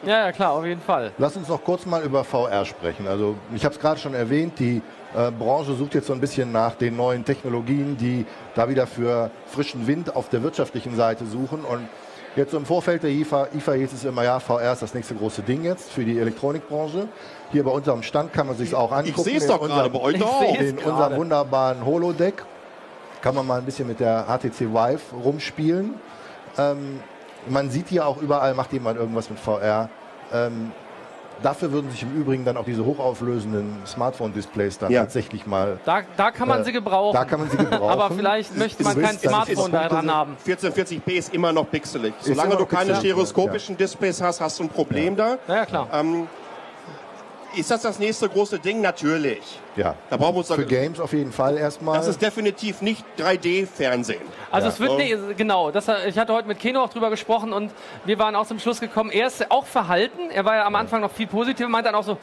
ja, 0.05 0.19
ja, 0.27 0.33
klar, 0.33 0.53
auf 0.53 0.65
jeden 0.65 0.81
Fall. 0.81 1.11
Lass 1.19 1.37
uns 1.37 1.49
noch 1.49 1.65
kurz 1.65 1.85
mal 1.85 2.03
über 2.05 2.23
VR 2.23 2.65
sprechen. 2.65 3.09
Also 3.09 3.35
ich 3.53 3.65
habe 3.65 3.75
es 3.75 3.81
gerade 3.81 3.99
schon 3.99 4.15
erwähnt, 4.15 4.61
die 4.61 4.81
äh, 5.17 5.33
Branche 5.33 5.75
sucht 5.75 5.95
jetzt 5.95 6.07
so 6.07 6.13
ein 6.13 6.21
bisschen 6.21 6.53
nach 6.53 6.77
den 6.77 6.97
neuen 6.97 7.25
Technologien, 7.25 7.97
die 7.97 8.25
da 8.55 8.69
wieder 8.69 8.87
für 8.87 9.33
frischen 9.47 9.89
Wind 9.89 10.15
auf 10.15 10.29
der 10.29 10.45
wirtschaftlichen 10.45 10.95
Seite 10.95 11.27
suchen. 11.27 11.65
Und 11.65 11.89
jetzt 12.39 12.53
so 12.53 12.57
im 12.57 12.65
Vorfeld 12.67 13.03
der 13.03 13.11
IFA, 13.11 13.49
IFA 13.55 13.73
hieß 13.73 13.93
es 13.93 14.05
immer, 14.05 14.23
ja, 14.25 14.41
VR 14.41 14.73
ist 14.73 14.83
das 14.83 14.95
nächste 14.95 15.15
große 15.15 15.43
Ding 15.43 15.65
jetzt 15.65 15.91
für 15.91 16.05
die 16.05 16.19
Elektronikbranche. 16.19 17.09
Hier 17.53 17.65
bei 17.65 17.71
unserem 17.71 18.03
Stand 18.03 18.33
kann 18.33 18.47
man 18.47 18.57
sich 18.57 18.75
auch 18.75 18.91
angucken. 18.93 19.15
Ich 19.17 19.25
sehe 19.25 19.37
es 19.37 19.45
In 19.45 19.49
doch 19.51 19.61
gerade 19.61 19.91
unserem- 19.91 19.93
bei 19.93 20.01
euch 20.01 20.23
auch. 20.23 20.43
in 20.59 20.77
gerade. 20.77 20.91
unserem 20.91 21.17
wunderbaren 21.17 21.85
Holodeck 21.85 22.45
kann 23.21 23.35
man 23.35 23.47
mal 23.47 23.59
ein 23.59 23.65
bisschen 23.65 23.89
mit 23.89 24.01
der 24.01 24.27
HTC 24.29 24.61
Vive 24.73 25.01
rumspielen. 25.23 25.95
Ähm, 26.57 27.01
man 27.49 27.71
sieht 27.71 27.89
hier 27.89 28.07
auch 28.07 28.21
überall, 28.23 28.55
macht 28.55 28.73
jemand 28.73 28.99
irgendwas 28.99 29.29
mit 29.31 29.39
VR. 29.39 29.89
Ähm, 30.33 30.73
dafür 31.43 31.73
würden 31.73 31.91
sich 31.91 32.03
im 32.03 32.15
Übrigen 32.15 32.45
dann 32.45 32.57
auch 32.57 32.65
diese 32.65 32.85
hochauflösenden 32.85 33.79
Smartphone-Displays 33.87 34.79
dann 34.79 34.91
Ja. 34.93 35.03
tatsächlich 35.03 35.47
mal. 35.47 35.79
Da, 35.85 36.03
da 36.17 36.31
kann 36.31 36.49
man 36.49 36.61
Äh, 36.61 36.65
sie 36.65 36.73
gebrauchen. 36.73 37.15
Da 37.15 37.25
kann 37.25 37.41
man 37.41 37.51
sie 37.51 37.57
gebrauchen. 37.57 37.91
aber 37.91 38.11
vielleicht 38.15 38.57
möchte 38.57 38.83
man 38.85 39.01
kein 39.01 39.19
Smartphone 39.19 39.73
da 39.73 39.83
ist- 39.85 39.93
dran 39.93 40.13
haben. 40.15 40.37
1440p 40.45 41.13
ist 41.19 41.35
immer 41.35 41.53
noch 41.53 41.71
pixelig. 41.71 42.15
Solange 42.21 42.57
du 42.57 42.67
keine 42.67 42.93
pixelig, 42.93 42.99
stereoskopischen 43.13 43.77
Displays 43.77 44.21
hast, 44.21 44.41
hast 44.41 44.59
du 44.59 44.65
ein 44.65 44.69
Problem 44.69 45.17
da. 45.17 45.39
Ja, 45.47 45.55
ja, 45.57 45.67
klar. 45.67 45.89
Ähm, 45.93 46.27
ist 47.57 47.71
das 47.71 47.83
das 47.83 47.99
nächste 47.99 48.29
große 48.29 48.59
Ding? 48.59 48.81
Natürlich. 48.81 49.41
ja. 49.77 49.95
Da 50.11 50.17
brauchen 50.17 50.35
wir 50.35 50.39
uns 50.39 50.53
Für 50.53 50.65
Games 50.67 51.01
auf 51.01 51.13
jeden 51.13 51.33
Fall 51.33 51.57
erstmal. 51.57 51.97
Das 51.99 52.07
ist 52.09 52.21
definitiv 52.21 52.83
nicht 52.83 53.05
3D-Fernsehen. 53.19 54.21
Also 54.51 54.67
Ja. 54.69 54.73
es 54.75 54.81
wird 54.81 54.91
Oh. 54.91 54.97
nicht, 54.97 55.37
genau, 55.37 55.71
das, 55.71 55.87
ich 56.07 56.19
hatte 56.19 56.33
heute 56.33 56.49
mit 56.49 56.59
Keno 56.59 56.83
auch 56.83 56.91
drüber 56.91 57.11
gesprochen 57.11 57.53
und 57.53 57.71
wir 58.05 58.19
waren 58.19 58.35
auch 58.37 58.47
zum 58.47 58.59
Schluss 58.59 58.81
gekommen, 58.81 59.11
er 59.11 59.27
ist 59.27 59.51
auch 59.51 59.67
verhalten, 59.67 60.31
er 60.31 60.45
war 60.45 60.57
ja 60.57 60.67
am 60.67 60.75
Anfang 60.75 61.01
noch 61.01 61.13
viel 61.13 61.27
positiver, 61.27 61.69
meinte 61.69 61.91
dann 61.91 61.95
auch 62.01 62.05
so, 62.05 62.19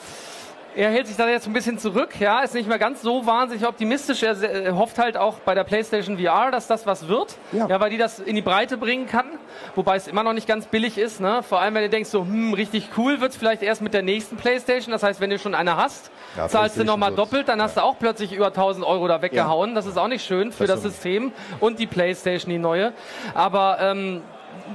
er 0.75 0.89
hält 0.91 1.07
sich 1.07 1.15
da 1.15 1.27
jetzt 1.29 1.47
ein 1.47 1.53
bisschen 1.53 1.77
zurück, 1.79 2.19
ja, 2.19 2.41
ist 2.41 2.53
nicht 2.53 2.67
mehr 2.67 2.77
ganz 2.79 3.01
so 3.01 3.25
wahnsinnig 3.25 3.65
optimistisch, 3.67 4.23
er 4.23 4.75
hofft 4.75 4.97
halt 4.99 5.15
auch 5.17 5.35
bei 5.39 5.55
der 5.55 5.63
PlayStation 5.63 6.17
VR, 6.17 6.51
dass 6.51 6.67
das 6.67 6.85
was 6.85 7.07
wird, 7.07 7.35
Ja. 7.51 7.67
ja, 7.67 7.79
weil 7.79 7.89
die 7.89 7.97
das 7.97 8.19
in 8.19 8.35
die 8.35 8.41
Breite 8.41 8.77
bringen 8.77 9.07
kann, 9.07 9.25
wobei 9.75 9.95
es 9.95 10.07
immer 10.07 10.23
noch 10.23 10.33
nicht 10.33 10.47
ganz 10.47 10.65
billig 10.67 10.97
ist, 10.97 11.21
ne? 11.21 11.41
vor 11.43 11.61
allem 11.61 11.73
wenn 11.75 11.83
du 11.83 11.89
denkst 11.89 12.09
so, 12.09 12.21
hm, 12.21 12.53
richtig 12.53 12.89
cool 12.97 13.21
wird's 13.21 13.37
vielleicht 13.37 13.61
erst 13.63 13.81
mit 13.81 13.93
der 13.93 14.01
nächsten 14.01 14.35
PlayStation, 14.37 14.91
das 14.91 15.03
heißt, 15.03 15.19
wenn 15.21 15.29
du 15.29 15.39
schon 15.39 15.55
eine 15.55 15.77
hast, 15.77 16.11
Ja, 16.35 16.47
zahlst 16.47 16.77
du 16.77 16.83
nochmal 16.83 17.13
doppelt, 17.13 17.47
dann 17.47 17.61
hast 17.61 17.77
du 17.77 17.81
auch 17.81 17.97
plötzlich 17.97 18.33
über 18.33 18.47
1000 18.47 18.85
Euro 18.85 19.07
da 19.07 19.21
weggehauen, 19.21 19.75
das 19.75 19.85
ist 19.85 19.97
auch 19.97 20.07
nicht 20.09 20.25
schön 20.25 20.51
für 20.51 20.67
Das 20.67 20.81
das. 20.81 20.91
System 20.93 21.31
und 21.61 21.79
die 21.79 21.87
PlayStation, 21.87 22.49
die 22.51 22.59
neue. 22.59 22.91
Aber 23.33 23.77
ähm, 23.79 24.21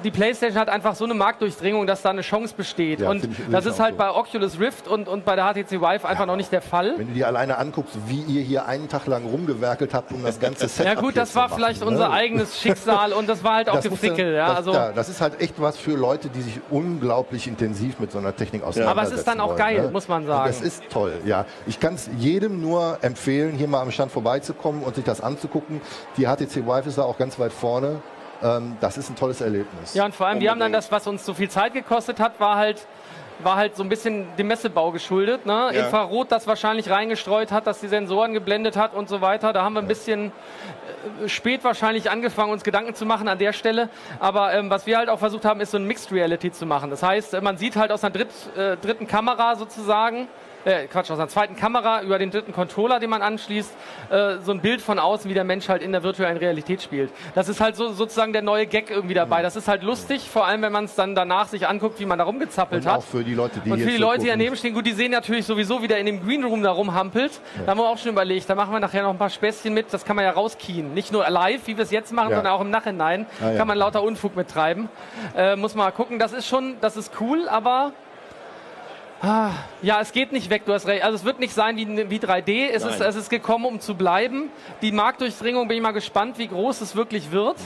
die 0.05 0.11
PlayStation 0.11 0.59
hat 0.61 0.69
einfach 0.69 0.95
so 0.95 1.05
eine 1.05 1.15
Marktdurchdringung, 1.15 1.87
dass 1.87 2.03
da 2.03 2.11
eine 2.11 2.23
Chance 2.23 2.55
besteht. 2.57 3.01
Ja, 3.01 3.11
und 3.11 3.29
das 3.51 3.67
ist 3.67 3.81
halt 3.81 3.93
so. 3.93 3.99
bei 3.99 4.11
Oculus 4.11 4.59
Rift 4.59 4.89
und, 4.89 5.09
und 5.09 5.25
bei 5.25 5.37
der 5.37 5.53
HTC 5.53 5.81
Vive 5.81 6.09
einfach 6.09 6.27
noch 6.27 6.37
nicht 6.37 6.53
der 6.53 6.63
Fall. 6.63 6.95
Wenn 6.97 7.09
du 7.09 7.15
dir 7.15 7.27
alleine 7.27 7.59
anguckst, 7.59 7.97
wie 8.07 8.21
ihr 8.23 8.43
hier 8.43 8.67
einen 8.67 8.89
Tag 8.89 9.07
lang 9.07 9.25
rumgewerkelt 9.25 9.95
habt, 9.95 10.13
um 10.13 10.23
das 10.23 10.41
ganze 10.41 10.69
Set 10.69 10.87
Ja 10.87 10.95
gut, 10.95 11.17
das 11.17 11.35
war 11.35 11.49
vielleicht 11.49 11.83
unser 11.83 12.11
eigenes 12.11 12.59
Schicksal 12.61 13.13
und 13.13 13.29
das 13.29 13.45
war 13.45 13.57
halt 13.57 13.69
auch 13.71 13.81
Gefrickel. 13.81 14.35
Ja, 14.35 14.49
das, 14.49 14.57
also, 14.57 14.73
ja, 14.73 14.93
das 14.93 15.09
ist 15.09 15.21
halt 15.21 15.41
echt 15.41 15.61
was 15.61 15.77
für 15.77 15.93
Leute, 15.93 16.29
die 16.29 16.43
sich 16.43 16.61
unglaublich 16.71 17.47
intensiv 17.47 17.99
mit 17.99 18.13
so 18.13 18.19
einer 18.19 18.35
Technik 18.35 18.63
auseinandersetzen 18.63 18.99
Aber 18.99 19.15
es 19.15 19.19
ist 19.19 19.27
dann 19.27 19.41
auch 19.41 19.51
wollen, 19.51 19.59
geil, 19.59 19.83
ne? 19.83 19.91
muss 19.91 20.09
man 20.09 20.27
sagen. 20.27 20.49
Das 20.49 20.61
ist 20.61 20.83
toll, 20.91 21.15
ja. 21.25 21.45
Ich 21.67 21.81
kann 21.81 21.95
es 21.95 22.09
jedem 22.19 22.61
nur 22.61 22.99
empfehlen, 23.03 23.57
hier 23.57 23.69
mal 23.69 23.83
am 23.83 23.91
Stand 23.91 24.13
vorbeizukommen 24.13 24.83
und 24.83 24.95
sich 24.95 25.05
das 25.05 25.21
anzugucken. 25.21 25.81
Die 26.17 26.27
HTC 26.27 26.67
Vive 26.67 26.89
ist 26.89 26.99
da 26.99 27.03
auch 27.03 27.19
ganz 27.19 27.39
weit 27.39 27.53
vorne. 27.53 28.01
Ähm, 28.43 28.77
das 28.81 28.99
ist 28.99 29.11
ein 29.11 29.17
tolles 29.17 29.41
Erlebnis. 29.41 29.95
ja, 29.95 30.05
und 30.05 30.15
vor 30.15 30.27
allem, 30.27 30.41
wir 30.41 30.51
haben 30.51 30.59
dann 30.59 30.69
Unbedingt. 30.69 30.85
das, 30.85 30.93
was 30.93 31.07
uns 31.07 31.25
so 31.25 31.35
viel 31.35 31.51
Zeit 31.51 31.75
gekostet 31.75 32.21
hat, 32.21 32.41
war 32.41 32.57
halt 32.57 32.87
war 33.45 33.57
halt 33.57 33.77
so 33.77 33.83
ein 33.83 33.89
bisschen 33.89 34.27
dem 34.37 34.49
Messebau 34.49 34.91
geschuldet. 34.93 35.47
Ne? 35.47 35.71
Ja. 35.73 35.85
Infrarot, 35.85 36.31
das 36.31 36.47
wahrscheinlich 36.47 36.91
reingestreut 36.91 37.53
hat, 37.53 37.67
dass 37.67 37.81
die 37.81 37.89
Sensoren 37.89 38.35
geblendet 38.35 38.77
hat 38.77 38.95
und 38.95 39.09
so 39.09 39.21
weiter. 39.21 39.53
Da 39.53 39.63
haben 39.63 39.75
wir 39.75 39.81
ein 39.81 39.89
bisschen 39.89 40.33
äh, 41.25 41.29
spät 41.29 41.65
wahrscheinlich 41.65 42.11
angefangen, 42.11 42.53
uns 42.53 42.65
Gedanken 42.65 42.95
zu 42.95 43.07
machen 43.07 43.29
an 43.29 43.39
der 43.39 43.53
Stelle. 43.53 43.89
Aber 44.19 44.53
ähm, 44.55 44.71
was 44.71 44.87
wir 44.87 44.99
halt 44.99 45.09
auch 45.09 45.19
versucht 45.19 45.45
haben, 45.45 45.61
ist 45.61 45.71
so 45.71 45.79
ein 45.79 45.85
Mixed 45.85 46.13
Reality 46.13 46.53
zu 46.53 46.67
machen. 46.67 46.91
Das 46.91 47.03
heißt, 47.03 47.41
man 47.43 47.57
sieht 47.57 47.77
halt 47.77 47.93
aus 47.93 48.05
einer 48.05 48.13
Dritt, 48.13 48.31
äh, 48.57 48.77
dritten 48.77 49.07
Kamera 49.07 49.57
sozusagen 49.57 50.29
äh, 50.65 50.87
Quatsch, 50.87 51.11
aus 51.11 51.19
einer 51.19 51.29
zweiten 51.29 51.57
Kamera 51.57 52.03
über 52.03 52.19
den 52.19 52.31
dritten 52.31 52.53
Controller, 52.53 52.99
den 53.01 53.11
man 53.11 53.23
anschließt, 53.23 53.73
äh, 54.11 54.37
so 54.43 54.53
ein 54.53 54.61
Bild 54.61 54.81
von 54.81 54.99
außen, 54.99 55.29
wie 55.31 55.35
der 55.35 55.45
Mensch 55.45 55.69
halt 55.69 55.83
in 55.83 55.93
der 55.93 56.03
virtuellen 56.03 56.37
Realität 56.37 56.83
spielt. 56.83 57.11
Das 57.35 57.49
ist 57.49 57.61
halt 57.61 57.77
so 57.77 57.93
sozusagen 57.93 58.33
der 58.33 58.43
neue 58.43 58.67
Gag 58.67 58.91
irgendwie 58.91 59.15
dabei. 59.15 59.43
Das 59.43 59.57
ist 59.57 59.69
halt 59.69 59.83
lustig, 59.83 60.29
vor 60.29 60.47
allem 60.47 60.63
wenn 60.63 60.73
man 60.73 60.85
es 60.85 60.95
dann 60.95 61.15
danach 61.15 61.49
sich 61.49 61.67
anguckt, 61.69 61.99
wie 62.01 62.07
man 62.07 62.19
da 62.19 62.25
rumgezappelt 62.25 62.85
Und 62.85 62.91
hat. 62.91 62.99
auch 62.99 63.05
für 63.05 63.25
die 63.25 63.35
Leute, 63.35 63.61
die 63.65 63.71
Und 63.71 63.81
für 63.81 63.91
die 63.91 63.97
Leute, 63.97 64.23
die 64.23 64.29
daneben 64.29 64.57
stehen, 64.57 64.75
gut, 64.75 64.87
die 64.87 64.93
sehen 64.93 65.13
natürlich 65.13 65.47
sowieso, 65.47 65.83
wie 65.83 65.89
der 65.89 65.99
in 65.99 66.07
dem 66.07 66.25
Green 66.25 66.45
Room 66.45 66.63
da 66.63 66.73
rumhampelt. 66.73 67.41
Da 67.65 67.71
haben 67.71 67.79
wir 67.79 67.89
auch 67.89 67.99
schon 67.99 68.13
überlegt, 68.13 68.49
da 68.51 68.55
machen 68.55 68.73
wir 68.73 68.81
nachher 68.81 69.03
noch 69.03 69.11
ein 69.11 69.19
paar 69.19 69.31
Späßchen 69.31 69.73
mit, 69.73 69.93
das 69.93 70.05
kann 70.05 70.17
man 70.17 70.25
ja 70.25 70.31
rauskien. 70.33 70.95
Nicht 70.95 71.13
nur 71.13 71.29
live, 71.29 71.67
wie 71.67 71.77
wir 71.77 71.85
es 71.85 71.91
jetzt 71.91 72.13
machen, 72.13 72.31
Ja. 72.31 72.37
sondern 72.37 72.53
auch 72.53 72.61
im 72.61 72.71
Nachhinein 72.71 73.27
Ah, 73.43 73.51
ja. 73.53 73.57
kann 73.59 73.67
man 73.69 73.79
lauter 73.79 74.03
Unfug 74.03 74.37
mittreiben. 74.37 74.89
Äh, 75.37 75.57
muss 75.57 75.75
man 75.75 75.87
mal 75.87 75.91
gucken, 75.93 76.19
das 76.19 76.33
ist 76.33 76.47
schon, 76.47 76.77
das 76.81 76.97
ist 76.97 77.13
cool, 77.21 77.49
aber 77.49 77.93
ja, 79.23 80.01
es 80.01 80.13
geht 80.13 80.33
nicht 80.33 80.49
weg, 80.51 80.63
du 80.65 80.73
hast 80.73 80.87
recht. 80.87 81.05
Also 81.05 81.17
es 81.17 81.25
wird 81.25 81.41
nicht 81.41 81.53
sein 81.55 81.77
wie, 81.77 82.11
wie 82.11 82.19
3D, 82.19 82.69
es 82.71 82.85
ist, 82.85 82.99
Nein. 83.01 83.09
es 83.09 83.17
ist 83.17 83.29
gekommen, 83.29 83.67
um 83.67 83.81
zu 83.81 83.95
bleiben. 83.95 84.51
Die 84.81 84.93
Marktdurchdringung 84.93 85.69
bin 85.69 85.77
ich 85.77 85.83
mal 85.83 85.93
gespannt, 85.93 86.39
wie 86.39 86.49
groß 86.49 86.81
es 86.81 86.97
wirklich 86.97 87.31
wird. 87.31 87.57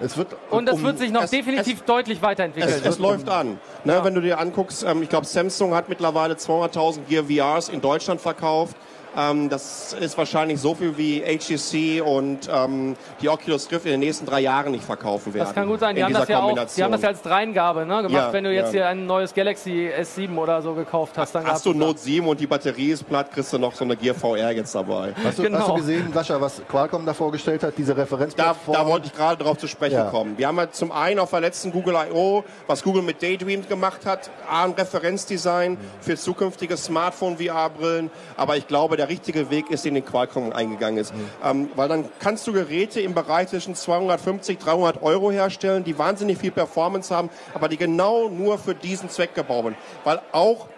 Es 0.00 0.16
wird, 0.16 0.34
Und 0.50 0.68
es 0.68 0.76
um- 0.76 0.82
wird 0.84 0.98
sich 0.98 1.10
noch 1.10 1.24
es- 1.24 1.30
definitiv 1.30 1.82
deutlich 1.82 2.22
weiterentwickeln. 2.22 2.72
Es, 2.82 2.86
es 2.86 2.98
läuft 2.98 3.28
an. 3.28 3.58
Ne, 3.84 4.00
Wenn 4.02 4.14
du 4.14 4.20
dir 4.22 4.38
anguckst, 4.38 4.84
ähm, 4.84 5.02
ich 5.02 5.08
glaube, 5.08 5.26
Samsung 5.26 5.74
hat 5.74 5.88
mittlerweile 5.88 6.34
200.000 6.36 7.06
Gear 7.08 7.24
VRs 7.24 7.68
in 7.68 7.80
Deutschland 7.80 8.20
verkauft. 8.20 8.76
Ähm, 9.16 9.48
das 9.48 9.92
ist 9.92 10.16
wahrscheinlich 10.16 10.60
so 10.60 10.74
viel 10.74 10.96
wie 10.96 11.20
HTC 11.20 12.02
und 12.06 12.48
ähm, 12.52 12.96
die 13.20 13.28
Oculus 13.28 13.70
Rift 13.70 13.84
in 13.84 13.92
den 13.92 14.00
nächsten 14.00 14.24
drei 14.26 14.40
Jahren 14.40 14.72
nicht 14.72 14.84
verkaufen 14.84 15.34
werden. 15.34 15.44
Das 15.46 15.54
kann 15.54 15.68
gut 15.68 15.80
sein. 15.80 15.94
Die 15.94 16.00
in 16.00 16.06
haben 16.06 16.14
das 16.14 16.28
ja 16.28 16.40
auch, 16.40 16.54
die 16.76 16.82
haben 16.82 16.92
das 16.92 17.02
ja 17.02 17.08
als 17.08 17.22
Dreingabe 17.22 17.80
ne, 17.86 18.02
gemacht. 18.02 18.12
Ja, 18.12 18.32
Wenn 18.32 18.44
du 18.44 18.52
jetzt 18.52 18.68
ja. 18.68 18.72
hier 18.72 18.86
ein 18.88 19.06
neues 19.06 19.34
Galaxy 19.34 19.90
S7 20.00 20.36
oder 20.36 20.62
so 20.62 20.74
gekauft 20.74 21.18
hast, 21.18 21.34
dann 21.34 21.46
Hast 21.46 21.66
du 21.66 21.74
Note 21.74 21.98
7 21.98 22.26
und 22.26 22.40
die 22.40 22.46
Batterie 22.46 22.90
ist 22.92 23.06
platt, 23.06 23.30
kriegst 23.32 23.52
du 23.52 23.58
noch 23.58 23.74
so 23.74 23.84
eine 23.84 23.96
Gear 23.96 24.14
VR 24.14 24.50
jetzt 24.52 24.74
dabei. 24.74 25.12
Hast 25.22 25.38
du, 25.38 25.42
Genau. 25.42 25.58
hast 25.58 25.68
du 25.68 25.74
gesehen, 25.74 26.10
Sascha, 26.14 26.40
was 26.40 26.62
Qualcomm 26.68 27.04
da 27.04 27.12
vorgestellt 27.14 27.62
hat, 27.62 27.74
diese 27.76 27.94
Da, 27.94 28.00
Referenzplattform? 28.02 28.74
da 28.74 28.86
wollte 28.86 29.06
ich 29.08 29.12
gerade 29.14 29.42
drauf 29.42 29.58
zu 29.58 29.66
sprechen 29.68 29.96
Ja. 29.96 30.04
kommen. 30.10 30.38
Wir 30.38 30.48
haben 30.48 30.56
ja 30.56 30.70
zum 30.70 30.90
einen 30.92 31.18
auf 31.18 31.30
der 31.30 31.40
letzten 31.40 31.70
Google 31.72 31.94
I.O., 32.10 32.44
was 32.66 32.82
Google 32.82 33.02
mit 33.02 33.22
Daydream 33.22 33.68
gemacht 33.68 34.06
hat, 34.06 34.30
A, 34.48 34.64
ein 34.64 34.70
Referenzdesign 34.72 35.76
für 36.00 36.16
zukünftige 36.16 36.76
Smartphone-VR-Brillen. 36.76 38.10
Aber 38.36 38.56
ich 38.56 38.66
glaube, 38.66 38.96
der 39.02 39.08
richtige 39.08 39.50
Weg 39.50 39.68
ist, 39.70 39.84
den 39.84 39.94
den 39.94 40.04
Qualcomm 40.04 40.52
eingegangen 40.52 40.98
ist. 40.98 41.12
Ähm, 41.44 41.68
weil 41.74 41.88
dann 41.88 42.08
kannst 42.20 42.46
du 42.46 42.52
Geräte 42.52 43.00
im 43.00 43.14
Bereich 43.14 43.48
zwischen 43.48 43.74
250, 43.74 44.58
300 44.58 45.02
Euro 45.02 45.32
herstellen, 45.32 45.82
die 45.82 45.98
wahnsinnig 45.98 46.38
viel 46.38 46.52
Performance 46.52 47.14
haben, 47.14 47.28
aber 47.52 47.68
die 47.68 47.76
genau 47.76 48.28
nur 48.28 48.58
für 48.58 48.76
diesen 48.76 49.10
Zweck 49.10 49.34
gebaut 49.34 49.64
sind. 49.64 49.76
Weil 50.04 50.20
auch 50.30 50.68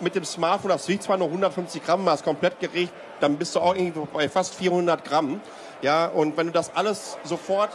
mit 0.00 0.14
dem 0.14 0.24
Smartphone, 0.24 0.70
das 0.70 0.88
wiegt 0.88 1.02
zwar 1.02 1.18
nur 1.18 1.28
150 1.28 1.84
Gramm, 1.84 2.04
mal 2.04 2.14
ist 2.14 2.24
komplett 2.24 2.58
geregt, 2.58 2.92
dann 3.20 3.36
bist 3.36 3.54
du 3.54 3.60
auch 3.60 3.74
irgendwo 3.74 4.06
bei 4.06 4.28
fast 4.30 4.54
400 4.54 5.04
Gramm. 5.04 5.40
Ja, 5.82 6.06
und 6.06 6.36
wenn 6.38 6.46
du 6.46 6.52
das 6.52 6.74
alles 6.74 7.18
sofort 7.22 7.70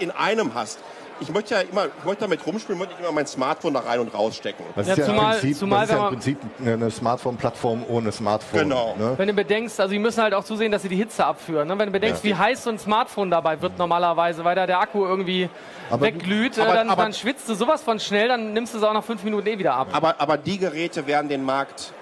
in 0.00 0.10
einem 0.10 0.54
hast, 0.54 0.80
ich 1.20 1.30
möchte 1.32 1.54
ja 1.54 1.60
immer, 1.60 1.86
ich 1.86 2.04
möchte 2.04 2.22
damit 2.22 2.44
rumspielen, 2.46 2.78
möchte 2.78 2.94
ich 2.94 3.00
immer 3.00 3.12
mein 3.12 3.26
Smartphone 3.26 3.74
da 3.74 3.80
rein 3.80 4.00
und 4.00 4.12
rausstecken. 4.14 4.64
Das 4.74 4.86
Ja, 4.86 4.92
ist 4.94 4.98
ja 4.98 5.04
zumal- 5.06 5.34
im 5.34 5.40
Prinzip, 5.40 5.56
zumal 5.58 5.80
das 5.80 5.90
ist 5.90 5.96
ja 5.96 6.02
im 6.02 6.08
Prinzip 6.14 6.38
eine 6.64 6.90
Smartphone-Plattform 6.90 7.84
ohne 7.88 8.12
Smartphone. 8.12 8.60
Genau. 8.60 8.94
Ne? 8.98 9.14
Wenn 9.16 9.28
du 9.28 9.34
bedenkst, 9.34 9.78
also 9.80 9.92
die 9.92 9.98
müssen 9.98 10.22
halt 10.22 10.34
auch 10.34 10.44
zusehen, 10.44 10.72
dass 10.72 10.82
sie 10.82 10.88
die 10.88 10.96
Hitze 10.96 11.24
abführen. 11.24 11.68
Ne? 11.68 11.78
Wenn 11.78 11.86
du 11.86 11.92
bedenkst, 11.92 12.24
wie 12.24 12.34
heiß 12.34 12.64
so 12.64 12.70
ein 12.70 12.78
Smartphone 12.78 13.30
dabei 13.30 13.60
wird 13.60 13.78
normalerweise, 13.78 14.44
weil 14.44 14.54
da 14.56 14.66
der 14.66 14.80
Akku 14.80 15.04
irgendwie 15.04 15.48
Aber- 15.90 16.06
wegglüht, 16.06 16.58
aber- 16.58 16.74
dann, 16.74 16.90
aber- 16.90 17.02
dann 17.02 17.12
schwitzt 17.12 17.48
du 17.48 17.54
sowas 17.54 17.82
von 17.82 18.00
schnell, 18.00 18.28
dann 18.28 18.52
nimmst 18.52 18.74
du 18.74 18.78
es 18.78 18.84
auch 18.84 18.92
nach 18.94 19.04
fünf 19.04 19.22
Minuten 19.22 19.46
eh 19.46 19.58
wieder 19.58 19.74
ab. 19.74 19.88
Aber, 19.92 20.14
aber 20.18 20.36
die 20.36 20.58
Geräte 20.58 21.06
werden 21.06 21.28
den 21.28 21.44
Markt 21.44 21.92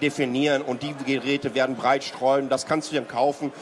definieren 0.00 0.62
und 0.62 0.82
die 0.84 0.94
Geräte 1.04 1.54
werden 1.56 1.74
breit 1.74 2.04
streuen. 2.04 2.48
Das 2.48 2.66
kannst 2.66 2.92
du 2.92 2.94
dir 2.96 3.02
kaufen. 3.02 3.52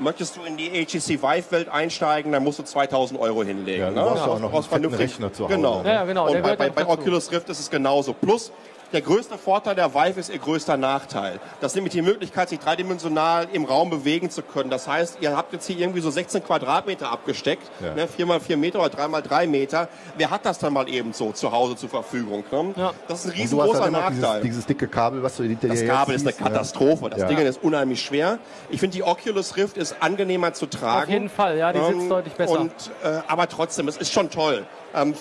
Möchtest 0.00 0.36
du 0.36 0.42
in 0.44 0.56
die 0.56 0.68
HTC 0.70 1.22
Vive-Welt 1.22 1.68
einsteigen, 1.68 2.32
dann 2.32 2.42
musst 2.42 2.58
du 2.58 2.62
2000 2.62 3.20
Euro 3.20 3.42
hinlegen. 3.44 3.80
Ja, 3.80 3.90
du 3.90 3.96
ne? 3.96 4.02
brauchst 4.02 4.26
ja 4.26 4.32
auch 4.32 4.40
noch 4.40 4.72
einen 4.72 4.94
Rechner 4.94 5.32
zu 5.32 5.44
Hause, 5.44 5.54
Genau. 5.54 5.82
Ja, 5.84 6.04
genau, 6.04 6.30
Und 6.30 6.42
bei, 6.42 6.56
bei, 6.56 6.70
bei. 6.70 6.86
Oculus 6.86 7.30
Rift 7.30 7.48
ist 7.50 7.60
es 7.60 7.70
genauso. 7.70 8.14
Plus, 8.14 8.50
der 8.92 9.00
größte 9.02 9.38
Vorteil 9.38 9.74
der 9.74 9.94
Vive 9.94 10.18
ist 10.18 10.30
ihr 10.30 10.38
größter 10.38 10.76
Nachteil. 10.76 11.38
Das 11.60 11.72
ist 11.72 11.76
nämlich 11.76 11.92
die 11.92 12.02
Möglichkeit, 12.02 12.48
sich 12.48 12.58
dreidimensional 12.58 13.46
im 13.52 13.64
Raum 13.64 13.90
bewegen 13.90 14.30
zu 14.30 14.42
können. 14.42 14.70
Das 14.70 14.88
heißt, 14.88 15.18
ihr 15.20 15.36
habt 15.36 15.52
jetzt 15.52 15.66
hier 15.66 15.78
irgendwie 15.78 16.00
so 16.00 16.10
16 16.10 16.42
Quadratmeter 16.44 17.10
abgesteckt, 17.10 17.70
Ja. 17.80 17.94
ne, 17.94 18.08
4 18.08 18.26
mal 18.26 18.40
4 18.40 18.56
Meter 18.56 18.80
oder 18.80 18.88
3 18.90 19.08
mal 19.08 19.22
3 19.22 19.46
Meter. 19.46 19.88
Wer 20.16 20.30
hat 20.30 20.44
das 20.44 20.58
dann 20.58 20.72
mal 20.72 20.88
eben 20.88 21.12
so 21.12 21.32
zu 21.32 21.52
Hause 21.52 21.76
zur 21.76 21.88
Verfügung? 21.88 22.44
Ne? 22.50 22.74
Ja. 22.76 22.92
Das 23.08 23.24
ist 23.24 23.26
ein 23.26 23.30
Und 23.30 23.52
du 23.52 23.62
hast 23.62 23.70
riesengroßer 23.70 23.82
halt 23.82 23.92
Nachteil. 23.92 24.12
dieses, 24.18 24.42
dieses 24.42 24.66
dicke 24.66 24.88
Kabel, 24.88 25.22
was 25.22 25.36
du 25.36 25.44
hinter 25.44 25.68
Das 25.68 25.78
dir 25.80 25.86
Kabel 25.88 26.14
jetzt 26.16 26.22
ist 26.26 26.38
eine 26.40 26.48
ne? 26.48 26.52
Katastrophe. 26.52 27.10
Das 27.10 27.20
Ja. 27.20 27.26
Ding 27.28 27.38
ist 27.38 27.62
unheimlich 27.62 28.02
schwer. 28.02 28.38
Ich 28.70 28.80
finde, 28.80 28.96
die 28.96 29.02
Oculus 29.02 29.56
Rift 29.56 29.76
ist 29.76 29.96
angenehmer 30.00 30.52
zu 30.52 30.66
tragen. 30.66 31.02
Auf 31.04 31.08
jeden 31.08 31.28
Fall, 31.28 31.56
ja, 31.58 31.72
die 31.72 31.78
sitzt 31.78 31.92
Ähm, 31.92 32.08
deutlich 32.08 32.34
besser. 32.34 32.60
Und, 32.60 32.72
äh, 33.04 33.20
aber 33.28 33.48
trotzdem, 33.48 33.88
es 33.88 33.96
ist 33.96 34.12
schon 34.12 34.30
toll. 34.30 34.64
Ähm, 34.94 35.14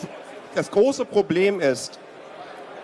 das 0.56 0.72
große 0.72 1.06
Problem 1.06 1.60
ist, 1.60 2.00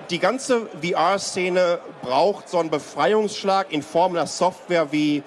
die 0.10 0.20
ganze 0.20 0.68
VR-Szene 0.82 1.80
braucht 2.02 2.50
so 2.50 2.60
einen 2.60 2.70
Befreiungsschlag 2.70 3.72
in 3.72 3.82
Form 3.82 4.14
einer 4.14 4.28
Software 4.28 4.92
wie 4.92 5.24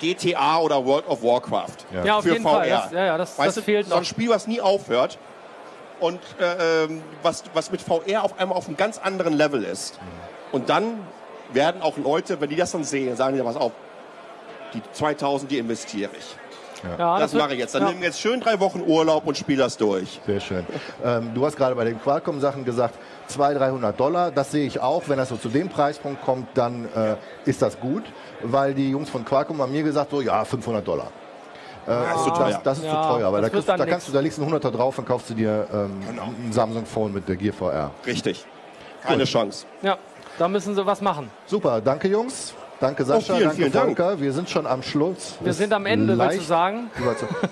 GTA 0.00 0.58
oder 0.58 0.84
World 0.84 1.08
of 1.08 1.22
Warcraft. 1.22 1.86
Ja. 1.92 2.04
Ja, 2.04 2.16
auf 2.18 2.24
für 2.24 2.32
jeden 2.32 2.42
VR. 2.42 2.50
Fall. 2.50 2.68
Das, 2.68 2.92
ja, 2.92 3.04
ja, 3.04 3.18
das, 3.18 3.38
Weißt 3.38 3.48
das 3.48 3.54
du, 3.56 3.62
fehlt 3.62 3.86
so 3.86 3.94
ein 3.94 4.00
noch. 4.00 4.06
Spiel, 4.06 4.28
was 4.28 4.46
nie 4.46 4.60
aufhört 4.60 5.18
und 6.00 6.20
äh, 6.38 6.88
was, 7.22 7.44
was 7.54 7.70
mit 7.70 7.80
VR 7.80 8.22
auf 8.24 8.38
einmal 8.38 8.58
auf 8.58 8.66
einem 8.66 8.76
ganz 8.76 8.98
anderen 8.98 9.32
Level 9.34 9.64
ist. 9.64 9.98
Und 10.52 10.68
dann 10.68 11.06
werden 11.52 11.82
auch 11.82 11.96
Leute, 11.96 12.40
wenn 12.40 12.50
die 12.50 12.56
das 12.56 12.72
dann 12.72 12.84
sehen, 12.84 13.16
sagen 13.16 13.36
die, 13.36 13.44
was 13.44 13.56
auf, 13.56 13.72
die 14.74 14.82
2000, 14.92 15.50
die 15.50 15.58
investiere 15.58 16.10
ich. 16.18 16.36
Ja, 16.98 17.18
Das, 17.18 17.32
wird- 17.32 17.42
mache 17.42 17.54
ich 17.54 17.60
jetzt. 17.60 17.74
Dann 17.74 17.82
ja. 17.82 17.88
nehmen 17.88 18.00
wir 18.00 18.08
jetzt 18.08 18.20
schön 18.20 18.40
drei 18.40 18.58
Wochen 18.60 18.82
Urlaub 18.86 19.26
und 19.26 19.36
spiele 19.36 19.62
das 19.62 19.76
durch. 19.76 20.20
Sehr 20.26 20.40
schön. 20.40 20.66
Ähm, 21.04 21.30
du 21.34 21.44
hast 21.46 21.56
gerade 21.56 21.74
bei 21.74 21.84
den 21.84 22.00
Qualcomm-Sachen 22.00 22.64
gesagt, 22.64 22.94
200, 23.28 23.62
300 23.62 23.98
Dollar. 24.00 24.30
Das 24.30 24.50
sehe 24.50 24.66
ich 24.66 24.80
auch. 24.80 25.02
Wenn 25.06 25.16
das 25.18 25.28
so 25.30 25.36
zu 25.36 25.48
dem 25.48 25.68
Preispunkt 25.68 26.22
kommt, 26.24 26.48
dann 26.54 26.86
äh, 26.94 27.16
ist 27.44 27.62
das 27.62 27.78
gut. 27.80 28.04
Weil 28.42 28.74
die 28.74 28.90
Jungs 28.90 29.08
von 29.10 29.24
Qualcomm 29.24 29.60
haben 29.62 29.72
mir 29.72 29.82
gesagt, 29.82 30.10
so 30.10 30.20
ja, 30.20 30.44
500 30.44 30.86
Dollar. 30.86 31.08
Äh, 31.88 32.14
ist 32.14 32.24
zu 32.24 32.30
das, 32.30 32.38
teuer. 32.38 32.60
das 32.64 32.78
ist 32.78 32.84
Ja, 32.84 33.02
zu 33.02 33.08
teuer. 33.08 33.28
Aber 33.28 33.40
das 33.40 33.50
da, 33.50 33.54
kriegst, 33.54 33.68
da 33.68 33.76
nix. 33.78 33.90
kannst 33.90 34.08
du, 34.08 34.12
da 34.12 34.20
legst 34.20 34.38
du 34.38 34.42
einen 34.42 34.54
100er 34.54 34.70
drauf 34.70 34.98
und 34.98 35.06
kaufst 35.06 35.30
du 35.30 35.34
dir 35.34 35.66
ähm, 35.72 36.00
Genau. 36.10 36.22
ein 36.24 36.52
Samsung 36.52 36.84
Phone 36.84 37.12
mit 37.12 37.28
der 37.28 37.36
Gear 37.36 37.54
VR. 37.54 37.90
Richtig. 38.04 38.44
Keine 39.02 39.24
Chance. 39.24 39.66
ja, 39.82 39.96
da 40.38 40.48
müssen 40.48 40.74
sie 40.74 40.84
was 40.84 41.00
machen. 41.00 41.30
Super, 41.46 41.80
danke 41.80 42.08
Jungs. 42.08 42.54
Danke 42.78 43.04
Sascha, 43.04 43.34
vielen, 43.34 43.48
danke 43.48 43.56
vielen 43.56 43.94
Dank. 43.94 44.20
Wir 44.20 44.32
sind 44.32 44.50
schon 44.50 44.66
am 44.66 44.82
Schluss. 44.82 45.36
Wir 45.40 45.50
Ist 45.50 45.58
sind 45.58 45.72
am 45.72 45.86
Ende, 45.86 46.18
willst 46.18 46.38
du 46.40 46.42
sagen? 46.42 46.90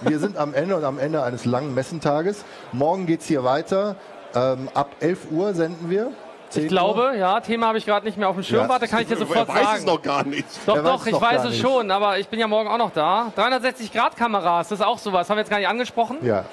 Wir 0.02 0.18
sind 0.18 0.36
am 0.36 0.52
Ende 0.52 0.76
und 0.76 0.84
am 0.84 0.98
Ende 0.98 1.22
eines 1.22 1.46
langen 1.46 1.74
Messentages. 1.74 2.44
Morgen 2.72 3.06
geht's 3.06 3.26
hier 3.26 3.42
weiter. 3.42 3.96
Ähm, 4.34 4.68
ab 4.74 4.90
11 5.00 5.30
Uhr 5.30 5.54
senden 5.54 5.88
wir. 5.88 6.10
10 6.50 6.64
Ich 6.64 6.68
glaube, 6.68 7.14
ja, 7.18 7.40
Thema 7.40 7.68
habe 7.68 7.78
ich 7.78 7.86
gerade 7.86 8.04
nicht 8.04 8.18
mehr 8.18 8.28
auf 8.28 8.36
dem 8.36 8.44
Schirm. 8.44 8.62
Ja. 8.62 8.68
Warte, 8.68 8.86
kann 8.86 9.00
ich 9.00 9.08
dir 9.08 9.16
sofort 9.16 9.48
Wer 9.48 9.54
weiß 9.54 9.62
sagen. 9.62 9.78
es 9.78 9.84
noch 9.86 10.02
gar 10.02 10.24
nicht. 10.24 10.46
Doch, 10.66 10.76
Er 10.76 10.84
weiß 10.84 10.92
doch, 10.92 11.06
es 11.06 11.12
ich 11.12 11.20
weiß 11.20 11.44
es 11.46 11.56
schon, 11.56 11.90
aber 11.90 12.18
ich 12.18 12.28
bin 12.28 12.38
ja 12.38 12.46
morgen 12.46 12.68
auch 12.68 12.78
noch 12.78 12.92
da. 12.92 13.32
360-Grad-Kameras, 13.36 14.68
das 14.68 14.80
ist 14.80 14.84
auch 14.86 14.98
sowas. 14.98 15.28
Haben 15.30 15.36
wir 15.36 15.40
jetzt 15.42 15.50
gar 15.50 15.58
nicht 15.58 15.68
angesprochen. 15.68 16.18
Ja, 16.22 16.44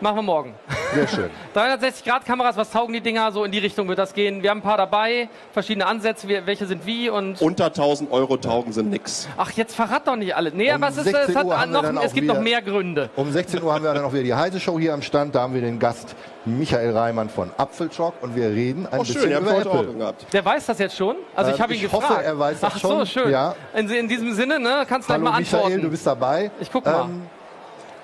Machen 0.00 0.16
wir 0.16 0.22
morgen. 0.22 0.54
sehr 0.94 1.08
schön. 1.08 1.30
360-Grad-Kameras, 1.54 2.56
was 2.56 2.70
taugen 2.70 2.92
die 2.92 3.00
Dinger? 3.00 3.32
So 3.32 3.44
in 3.44 3.50
die 3.52 3.58
Richtung 3.58 3.88
wird 3.88 3.98
das 3.98 4.12
gehen. 4.12 4.42
Wir 4.42 4.50
haben 4.50 4.58
ein 4.58 4.62
paar 4.62 4.76
dabei, 4.76 5.28
verschiedene 5.52 5.86
Ansätze, 5.86 6.28
wie- 6.28 6.44
welche 6.44 6.66
sind 6.66 6.84
wie 6.84 7.08
und. 7.08 7.40
Unter 7.40 7.66
1000 7.66 8.12
Euro 8.12 8.36
taugen 8.36 8.72
sind 8.72 8.90
nix. 8.90 9.26
Ach, 9.38 9.50
jetzt 9.52 9.74
verrat 9.74 10.06
doch 10.06 10.16
nicht 10.16 10.36
alle. 10.36 10.52
Nee, 10.52 10.68
Um 10.70 10.82
aber 10.82 10.88
es, 10.88 10.98
ist, 10.98 11.04
16 11.04 11.22
es, 11.30 11.36
hat 11.36 11.44
Uhr 11.46 11.58
haben 11.58 11.70
wir 11.70 11.76
noch, 11.76 11.82
dann 11.82 11.96
es 11.96 12.10
auch 12.10 12.14
gibt 12.14 12.26
noch 12.26 12.34
wieder- 12.34 12.42
mehr 12.42 12.62
Gründe. 12.62 13.10
Um 13.16 13.32
16 13.32 13.62
Uhr 13.62 13.72
haben 13.72 13.84
wir 13.84 13.94
dann 13.94 14.04
auch 14.04 14.12
wieder 14.12 14.22
die 14.24 14.34
Heise 14.34 14.60
Show 14.60 14.78
hier 14.78 14.92
am 14.92 15.00
Stand. 15.02 15.34
Da 15.34 15.40
haben 15.40 15.54
wir 15.54 15.62
den 15.62 15.78
Gast 15.78 16.14
Michael 16.44 16.96
Reimann 16.96 17.28
von 17.30 17.50
Apfelchock 17.56 18.14
und 18.22 18.36
wir 18.36 18.48
reden 18.50 18.86
ein 18.86 18.98
Oh, 18.98 19.02
bisschen 19.02 19.22
schön, 19.22 19.32
über 19.42 19.58
Apple. 19.58 19.94
gehabt. 19.94 20.26
Der 20.32 20.44
weiß 20.44 20.66
das 20.66 20.78
jetzt 20.78 20.96
schon? 20.96 21.16
Also 21.34 21.50
ich 21.52 21.56
Ähm, 21.56 21.62
habe 21.62 21.72
ihn 21.72 21.76
ich 21.76 21.82
gefragt. 21.90 22.10
hoffe, 22.10 22.22
er 22.22 22.38
weiß 22.38 22.60
das 22.60 22.72
Ach 22.74 22.78
so, 22.78 22.88
schon. 22.88 23.06
schön. 23.06 23.30
Ja. 23.30 23.54
In, 23.74 23.88
in 23.90 24.08
diesem 24.08 24.32
Sinne, 24.34 24.60
ne, 24.60 24.84
kannst 24.88 25.08
du 25.08 25.14
gleich 25.14 25.20
Hallo 25.22 25.30
mal 25.32 25.38
Michael, 25.40 25.62
antworten. 25.62 25.82
du 25.82 25.90
bist 25.90 26.06
dabei. 26.06 26.50
Ich 26.60 26.70
guck 26.70 26.84
mal. 26.84 27.08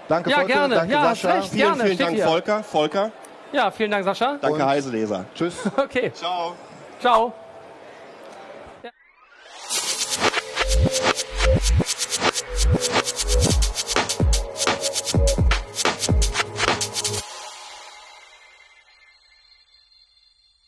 Danke 0.09 0.31
Ja, 0.31 0.37
Volker, 0.39 0.53
gerne. 0.55 0.75
danke 0.75 0.93
Ja, 0.93 1.03
Sascha. 1.15 1.33
recht. 1.35 1.49
Vielen, 1.49 1.59
Gerne, 1.67 1.83
vielen 1.83 1.95
steht 1.95 2.07
Dank, 2.07 2.17
hier. 2.17 2.27
Volker. 2.27 2.63
Volker, 2.63 3.11
ja, 3.53 3.71
vielen 3.71 3.91
Dank, 3.91 4.05
Sascha. 4.05 4.39
danke 4.41 4.67
Heiseleser. 4.67 5.25
Tschüss. 5.35 5.55
Okay, 5.77 6.13
Ciao. 6.15 6.55
ciao. 7.01 7.33